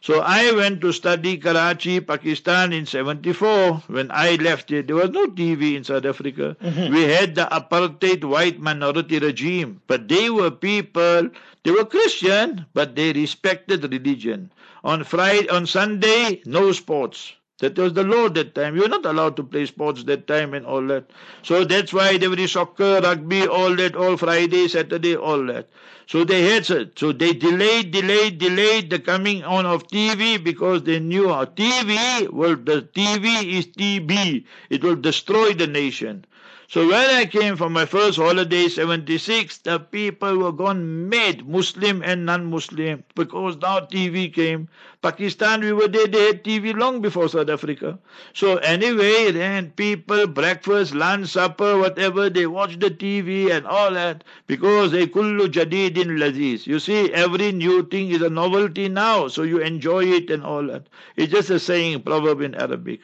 So 0.00 0.20
I 0.20 0.52
went 0.52 0.80
to 0.82 0.92
study 0.92 1.36
Karachi, 1.38 2.00
Pakistan 2.00 2.72
in 2.72 2.86
74. 2.86 3.82
When 3.88 4.10
I 4.10 4.36
left 4.36 4.70
it, 4.70 4.86
there 4.86 4.96
was 4.96 5.10
no 5.10 5.26
TV 5.26 5.76
in 5.76 5.84
South 5.84 6.04
Africa. 6.04 6.56
Mm-hmm. 6.62 6.94
We 6.94 7.02
had 7.02 7.34
the 7.34 7.46
apartheid 7.50 8.24
white 8.24 8.60
minority 8.60 9.18
regime, 9.18 9.80
but 9.86 10.08
they 10.08 10.30
were 10.30 10.50
people, 10.50 11.30
they 11.64 11.70
were 11.70 11.84
Christian, 11.84 12.66
but 12.74 12.94
they 12.94 13.12
respected 13.12 13.82
religion. 13.82 14.50
On 14.84 15.02
Friday, 15.02 15.48
on 15.48 15.66
Sunday, 15.66 16.42
no 16.46 16.70
sports. 16.72 17.32
That 17.60 17.76
was 17.78 17.92
the 17.94 18.04
law 18.04 18.28
that 18.30 18.54
time. 18.54 18.74
You 18.76 18.82
were 18.82 18.88
not 18.88 19.04
allowed 19.06 19.36
to 19.36 19.42
play 19.44 19.66
sports 19.66 20.02
that 20.04 20.26
time 20.26 20.54
and 20.54 20.66
all 20.66 20.84
that. 20.88 21.10
So 21.42 21.64
that's 21.64 21.92
why 21.92 22.16
they 22.18 22.28
were 22.28 22.46
soccer, 22.48 23.00
rugby, 23.02 23.46
all 23.46 23.74
that, 23.76 23.94
all 23.96 24.16
Friday, 24.16 24.68
Saturday, 24.68 25.16
all 25.16 25.44
that. 25.46 25.68
So 26.06 26.24
they 26.24 26.42
had 26.42 26.66
so 26.66 27.12
they 27.12 27.32
delayed, 27.32 27.90
delayed, 27.92 28.38
delayed 28.38 28.90
the 28.90 28.98
coming 28.98 29.44
on 29.44 29.66
of 29.66 29.86
TV 29.88 30.38
because 30.38 30.82
they 30.84 30.98
knew 31.00 31.28
how 31.28 31.44
TV 31.44 32.28
well 32.32 32.56
the 32.56 32.82
TV 32.82 33.44
is 33.58 33.66
TB. 33.68 34.44
It 34.70 34.82
will 34.82 34.96
destroy 34.96 35.52
the 35.52 35.66
nation. 35.66 36.24
So 36.70 36.86
when 36.86 37.08
I 37.08 37.24
came 37.24 37.56
for 37.56 37.70
my 37.70 37.86
first 37.86 38.18
holiday, 38.18 38.68
76, 38.68 39.56
the 39.56 39.80
people 39.80 40.36
were 40.36 40.52
gone 40.52 41.08
mad, 41.08 41.48
Muslim 41.48 42.02
and 42.02 42.26
non-Muslim, 42.26 43.04
because 43.14 43.56
now 43.56 43.80
TV 43.80 44.30
came. 44.30 44.68
Pakistan, 45.00 45.62
we 45.62 45.72
were 45.72 45.88
there, 45.88 46.06
they 46.06 46.26
had 46.26 46.44
TV 46.44 46.76
long 46.76 47.00
before 47.00 47.26
South 47.30 47.48
Africa. 47.48 47.98
So 48.34 48.58
anyway, 48.58 49.32
then 49.32 49.70
people, 49.70 50.26
breakfast, 50.26 50.94
lunch, 50.94 51.28
supper, 51.28 51.78
whatever, 51.78 52.28
they 52.28 52.46
watch 52.46 52.78
the 52.78 52.90
TV 52.90 53.50
and 53.50 53.66
all 53.66 53.92
that, 53.92 54.22
because 54.46 54.90
they 54.90 55.06
kullu 55.06 55.48
jadidin 55.48 56.18
laziz. 56.18 56.66
You 56.66 56.80
see, 56.80 57.10
every 57.14 57.50
new 57.50 57.82
thing 57.84 58.10
is 58.10 58.20
a 58.20 58.28
novelty 58.28 58.90
now, 58.90 59.28
so 59.28 59.42
you 59.42 59.58
enjoy 59.60 60.04
it 60.04 60.28
and 60.28 60.44
all 60.44 60.66
that. 60.66 60.86
It's 61.16 61.32
just 61.32 61.48
a 61.48 61.58
saying, 61.58 62.02
proverb 62.02 62.42
in 62.42 62.54
Arabic. 62.54 63.00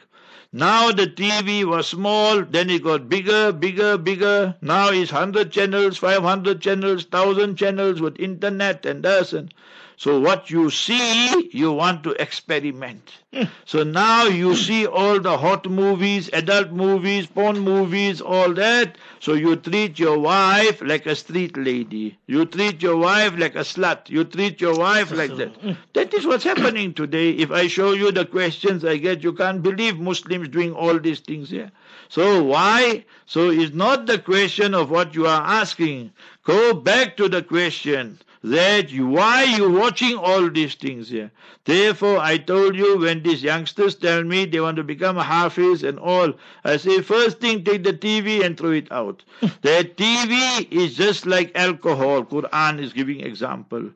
Now 0.57 0.93
the 0.93 1.05
TV 1.05 1.65
was 1.65 1.85
small, 1.85 2.41
then 2.45 2.69
it 2.69 2.81
got 2.81 3.09
bigger, 3.09 3.51
bigger, 3.51 3.97
bigger. 3.97 4.55
Now 4.61 4.87
it's 4.89 5.11
100 5.11 5.51
channels, 5.51 5.97
500 5.97 6.61
channels, 6.61 7.03
1000 7.03 7.57
channels 7.57 7.99
with 7.99 8.17
internet 8.21 8.85
and 8.85 9.03
this 9.03 9.33
and 9.33 9.53
so 9.97 10.19
what 10.19 10.49
you 10.49 10.69
see, 10.69 11.49
you 11.51 11.71
want 11.71 12.03
to 12.03 12.11
experiment. 12.21 13.11
Hmm. 13.33 13.43
So 13.65 13.83
now 13.83 14.25
you 14.25 14.55
see 14.55 14.85
all 14.85 15.19
the 15.19 15.37
hot 15.37 15.69
movies, 15.69 16.29
adult 16.33 16.71
movies, 16.71 17.25
porn 17.27 17.59
movies, 17.59 18.21
all 18.21 18.53
that. 18.53 18.97
So 19.19 19.33
you 19.33 19.55
treat 19.55 19.97
your 19.97 20.19
wife 20.19 20.81
like 20.81 21.05
a 21.05 21.15
street 21.15 21.55
lady. 21.57 22.17
You 22.27 22.45
treat 22.45 22.81
your 22.81 22.97
wife 22.97 23.33
like 23.37 23.55
a 23.55 23.59
slut. 23.59 24.09
You 24.09 24.25
treat 24.25 24.59
your 24.59 24.77
wife 24.77 25.11
like 25.11 25.35
that. 25.37 25.55
Hmm. 25.57 25.71
That 25.93 26.13
is 26.13 26.25
what's 26.25 26.43
happening 26.43 26.93
today. 26.93 27.31
If 27.31 27.51
I 27.51 27.67
show 27.67 27.93
you 27.93 28.11
the 28.11 28.25
questions 28.25 28.83
I 28.83 28.97
get, 28.97 29.23
you 29.23 29.33
can't 29.33 29.63
believe 29.63 29.97
Muslims 29.97 30.49
doing 30.49 30.73
all 30.73 30.99
these 30.99 31.19
things 31.21 31.49
here. 31.49 31.71
So 32.09 32.43
why? 32.43 33.05
So 33.25 33.49
it's 33.49 33.73
not 33.73 34.05
the 34.05 34.19
question 34.19 34.73
of 34.73 34.89
what 34.91 35.15
you 35.15 35.25
are 35.25 35.41
asking. 35.41 36.11
Go 36.43 36.73
back 36.73 37.17
to 37.17 37.27
the 37.27 37.41
question. 37.41 38.19
That 38.51 38.91
you, 38.91 39.07
why 39.07 39.43
you 39.43 39.71
watching 39.71 40.15
all 40.17 40.49
these 40.51 40.75
things 40.75 41.09
here. 41.09 41.31
Therefore, 41.65 42.19
I 42.19 42.37
told 42.37 42.75
you 42.75 42.99
when 42.99 43.23
these 43.23 43.41
youngsters 43.41 43.95
tell 43.95 44.23
me 44.23 44.45
they 44.45 44.59
want 44.59 44.77
to 44.77 44.83
become 44.83 45.17
a 45.17 45.23
hafiz 45.23 45.83
and 45.83 45.97
all, 45.97 46.33
I 46.63 46.77
say 46.77 47.01
first 47.01 47.39
thing 47.39 47.63
take 47.63 47.83
the 47.83 47.93
TV 47.93 48.45
and 48.45 48.55
throw 48.57 48.71
it 48.71 48.91
out. 48.91 49.23
that 49.61 49.97
TV 49.97 50.71
is 50.71 50.95
just 50.95 51.25
like 51.25 51.51
alcohol. 51.57 52.23
Quran 52.23 52.79
is 52.79 52.93
giving 52.93 53.21
example. 53.21 53.89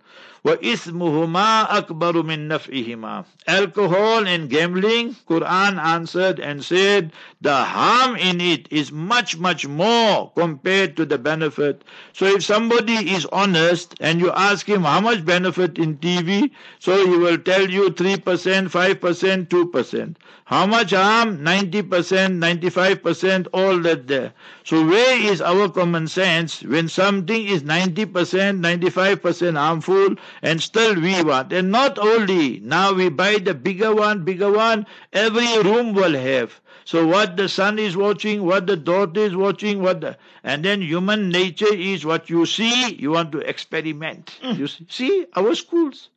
وَإِثْمُهُمَا 0.44 1.70
أَكْبَرُ 1.70 2.22
مِنْ 2.22 2.48
نَفْعِهِمَا 2.48 3.24
Alcohol 3.46 4.26
and 4.26 4.50
gambling, 4.50 5.16
Quran 5.26 5.78
answered 5.82 6.38
and 6.38 6.62
said, 6.62 7.12
the 7.40 7.55
harm 7.55 8.16
in 8.16 8.42
it 8.42 8.68
is 8.70 8.92
much, 8.92 9.38
much 9.38 9.66
more 9.66 10.30
compared 10.36 10.96
to 10.98 11.07
the 11.07 11.16
benefit. 11.16 11.82
So 12.12 12.26
if 12.26 12.44
somebody 12.44 13.14
is 13.14 13.24
honest 13.32 13.94
and 14.00 14.20
you 14.20 14.30
ask 14.32 14.68
him 14.68 14.82
how 14.82 15.00
much 15.00 15.24
benefit 15.24 15.78
in 15.78 15.96
TV, 15.96 16.50
so 16.78 17.07
he 17.07 17.16
will 17.16 17.38
tell 17.38 17.68
you 17.68 17.88
3%, 17.90 18.18
5%, 18.18 19.46
2%. 19.48 20.16
How 20.46 20.66
much 20.66 20.90
harm? 20.90 21.38
90%, 21.38 21.82
95%, 21.82 23.46
all 23.55 23.78
that 23.80 24.07
there. 24.09 24.34
So 24.70 24.86
where 24.86 25.20
is 25.20 25.41
our 25.41 25.67
common 25.67 26.07
sense 26.07 26.61
when 26.61 26.89
something 26.89 27.43
is 27.43 27.63
90%, 27.63 28.05
95% 28.05 29.57
harmful 29.57 30.15
and 30.43 30.61
still 30.61 30.93
we 30.93 31.24
want? 31.24 31.51
And 31.51 31.72
not 31.72 31.97
only, 31.97 32.59
now 32.59 32.93
we 32.93 33.09
buy 33.09 33.39
the 33.39 33.55
bigger 33.55 33.95
one, 33.95 34.24
bigger 34.24 34.51
one, 34.51 34.86
every 35.11 35.57
room 35.63 35.93
will 35.93 36.13
have. 36.13 36.61
So 36.86 37.07
what 37.07 37.36
the 37.36 37.49
son 37.49 37.80
is 37.80 37.97
watching, 37.97 38.45
what 38.45 38.67
the 38.67 38.78
daughter 38.78 39.22
is 39.22 39.36
watching, 39.36 39.82
what 39.82 40.01
the, 40.01 40.20
and 40.43 40.63
then 40.63 40.84
human 40.84 41.30
nature 41.30 41.74
is 41.74 42.05
what 42.05 42.30
you 42.30 42.45
see, 42.45 42.93
you 42.93 43.09
want 43.09 43.32
to 43.32 43.39
experiment. 43.39 44.38
Mm. 44.43 44.59
You 44.59 44.67
see, 44.67 44.86
see 44.88 45.26
our 45.36 45.55
schools. 45.55 46.09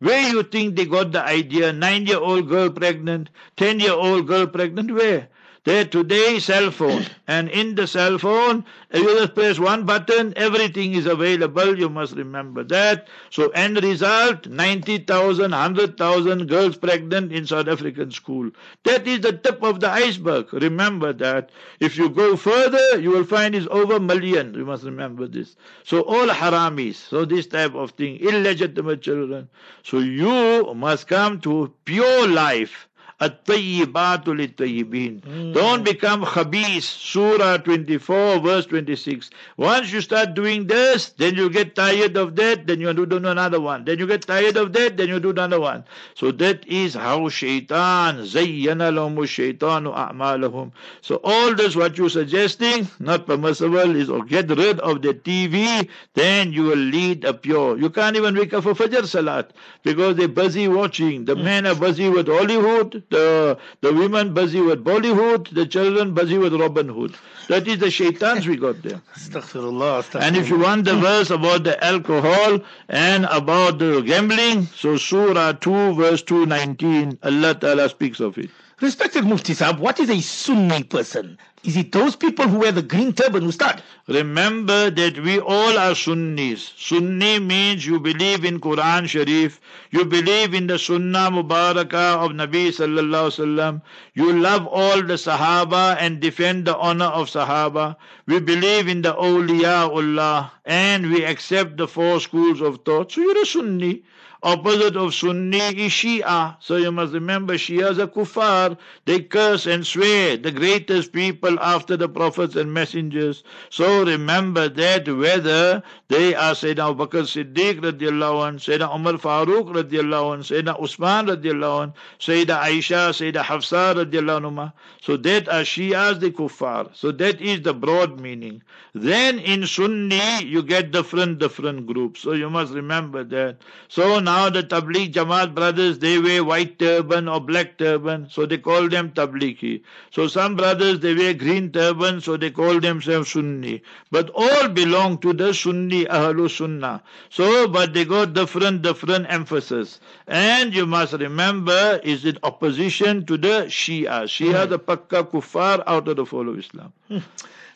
Where 0.00 0.28
you 0.28 0.42
think 0.42 0.76
they 0.76 0.84
got 0.84 1.12
the 1.12 1.24
idea? 1.24 1.72
Nine 1.72 2.04
year 2.06 2.18
old 2.18 2.50
girl 2.50 2.68
pregnant, 2.68 3.30
ten 3.56 3.80
year 3.80 3.94
old 3.94 4.26
girl 4.26 4.46
pregnant, 4.46 4.90
where? 4.90 5.28
There 5.64 5.86
today, 5.86 6.40
cell 6.40 6.70
phone. 6.70 7.06
And 7.26 7.48
in 7.48 7.74
the 7.74 7.86
cell 7.86 8.18
phone, 8.18 8.66
you 8.92 9.02
just 9.16 9.34
press 9.34 9.58
one 9.58 9.86
button, 9.86 10.34
everything 10.36 10.92
is 10.92 11.06
available. 11.06 11.78
You 11.78 11.88
must 11.88 12.14
remember 12.16 12.64
that. 12.64 13.08
So, 13.30 13.48
end 13.48 13.82
result 13.82 14.46
90,000, 14.46 15.52
100,000 15.52 16.48
girls 16.48 16.76
pregnant 16.76 17.32
in 17.32 17.46
South 17.46 17.68
African 17.68 18.10
school. 18.10 18.50
That 18.82 19.06
is 19.06 19.20
the 19.20 19.32
tip 19.32 19.62
of 19.62 19.80
the 19.80 19.88
iceberg. 19.88 20.52
Remember 20.52 21.14
that. 21.14 21.48
If 21.80 21.96
you 21.96 22.10
go 22.10 22.36
further, 22.36 23.00
you 23.00 23.08
will 23.08 23.24
find 23.24 23.54
it's 23.54 23.66
over 23.70 23.98
million. 23.98 24.52
You 24.52 24.66
must 24.66 24.84
remember 24.84 25.26
this. 25.26 25.56
So, 25.82 26.02
all 26.02 26.26
haramis. 26.26 26.96
So, 26.96 27.24
this 27.24 27.46
type 27.46 27.74
of 27.74 27.92
thing, 27.92 28.16
illegitimate 28.16 29.00
children. 29.00 29.48
So, 29.82 30.00
you 30.00 30.74
must 30.74 31.06
come 31.08 31.40
to 31.40 31.72
pure 31.86 32.28
life. 32.28 32.86
At-tayyibatu 33.20 34.36
lit-tayyibin. 34.36 35.20
Mm. 35.20 35.54
Don't 35.54 35.84
become 35.84 36.24
khabis. 36.24 36.82
Surah 36.82 37.58
24, 37.58 38.40
verse 38.40 38.66
26. 38.66 39.30
Once 39.56 39.92
you 39.92 40.00
start 40.00 40.34
doing 40.34 40.66
this, 40.66 41.10
then 41.10 41.36
you 41.36 41.48
get 41.48 41.74
tired 41.76 42.16
of 42.16 42.34
that, 42.36 42.66
then 42.66 42.80
you 42.80 42.92
do 42.92 43.16
another 43.16 43.60
one. 43.60 43.84
Then 43.84 43.98
you 43.98 44.06
get 44.06 44.22
tired 44.22 44.56
of 44.56 44.72
that, 44.72 44.96
then 44.96 45.08
you 45.08 45.20
do 45.20 45.30
another 45.30 45.60
one. 45.60 45.84
So 46.14 46.32
that 46.32 46.66
is 46.66 46.94
how 46.94 47.28
shaitan, 47.28 48.18
zayyana 48.18 48.90
lahum 48.92 49.16
shaitanu 49.16 49.94
a'malahum. 49.94 50.72
So 51.00 51.20
all 51.22 51.54
this 51.54 51.76
what 51.76 51.96
you're 51.96 52.10
suggesting, 52.10 52.88
not 52.98 53.26
permissible, 53.26 53.94
is 53.94 54.10
or 54.10 54.24
get 54.24 54.48
rid 54.48 54.80
of 54.80 55.02
the 55.02 55.14
TV, 55.14 55.88
then 56.14 56.52
you 56.52 56.64
will 56.64 56.76
lead 56.76 57.24
a 57.24 57.32
pure. 57.32 57.78
You 57.78 57.90
can't 57.90 58.16
even 58.16 58.34
wake 58.34 58.52
up 58.54 58.64
for 58.64 58.74
Fajr 58.74 59.06
Salat 59.06 59.52
because 59.82 60.16
they're 60.16 60.28
busy 60.28 60.66
watching. 60.68 61.24
The 61.24 61.36
mm. 61.36 61.44
men 61.44 61.66
are 61.66 61.74
busy 61.74 62.08
with 62.08 62.26
Hollywood, 62.26 63.03
the, 63.10 63.58
the 63.80 63.92
women 63.92 64.34
busy 64.34 64.60
with 64.60 64.84
Bollywood, 64.84 65.48
the 65.54 65.66
children 65.66 66.14
busy 66.14 66.38
with 66.38 66.54
Robin 66.54 66.88
Hood. 66.88 67.14
That 67.48 67.68
is 67.68 67.78
the 67.78 67.90
shaitans 67.90 68.46
we 68.46 68.56
got 68.56 68.82
there. 68.82 69.00
Astaghfirullah, 69.14 70.02
astaghfirullah. 70.02 70.22
And 70.22 70.36
if 70.36 70.48
you 70.48 70.58
want 70.58 70.84
the 70.84 70.96
verse 70.96 71.30
about 71.30 71.64
the 71.64 71.82
alcohol 71.84 72.60
and 72.88 73.26
about 73.26 73.78
the 73.78 74.00
gambling, 74.00 74.66
so 74.66 74.96
Surah 74.96 75.52
2 75.52 75.94
verse 75.94 76.22
219, 76.22 77.18
Allah 77.22 77.54
Ta'ala 77.54 77.88
speaks 77.88 78.20
of 78.20 78.38
it. 78.38 78.50
Respected 78.80 79.24
Mufti 79.24 79.54
Sahab, 79.54 79.78
what 79.78 80.00
is 80.00 80.10
a 80.10 80.20
Sunni 80.20 80.82
person? 80.84 81.38
Is 81.64 81.78
it 81.78 81.92
those 81.92 82.14
people 82.14 82.46
who 82.46 82.58
wear 82.58 82.72
the 82.72 82.82
green 82.82 83.14
turban, 83.14 83.44
Ustad? 83.44 83.82
Remember 84.06 84.90
that 84.90 85.18
we 85.18 85.40
all 85.40 85.78
are 85.78 85.94
Sunnis. 85.94 86.74
Sunni 86.76 87.38
means 87.38 87.86
you 87.86 87.98
believe 87.98 88.44
in 88.44 88.60
Quran 88.60 89.08
Sharif, 89.08 89.62
you 89.90 90.04
believe 90.04 90.52
in 90.52 90.66
the 90.66 90.78
Sunnah 90.78 91.30
Mubarakah 91.30 92.22
of 92.22 92.32
Nabi 92.32 92.68
Sallallahu 92.68 93.30
Alaihi 93.30 93.56
Wasallam, 93.56 93.82
you 94.12 94.38
love 94.38 94.66
all 94.66 95.02
the 95.02 95.14
Sahaba 95.14 95.96
and 95.98 96.20
defend 96.20 96.66
the 96.66 96.76
honor 96.76 97.06
of 97.06 97.30
Sahaba. 97.30 97.96
We 98.26 98.40
believe 98.40 98.86
in 98.86 99.00
the 99.00 99.14
Awliyaullah 99.14 100.50
and 100.66 101.10
we 101.10 101.24
accept 101.24 101.78
the 101.78 101.88
four 101.88 102.20
schools 102.20 102.60
of 102.60 102.84
thought. 102.84 103.12
So 103.12 103.22
you're 103.22 103.40
a 103.40 103.46
Sunni. 103.46 104.02
Opposite 104.44 104.94
of 104.94 105.14
Sunni 105.14 105.56
is 105.56 105.90
Shia. 105.90 106.56
So 106.60 106.76
you 106.76 106.92
must 106.92 107.14
remember 107.14 107.54
Shias 107.54 107.98
are 107.98 108.06
kuffar. 108.06 108.76
They 109.06 109.20
curse 109.20 109.64
and 109.64 109.86
swear 109.86 110.36
the 110.36 110.52
greatest 110.52 111.14
people 111.14 111.58
after 111.60 111.96
the 111.96 112.10
prophets 112.10 112.54
and 112.54 112.70
messengers. 112.74 113.42
So 113.70 114.04
remember 114.04 114.68
that 114.68 115.08
whether 115.08 115.82
they 116.08 116.34
are 116.34 116.52
Sayyidina 116.52 116.90
Abu 116.90 117.06
Bakr 117.06 117.24
Siddiq 117.24 117.80
radiallahu 117.80 118.46
anh, 118.46 118.58
Sayyidina 118.58 118.94
Umar 118.94 119.14
Farooq 119.14 119.72
radiallahu 119.80 120.34
anh, 120.34 120.40
Sayyidina 120.42 120.78
Usman 120.78 121.26
radiallahu 121.28 121.82
anh, 121.84 121.94
Sayyidina 122.20 122.60
Aisha, 122.60 123.02
Sayyidina 123.16 123.44
Hafsa 123.44 123.94
radiallahu 123.96 124.44
anhu. 124.44 124.72
So 125.00 125.16
that 125.16 125.48
are 125.48 125.62
Shias 125.62 126.20
the 126.20 126.30
kuffar. 126.30 126.94
So 126.94 127.12
that 127.12 127.40
is 127.40 127.62
the 127.62 127.72
broad 127.72 128.20
meaning. 128.20 128.62
Then 128.92 129.38
in 129.38 129.66
Sunni 129.66 130.44
you 130.44 130.62
get 130.62 130.90
different 130.90 131.38
different 131.38 131.86
groups. 131.86 132.20
So 132.20 132.32
you 132.32 132.50
must 132.50 132.74
remember 132.74 133.24
that. 133.24 133.56
So 133.88 134.20
now 134.20 134.33
now 134.34 134.50
the 134.50 134.62
Tabligh 134.64 135.12
Jamaat 135.12 135.54
brothers, 135.54 136.00
they 136.00 136.18
wear 136.18 136.42
white 136.42 136.78
turban 136.78 137.28
or 137.28 137.40
black 137.40 137.78
turban, 137.78 138.28
so 138.28 138.46
they 138.46 138.58
call 138.58 138.88
them 138.88 139.10
Tablighi. 139.10 139.82
So 140.10 140.26
some 140.26 140.56
brothers, 140.56 140.98
they 141.00 141.14
wear 141.14 141.34
green 141.34 141.70
turban, 141.70 142.20
so 142.20 142.36
they 142.36 142.50
call 142.50 142.80
themselves 142.80 143.30
Sunni. 143.30 143.82
But 144.10 144.30
all 144.34 144.68
belong 144.68 145.18
to 145.18 145.32
the 145.32 145.52
Sunni 145.54 146.04
Ahlu 146.06 146.50
Sunnah. 146.50 147.02
So, 147.30 147.68
but 147.68 147.94
they 147.94 148.04
got 148.04 148.32
different, 148.34 148.82
different 148.82 149.26
emphasis. 149.28 150.00
And 150.26 150.74
you 150.74 150.86
must 150.86 151.12
remember, 151.12 152.00
is 152.02 152.24
it 152.24 152.38
opposition 152.42 153.24
to 153.26 153.36
the 153.36 153.56
Shia. 153.68 154.24
Shia, 154.34 154.68
the 154.68 154.80
Pakka 154.80 155.30
Kuffar, 155.30 155.84
out 155.86 156.08
of 156.08 156.16
the 156.16 156.26
fold 156.26 156.48
of 156.48 156.58
Islam. 156.58 156.92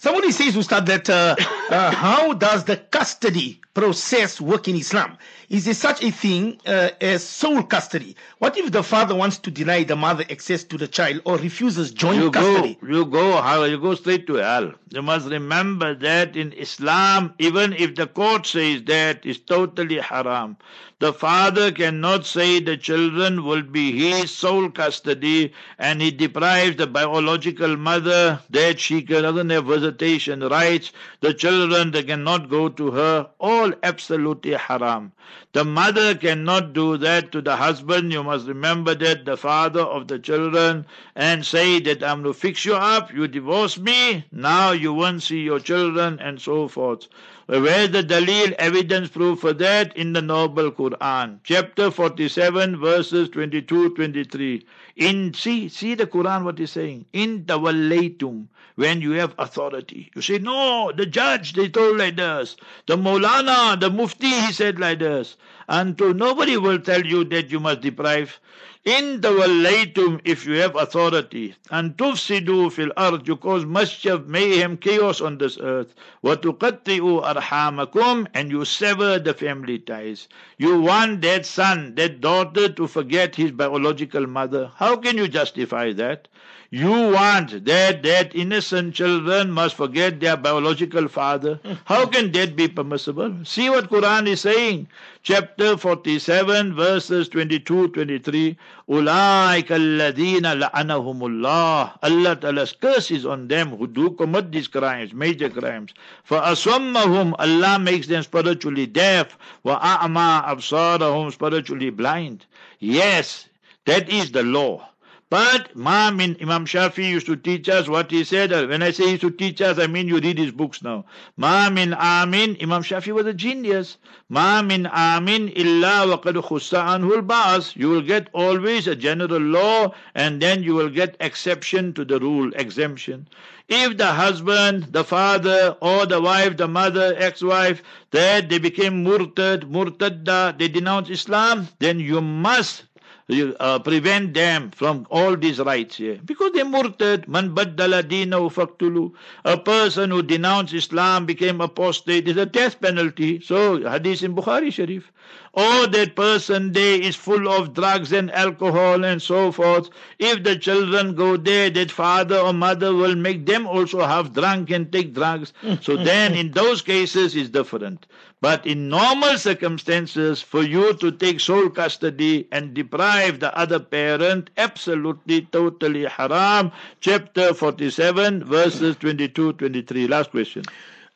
Somebody 0.01 0.31
says, 0.31 0.57
Ustad, 0.57 0.87
that 0.87 1.11
uh, 1.11 1.35
uh, 1.71 1.91
how 1.91 2.33
does 2.33 2.65
the 2.65 2.77
custody 2.77 3.61
process 3.75 4.41
work 4.41 4.69
in 4.69 4.77
Islam? 4.77 5.19
Is 5.51 5.65
there 5.65 5.73
such 5.73 6.05
a 6.05 6.11
thing 6.11 6.61
uh, 6.67 6.91
as 7.01 7.25
sole 7.25 7.63
custody? 7.63 8.17
What 8.37 8.59
if 8.59 8.71
the 8.71 8.83
father 8.83 9.15
wants 9.15 9.39
to 9.39 9.51
deny 9.51 9.83
the 9.83 9.97
mother 9.97 10.23
access 10.31 10.63
to 10.65 10.77
the 10.77 10.87
child 10.87 11.23
or 11.25 11.39
refuses 11.39 11.91
joint 11.91 12.21
you 12.23 12.31
custody? 12.31 12.77
Go, 12.83 12.87
you 12.87 13.07
go 13.07 13.41
how 13.41 13.65
you 13.65 13.81
go 13.81 13.95
straight 13.95 14.27
to 14.27 14.35
hell. 14.35 14.75
You 14.91 15.01
must 15.01 15.27
remember 15.27 15.95
that 15.95 16.37
in 16.37 16.53
Islam, 16.53 17.33
even 17.39 17.73
if 17.73 17.95
the 17.95 18.07
court 18.07 18.47
says 18.47 18.83
that, 18.89 19.25
is 19.25 19.39
totally 19.39 19.99
haram. 20.01 20.59
The 20.99 21.15
father 21.15 21.73
cannot 21.73 22.27
say 22.27 22.61
the 22.61 22.77
children 22.77 23.43
will 23.43 23.63
be 23.63 23.93
his 23.93 24.31
sole 24.31 24.69
custody 24.69 25.55
and 25.79 26.03
he 26.03 26.11
deprives 26.11 26.77
the 26.77 26.87
biological 26.87 27.75
mother 27.79 28.41
that 28.51 28.81
she 28.81 29.01
doesn't 29.01 29.49
have 29.49 29.65
visitation 29.65 30.41
rights. 30.41 30.93
The 31.21 31.33
children, 31.33 31.93
they 31.93 32.03
cannot 32.03 32.51
go 32.51 32.69
to 32.69 32.91
her. 32.91 33.31
All 33.39 33.73
absolutely 33.83 34.53
haram. 34.53 35.13
The 35.53 35.65
mother 35.65 36.15
cannot 36.15 36.73
do 36.73 36.97
that 36.99 37.33
to 37.33 37.41
the 37.41 37.57
husband. 37.57 38.13
You 38.13 38.23
must 38.23 38.47
remember 38.47 38.95
that 38.95 39.25
the 39.25 39.37
father 39.37 39.81
of 39.81 40.09
the 40.09 40.19
children 40.19 40.87
and 41.17 41.45
say 41.45 41.81
that 41.81 42.03
I'm 42.03 42.23
to 42.25 42.33
fix 42.33 42.65
you 42.65 42.75
up. 42.75 43.13
You 43.13 43.29
divorce 43.29 43.79
me. 43.79 44.25
Now 44.33 44.73
you 44.73 44.93
won't 44.93 45.23
see 45.23 45.41
your 45.41 45.61
children 45.61 46.19
and 46.21 46.41
so 46.41 46.69
forth. 46.69 47.09
Where's 47.51 47.89
the 47.93 48.03
dalil 48.03 48.53
evidence 48.59 49.09
proof 49.09 49.41
for 49.41 49.55
that? 49.55 49.97
In 49.97 50.13
the 50.13 50.21
Noble 50.21 50.71
Quran, 50.71 51.39
chapter 51.45 51.91
47, 51.91 52.79
verses 52.79 53.31
22, 53.31 53.95
23. 53.95 54.67
In 54.97 55.33
see, 55.33 55.71
see 55.71 55.95
the 55.95 56.07
Quran 56.07 56.45
what 56.45 56.61
is 56.61 56.73
saying. 56.73 57.07
In 57.15 57.47
tawallaytum, 57.47 58.49
when 58.75 59.01
you 59.01 59.13
have 59.13 59.35
authority. 59.39 60.11
You 60.15 60.21
say, 60.21 60.39
no, 60.39 60.93
the 60.95 61.07
judge, 61.07 61.55
they 61.55 61.71
told 61.71 61.97
like 61.97 62.17
this. 62.17 62.55
The 62.85 62.99
Maulana, 62.99 63.81
the 63.81 63.89
Mufti, 63.89 64.29
he 64.29 64.53
said 64.53 64.79
like 64.79 64.99
this. 64.99 65.39
And 65.71 65.97
to 65.97 66.13
nobody 66.13 66.59
will 66.59 66.79
tell 66.79 67.01
you 67.01 67.25
that 67.25 67.51
you 67.51 67.61
must 67.61 67.81
deprive. 67.81 68.39
In 68.85 69.21
the 69.21 69.29
tawallaytum, 69.29 70.21
if 70.25 70.47
you 70.47 70.55
have 70.61 70.77
authority, 70.77 71.55
and 71.71 71.97
tufsidu 71.97 72.71
fil 72.73 72.93
ard, 72.97 73.27
you 73.27 73.37
cause 73.37 73.67
mischief, 73.67 74.25
mayhem, 74.27 74.77
chaos 74.77 75.21
on 75.21 75.37
this 75.39 75.59
earth. 75.61 75.95
Tuqatti'u 76.25 77.23
arhamakum, 77.25 78.29
and 78.35 78.51
you 78.51 78.65
sever 78.65 79.19
the 79.19 79.35
family 79.35 79.79
ties. 79.81 80.29
You 80.59 80.81
want 80.81 81.23
that 81.23 81.45
son, 81.45 81.97
that 81.97 82.21
daughter 82.21 82.69
to 82.69 82.87
forget 82.87 83.35
his 83.35 83.51
biological 83.51 84.27
mother. 84.27 84.71
How 84.77 84.97
can 84.97 85.19
you 85.19 85.27
justify 85.29 85.93
that? 85.95 86.29
You 86.71 86.91
want 86.91 87.65
that 87.65 88.03
that 88.03 88.35
innocent 88.35 88.95
children 88.95 89.51
must 89.51 89.75
forget 89.75 90.21
their 90.21 90.37
biological 90.37 91.09
father. 91.09 91.59
How 91.87 92.05
can 92.05 92.31
that 92.33 92.57
be 92.57 92.69
permissible? 92.69 93.35
See 93.45 93.71
what 93.71 93.89
Quran 93.89 94.29
is 94.29 94.43
saying. 94.43 94.89
Chapter 95.23 95.79
47 95.79 96.75
verses 96.75 97.31
22 97.31 97.89
23. 97.89 98.59
Ulaika 98.87 99.79
alladhina 99.81 100.61
la'anahumullah. 100.61 101.99
Allah 102.03 102.37
Ta'ala's 102.37 102.73
curse 102.73 103.11
is 103.13 103.25
on 103.25 103.49
them 103.49 103.71
who 103.71 103.87
do 103.87 104.11
commit 104.11 104.53
these 104.53 104.69
crimes, 104.69 105.15
major 105.15 105.49
crimes. 105.49 105.95
For 106.25 106.39
aswammahum, 106.39 107.35
Allah 107.39 107.79
makes 107.79 108.09
them 108.09 108.23
spiritually 108.23 108.85
deaf. 108.85 109.39
Wa 109.63 109.79
a'ma 109.81 110.45
absarahum, 110.47 111.33
spiritually 111.33 111.89
blind. 111.89 112.45
Yes, 112.79 113.49
that 113.87 114.11
is 114.11 114.33
the 114.33 114.43
law. 114.43 114.87
But 115.31 115.77
Ma'min 115.77 116.41
Imam 116.41 116.65
Shafi 116.65 117.07
used 117.07 117.27
to 117.27 117.37
teach 117.37 117.69
us 117.69 117.87
what 117.87 118.11
he 118.11 118.25
said. 118.25 118.51
Uh, 118.51 118.67
when 118.67 118.83
I 118.83 118.91
say 118.91 119.05
he 119.05 119.11
used 119.11 119.21
to 119.21 119.31
teach 119.31 119.61
us, 119.61 119.79
I 119.79 119.87
mean 119.87 120.09
you 120.09 120.19
read 120.21 120.39
his 120.39 120.53
books 120.53 120.83
now. 120.83 121.05
Ma'min 121.39 121.95
Amin, 121.95 122.57
Imam 122.63 122.83
Shafi 122.83 123.13
was 123.13 123.27
a 123.27 123.35
genius. 123.35 123.99
Ma'min 124.33 124.91
Amin 124.91 125.49
illa 125.49 126.07
waqad 126.07 126.43
khussa 126.43 126.83
anhul 126.83 127.27
ba'as. 127.27 127.77
You 127.77 127.91
will 127.91 128.01
get 128.01 128.29
always 128.33 128.87
a 128.87 128.97
general 128.97 129.39
law 129.39 129.93
and 130.15 130.41
then 130.41 130.63
you 130.63 130.75
will 130.75 130.89
get 130.89 131.15
exception 131.21 131.93
to 131.93 132.07
the 132.07 132.19
rule, 132.19 132.51
exemption. 132.55 133.29
If 133.69 133.99
the 133.99 134.07
husband, 134.07 134.95
the 134.95 135.05
father, 135.05 135.77
or 135.83 136.07
the 136.07 136.23
wife, 136.23 136.57
the 136.57 136.67
mother, 136.67 137.15
ex-wife, 137.19 137.83
that 138.13 138.49
they 138.49 138.57
became 138.57 139.05
murtad, 139.05 139.71
murtadda, 139.71 140.57
they 140.59 140.69
denounce 140.69 141.11
Islam, 141.11 141.69
then 141.79 142.01
you 142.01 142.23
must 142.23 142.85
uh, 143.31 143.79
prevent 143.81 144.33
them 144.33 144.71
from 144.71 145.07
all 145.11 145.37
these 145.37 145.59
rights 145.59 145.97
here. 145.97 146.19
Because 146.25 146.53
they 146.53 146.63
murtad, 146.63 147.29
man 147.29 147.55
baddala 147.55 148.03
dinahu 148.03 148.49
faktulu. 148.51 149.13
A 149.45 149.59
person 149.59 150.11
who 150.11 150.23
denounced 150.23 150.73
Islam 150.73 151.27
became 151.27 151.61
apostate 151.61 152.27
is 152.27 152.37
a 152.37 152.47
death 152.47 152.81
penalty. 152.81 153.41
So, 153.41 153.79
hadith 153.89 154.23
in 154.23 154.35
Bukhari 154.35 154.73
Sharif. 154.73 155.13
Or 155.53 155.87
that 155.89 156.15
person 156.15 156.73
there 156.73 157.01
is 157.01 157.17
full 157.17 157.49
of 157.49 157.75
drugs 157.75 158.13
and 158.13 158.31
alcohol 158.31 159.05
and 159.05 159.21
so 159.21 159.51
forth. 159.53 159.91
If 160.19 160.43
the 160.45 160.57
children 160.57 161.15
go 161.15 161.37
there, 161.37 161.69
that 161.71 161.91
father 161.91 162.39
or 162.39 162.53
mother 162.53 162.95
will 162.95 163.17
make 163.17 163.45
them 163.45 163.67
also 163.67 164.01
half 164.07 164.33
drunk 164.33 164.71
and 164.71 164.91
take 164.93 165.15
drugs. 165.15 165.53
so 165.81 165.97
then 165.97 166.35
in 166.35 166.53
those 166.53 166.81
cases 166.81 167.35
it's 167.35 167.51
different. 167.51 168.07
But 168.41 168.65
in 168.67 168.89
normal 168.89 169.37
circumstances, 169.37 170.41
for 170.41 170.63
you 170.63 170.95
to 170.95 171.11
take 171.11 171.41
sole 171.41 171.71
custody 171.71 172.47
and 172.53 172.73
deprive 172.73 173.41
the 173.41 173.57
other 173.59 173.81
parent, 173.81 174.51
absolutely, 174.57 175.43
totally 175.51 176.05
haram. 176.05 176.71
Chapter 177.01 177.53
47, 177.53 178.45
verses 178.45 178.95
22 178.97 179.55
23. 179.55 180.07
Last 180.07 180.31
question. 180.31 180.63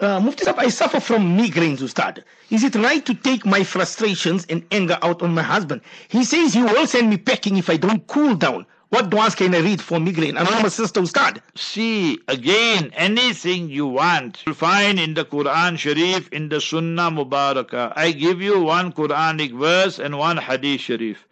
Uh, 0.01 0.19
Mufti 0.19 0.43
Sahib, 0.43 0.59
I 0.59 0.69
suffer 0.69 0.99
from 0.99 1.39
migraines, 1.39 1.81
Ustad. 1.81 2.25
Is 2.51 2.65
it 2.65 2.75
right 2.75 3.07
to 3.07 3.15
take 3.15 3.47
my 3.47 3.63
frustrations 3.63 4.45
and 4.47 4.67
anger 4.73 4.99
out 5.01 5.23
on 5.23 5.33
my 5.33 5.43
husband? 5.43 5.81
He 6.09 6.25
says 6.25 6.53
he 6.53 6.65
will 6.65 6.89
send 6.89 7.09
me 7.09 7.19
packing 7.19 7.57
if 7.57 7.71
I 7.71 7.77
don't 7.77 8.05
cool 8.09 8.35
down. 8.35 8.67
What 8.93 9.09
du'as 9.09 9.35
can 9.35 9.55
I 9.55 9.61
read 9.61 9.81
for 9.81 9.99
migraine? 9.99 10.37
I'm 10.37 10.47
Anonymous 10.47 10.75
sister 10.75 11.01
Ustad. 11.01 11.41
See, 11.55 12.19
again, 12.29 12.91
anything 12.95 13.71
you 13.71 13.87
want, 13.87 14.43
you'll 14.45 14.55
find 14.55 15.01
in 15.01 15.15
the 15.15 15.25
Quran 15.25 15.79
Sharif, 15.79 16.29
in 16.29 16.51
the 16.51 16.61
Sunnah 16.61 17.11
Mubarakah. 17.11 17.95
I 17.97 18.13
give 18.13 18.43
you 18.43 18.61
one 18.61 18.93
Quranic 18.93 19.59
verse 19.59 19.99
and 19.99 20.19
one 20.19 20.37
Hadith 20.37 20.83
Sharif. 20.83 21.27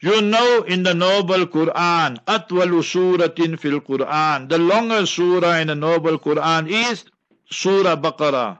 You 0.00 0.20
know 0.20 0.64
in 0.64 0.82
the 0.82 0.92
noble 0.92 1.46
Quran, 1.46 2.22
Atwalu 2.26 2.82
Suratin 2.92 3.58
fil 3.58 3.80
Quran, 3.80 4.50
the 4.50 4.58
longest 4.58 5.14
surah 5.14 5.60
in 5.60 5.68
the 5.68 5.74
noble 5.74 6.18
Quran 6.18 6.68
is 6.68 7.06
Surah 7.50 7.96
Baqarah. 7.96 8.58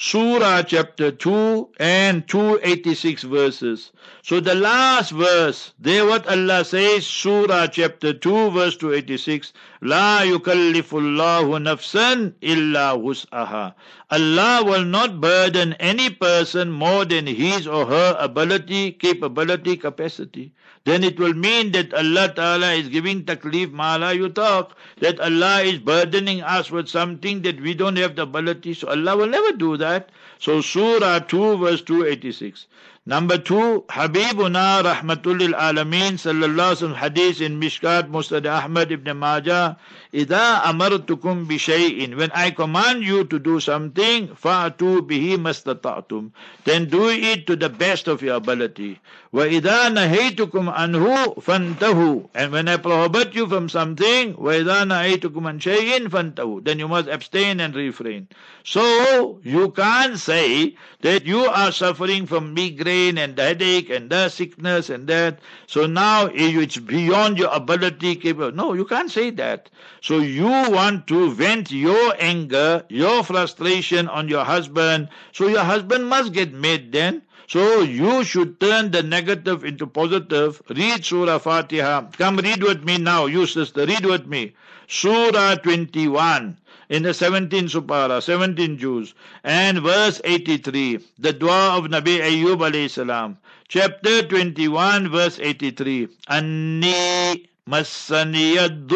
Surah 0.00 0.62
chapter 0.62 1.10
2 1.10 1.70
and 1.80 2.28
286 2.28 3.24
verses. 3.24 3.90
So 4.22 4.38
the 4.38 4.54
last 4.54 5.10
verse, 5.10 5.72
there 5.76 6.06
what 6.06 6.24
Allah 6.28 6.64
says, 6.64 7.04
Surah 7.04 7.66
chapter 7.66 8.14
2 8.14 8.52
verse 8.52 8.76
286, 8.76 9.52
La 9.82 10.20
yukallifullahu 10.22 11.58
nafsan 11.58 12.34
illa 12.40 12.94
wus'aha. 12.96 13.74
Allah 14.08 14.62
will 14.64 14.84
not 14.84 15.20
burden 15.20 15.72
any 15.80 16.10
person 16.10 16.70
more 16.70 17.04
than 17.04 17.26
his 17.26 17.66
or 17.66 17.86
her 17.86 18.16
ability, 18.20 18.92
capability, 18.92 19.76
capacity 19.76 20.52
then 20.84 21.04
it 21.04 21.18
will 21.18 21.34
mean 21.34 21.72
that 21.72 21.92
Allah 21.94 22.32
Ta'ala 22.34 22.72
is 22.72 22.88
giving 22.88 23.24
taklif 23.24 23.72
mala 23.72 24.16
talk 24.30 24.76
that 25.00 25.20
Allah 25.20 25.62
is 25.62 25.78
burdening 25.78 26.42
us 26.42 26.70
with 26.70 26.88
something 26.88 27.42
that 27.42 27.60
we 27.60 27.74
don't 27.74 27.96
have 27.96 28.16
the 28.16 28.22
ability. 28.22 28.74
So 28.74 28.88
Allah 28.88 29.16
will 29.16 29.26
never 29.26 29.52
do 29.52 29.76
that. 29.76 30.10
So 30.38 30.60
Surah 30.60 31.20
2 31.20 31.58
verse 31.58 31.82
286. 31.82 32.66
Number 33.08 33.38
two, 33.38 33.84
Habibuna 33.88 34.82
Rahmatul 34.84 35.54
Alameen 35.54 36.20
Sallallahu 36.20 36.76
Alaihi 36.76 36.94
Hadith 36.94 37.40
in 37.40 37.58
Mishkat 37.58 38.10
Musnad 38.10 38.44
Ahmad 38.44 38.92
ibn 38.92 39.16
Majah. 39.16 39.78
Ida 40.12 40.62
amartukum 40.64 41.46
bishay'in. 41.46 42.16
When 42.16 42.30
I 42.32 42.50
command 42.50 43.02
you 43.04 43.24
to 43.24 43.38
do 43.38 43.60
something, 43.60 44.28
fa'atu 44.28 45.06
bihi 45.06 45.36
mastata'tum. 45.36 46.30
Then 46.64 46.86
do 46.86 47.10
it 47.10 47.46
to 47.46 47.56
the 47.56 47.68
best 47.68 48.08
of 48.08 48.22
your 48.22 48.36
ability. 48.36 49.00
Wa 49.32 49.42
ida 49.42 49.90
nahaytukum 49.90 50.74
anhu 50.74 51.36
fantahu. 51.42 52.28
And 52.34 52.52
when 52.52 52.68
I 52.68 52.78
prohibit 52.78 53.34
you 53.34 53.46
from 53.46 53.68
something, 53.68 54.34
wa 54.36 54.52
ida 54.52 54.86
nahaytukum 54.86 55.46
an 55.46 55.58
shay'in 55.58 56.08
fantahu. 56.08 56.64
Then 56.64 56.78
you 56.78 56.88
must 56.88 57.08
abstain 57.08 57.60
and 57.60 57.74
refrain. 57.74 58.28
So, 58.64 59.40
you 59.42 59.70
can't 59.72 60.18
say 60.18 60.76
that 61.02 61.26
you 61.26 61.40
are 61.44 61.70
suffering 61.72 62.26
from 62.26 62.54
migraine 62.54 63.18
and 63.18 63.38
headache 63.38 63.90
and 63.90 64.10
the 64.10 64.28
sickness 64.28 64.90
and 64.90 65.06
that. 65.08 65.38
So 65.66 65.86
now 65.86 66.30
it's 66.32 66.78
beyond 66.78 67.38
your 67.38 67.50
ability. 67.52 68.20
No, 68.24 68.72
you 68.72 68.84
can't 68.84 69.10
say 69.10 69.30
that. 69.30 69.70
So 70.00 70.18
you 70.18 70.46
want 70.46 71.06
to 71.08 71.32
vent 71.32 71.70
your 71.72 72.14
anger, 72.18 72.84
your 72.88 73.24
frustration 73.24 74.08
on 74.08 74.28
your 74.28 74.44
husband. 74.44 75.08
So 75.32 75.48
your 75.48 75.64
husband 75.64 76.06
must 76.06 76.32
get 76.32 76.52
mad 76.52 76.92
then. 76.92 77.22
So 77.48 77.80
you 77.80 78.24
should 78.24 78.60
turn 78.60 78.90
the 78.90 79.02
negative 79.02 79.64
into 79.64 79.86
positive. 79.86 80.60
Read 80.68 81.04
Surah 81.04 81.38
Fatiha. 81.38 82.10
Come 82.12 82.36
read 82.36 82.62
with 82.62 82.84
me 82.84 82.98
now, 82.98 83.26
you 83.26 83.46
sister. 83.46 83.86
Read 83.86 84.04
with 84.04 84.26
me. 84.26 84.54
Surah 84.86 85.56
21 85.56 86.56
in 86.88 87.02
the 87.02 87.10
17th 87.10 87.70
Supara, 87.70 88.22
17 88.22 88.78
Juz, 88.78 89.14
and 89.44 89.80
verse 89.80 90.20
83, 90.24 90.98
the 91.18 91.32
dua 91.32 91.76
of 91.76 91.84
Nabi 91.84 92.20
Ayyub 92.20 92.58
alayhi 92.58 92.88
salam. 92.88 93.36
Chapter 93.68 94.22
21, 94.22 95.10
verse 95.10 95.38
83. 95.38 96.08
Anni 96.28 97.48
massaniyad 97.68 98.86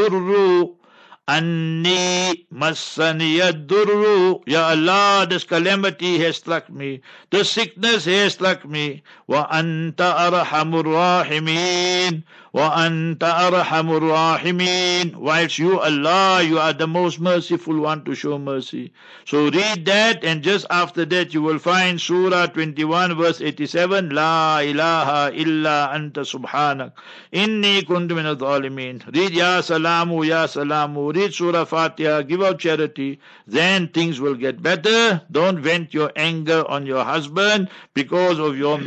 Anni 1.29 2.47
massaniyadurru. 2.53 4.43
Ya 4.47 4.69
Allah, 4.71 5.27
this 5.29 5.45
calamity 5.45 6.19
has 6.19 6.37
struck 6.37 6.69
me. 6.69 7.01
The 7.31 7.45
sickness 7.45 8.05
has 8.07 8.35
struck 8.35 8.65
me. 8.65 9.03
Wa 9.32 9.48
anta 9.52 10.16
arhamur 10.16 10.84
rahimin. 10.84 12.24
وَأَنْتَ 12.58 13.22
أَرْحَمُ 13.22 13.88
الرَّاحِمِينَ 14.02 15.16
Whilst 15.18 15.60
you, 15.60 15.80
Allah, 15.80 16.42
you 16.42 16.58
are 16.58 16.74
the 16.74 16.88
most 16.88 17.20
merciful 17.20 17.78
one 17.82 18.04
to 18.06 18.16
show 18.16 18.40
mercy. 18.40 18.94
So 19.26 19.52
read 19.52 19.86
that 19.86 20.24
and 20.24 20.42
just 20.42 20.66
after 20.72 21.06
that 21.06 21.36
you 21.36 21.44
will 21.44 21.60
find 21.60 22.02
Surah 22.02 22.48
21 22.48 23.16
verse 23.16 23.42
87 23.42 24.10
La 24.10 24.60
ilaha 24.60 25.32
illa 25.36 25.92
anta 25.94 26.26
subhanak 26.26 26.94
inni 27.32 27.84
kuntu 27.84 28.16
min 28.16 28.26
al-zalimin. 28.26 29.04
Read 29.14 29.34
Ya 29.34 29.62
Salamu, 29.62 30.26
Ya 30.26 30.48
Salamu. 30.48 31.14
Read 31.14 31.34
Surah 31.34 31.66
Fatiha, 31.66 32.24
give 32.24 32.42
out 32.42 32.58
charity. 32.58 33.20
Then 33.46 33.90
things 33.90 34.20
will 34.20 34.36
get 34.36 34.64
better. 34.64 35.22
Don't 35.32 35.60
vent 35.60 35.94
your 35.94 36.12
anger 36.16 36.66
on 36.68 36.88
your 36.88 37.04
husband 37.04 37.70
because 37.94 38.40
of 38.40 38.58
your 38.58 38.80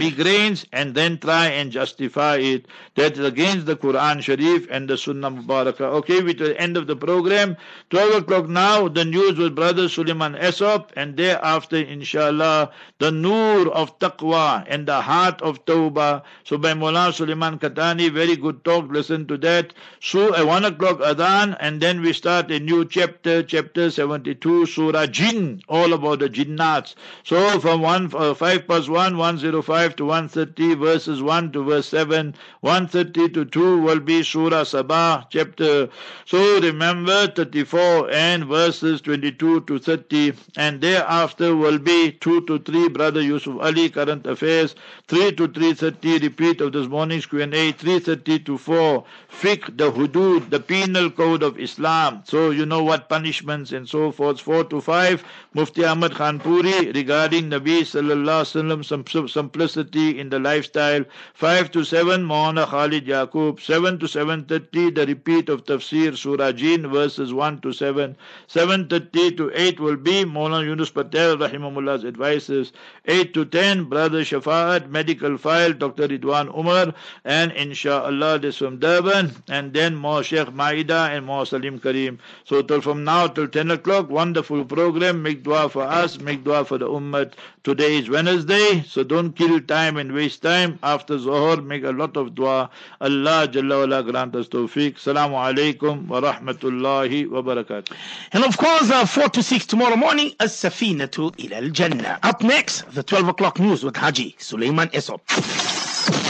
and 0.71 0.93
then 0.95 1.17
try 1.17 1.47
and 1.47 1.71
justify 1.71 2.37
it. 2.37 2.67
That 2.95 3.13
is 3.13 3.25
against 3.25 3.65
the 3.65 3.75
Quran 3.75 4.21
Sharif 4.21 4.67
and 4.69 4.89
the 4.89 4.97
Sunnah 4.97 5.31
Mubarakah. 5.31 5.81
Okay, 5.99 6.21
we 6.21 6.33
to 6.33 6.45
the 6.45 6.59
end 6.59 6.77
of 6.77 6.87
the 6.87 6.95
program. 6.95 7.57
12 7.89 8.23
o'clock 8.23 8.47
now, 8.47 8.87
the 8.87 9.05
news 9.05 9.37
with 9.37 9.55
Brother 9.55 9.87
Suleiman 9.87 10.35
Esop, 10.35 10.89
and 10.95 11.15
thereafter, 11.17 11.77
inshallah, 11.77 12.71
the 12.99 13.11
Noor 13.11 13.69
of 13.69 13.97
Taqwa 13.99 14.65
and 14.67 14.87
the 14.87 15.01
heart 15.01 15.41
of 15.41 15.63
Tawbah. 15.65 16.23
So 16.43 16.57
by 16.57 16.73
Mullah 16.73 17.13
Suleiman 17.13 17.59
Katani, 17.59 18.11
very 18.11 18.35
good 18.35 18.63
talk, 18.63 18.89
listen 18.89 19.27
to 19.27 19.37
that. 19.37 19.73
So 20.01 20.35
at 20.35 20.45
1 20.45 20.65
o'clock 20.65 20.99
Adhan, 20.99 21.57
and 21.59 21.81
then 21.81 22.01
we 22.01 22.13
start 22.13 22.51
a 22.51 22.59
new 22.59 22.85
chapter, 22.85 23.43
chapter 23.43 23.89
72, 23.89 24.65
Surah 24.65 25.07
Jinn, 25.07 25.61
all 25.69 25.93
about 25.93 26.19
the 26.19 26.29
Jinnats. 26.29 26.95
So 27.23 27.59
from 27.59 27.81
1, 27.81 28.11
uh, 28.15 28.33
5 28.33 28.67
plus 28.67 28.89
1, 28.89 29.17
105 29.17 29.95
to 29.95 30.05
130, 30.25 30.75
verses 30.75 31.21
1 31.21 31.51
to 31.51 31.63
verse 31.63 31.87
7, 31.89 32.33
130 32.61 33.29
to 33.29 33.45
2 33.45 33.81
will 33.81 33.99
be 33.99 34.23
Surah 34.23 34.63
Sabah, 34.63 35.25
chapter. 35.29 35.87
So 36.25 36.59
remember 36.59 37.27
34 37.27 38.09
and 38.11 38.45
verses 38.45 39.01
22 39.01 39.61
to 39.61 39.77
30, 39.79 40.33
and 40.57 40.81
thereafter 40.81 41.55
will 41.55 41.77
be 41.77 42.13
2 42.13 42.41
to 42.47 42.57
3, 42.59 42.89
Brother 42.89 43.21
Yusuf 43.21 43.55
Ali, 43.61 43.89
current 43.89 44.25
affairs, 44.25 44.73
3 45.07 45.33
to 45.33 45.47
3.30, 45.47 46.21
repeat 46.23 46.61
of 46.61 46.73
this 46.73 46.87
morning's 46.87 47.27
Q&A, 47.27 47.45
3.30 47.73 48.45
to 48.45 48.57
4, 48.57 49.03
fiqh, 49.29 49.77
the 49.77 49.91
hudud, 49.91 50.49
the 50.49 50.59
penal 50.59 51.11
code 51.11 51.43
of 51.43 51.59
Islam. 51.59 52.23
So 52.25 52.49
you 52.49 52.65
know 52.65 52.83
what 52.83 53.09
punishments 53.09 53.71
and 53.71 53.87
so 53.87 54.11
forth. 54.11 54.39
4 54.41 54.63
to 54.65 54.81
5, 54.81 55.23
Mufti 55.53 55.85
Ahmad 55.85 56.15
Khan 56.15 56.39
Puri 56.39 56.91
regarding 56.91 57.51
Nabi 57.51 57.81
Sallallahu 57.81 58.25
Alaihi 58.25 58.81
Wasallam, 58.81 59.29
simplicity 59.29 60.04
in 60.11 60.29
the 60.29 60.39
lifestyle. 60.39 61.03
5 61.33 61.71
to 61.71 61.83
7, 61.83 62.23
Maulana 62.23 62.65
Khalid 62.65 63.05
Yaqub. 63.05 63.59
7 63.59 63.99
to 63.99 64.05
7.30, 64.05 64.95
the 64.95 65.05
repeat 65.05 65.49
of 65.49 65.63
Tafsir 65.65 66.15
Surah 66.17 66.51
Jin, 66.51 66.87
verses 66.89 67.33
1 67.33 67.61
to 67.61 67.73
7. 67.73 68.15
7.30 68.47 69.37
to 69.37 69.51
8 69.53 69.79
will 69.79 69.97
be 69.97 70.23
Maulana 70.23 70.65
Yunus 70.65 70.89
Patel, 70.89 71.37
Rahimahullah's 71.37 72.05
advices. 72.05 72.71
8 73.05 73.33
to 73.33 73.45
10, 73.45 73.85
Brother 73.85 74.21
Shafaat, 74.21 74.89
medical 74.89 75.37
file, 75.37 75.73
Dr. 75.73 76.07
Ridwan 76.07 76.55
Umar, 76.57 76.93
and 77.23 77.51
inshallah 77.51 78.39
this 78.39 78.57
from 78.57 78.79
Durban, 78.79 79.31
and 79.49 79.73
then 79.73 79.95
more 79.95 80.23
Sheikh 80.23 80.53
Maida 80.53 81.09
and 81.11 81.25
more 81.25 81.45
Salim 81.45 81.79
Kareem. 81.79 82.19
So 82.45 82.61
till 82.61 82.81
from 82.81 83.03
now 83.03 83.27
till 83.27 83.47
10 83.47 83.71
o'clock, 83.71 84.09
wonderful 84.09 84.65
program. 84.65 85.21
Make 85.21 85.43
dua 85.43 85.69
for 85.69 85.83
us, 85.83 86.19
make 86.19 86.43
dua 86.43 86.65
for 86.65 86.77
the 86.77 86.87
Ummah. 86.87 87.31
Today 87.63 87.97
is 87.97 88.09
Wednesday, 88.09 88.83
so 88.87 89.03
don't 89.03 89.35
kill 89.35 89.59
time 89.61 89.94
and 89.97 90.11
waste 90.13 90.41
time. 90.41 90.79
After 90.83 91.17
Zohar, 91.17 91.61
make 91.61 91.83
a 91.83 91.91
lot 91.91 92.15
of 92.17 92.35
dua. 92.35 92.69
Allah 93.01 93.47
Jalla 93.47 93.79
wala 93.81 94.03
grant 94.03 94.35
us 94.35 94.47
tawfiq. 94.47 94.95
Salamu 94.95 95.35
alaykum 95.35 96.07
wa 96.07 96.21
rahmatullahi 96.21 97.29
wa 97.29 97.41
barakatuh. 97.41 97.91
And 98.33 98.43
of 98.43 98.57
course, 98.57 98.89
uh, 98.89 99.05
4 99.05 99.29
to 99.29 99.43
6 99.43 99.65
tomorrow 99.65 99.95
morning, 99.95 100.31
As-Safinatu 100.39 101.33
ila 101.39 101.57
al-Jannah. 101.57 102.19
Up 102.23 102.41
next, 102.41 102.89
the 102.93 103.03
12 103.03 103.29
o'clock 103.29 103.59
news 103.59 103.83
with 103.83 103.95
Haji 103.95 104.35
Suleiman 104.39 104.89
Esop. 104.89 105.19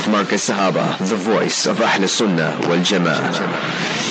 Markaz 0.06 0.50
Sahaba, 0.50 0.98
the 1.10 1.16
voice 1.16 1.66
of 1.66 1.82
Ahl 1.82 2.08
Sunnah 2.08 2.58
wal 2.68 2.78
Jama'ah. 2.80 4.05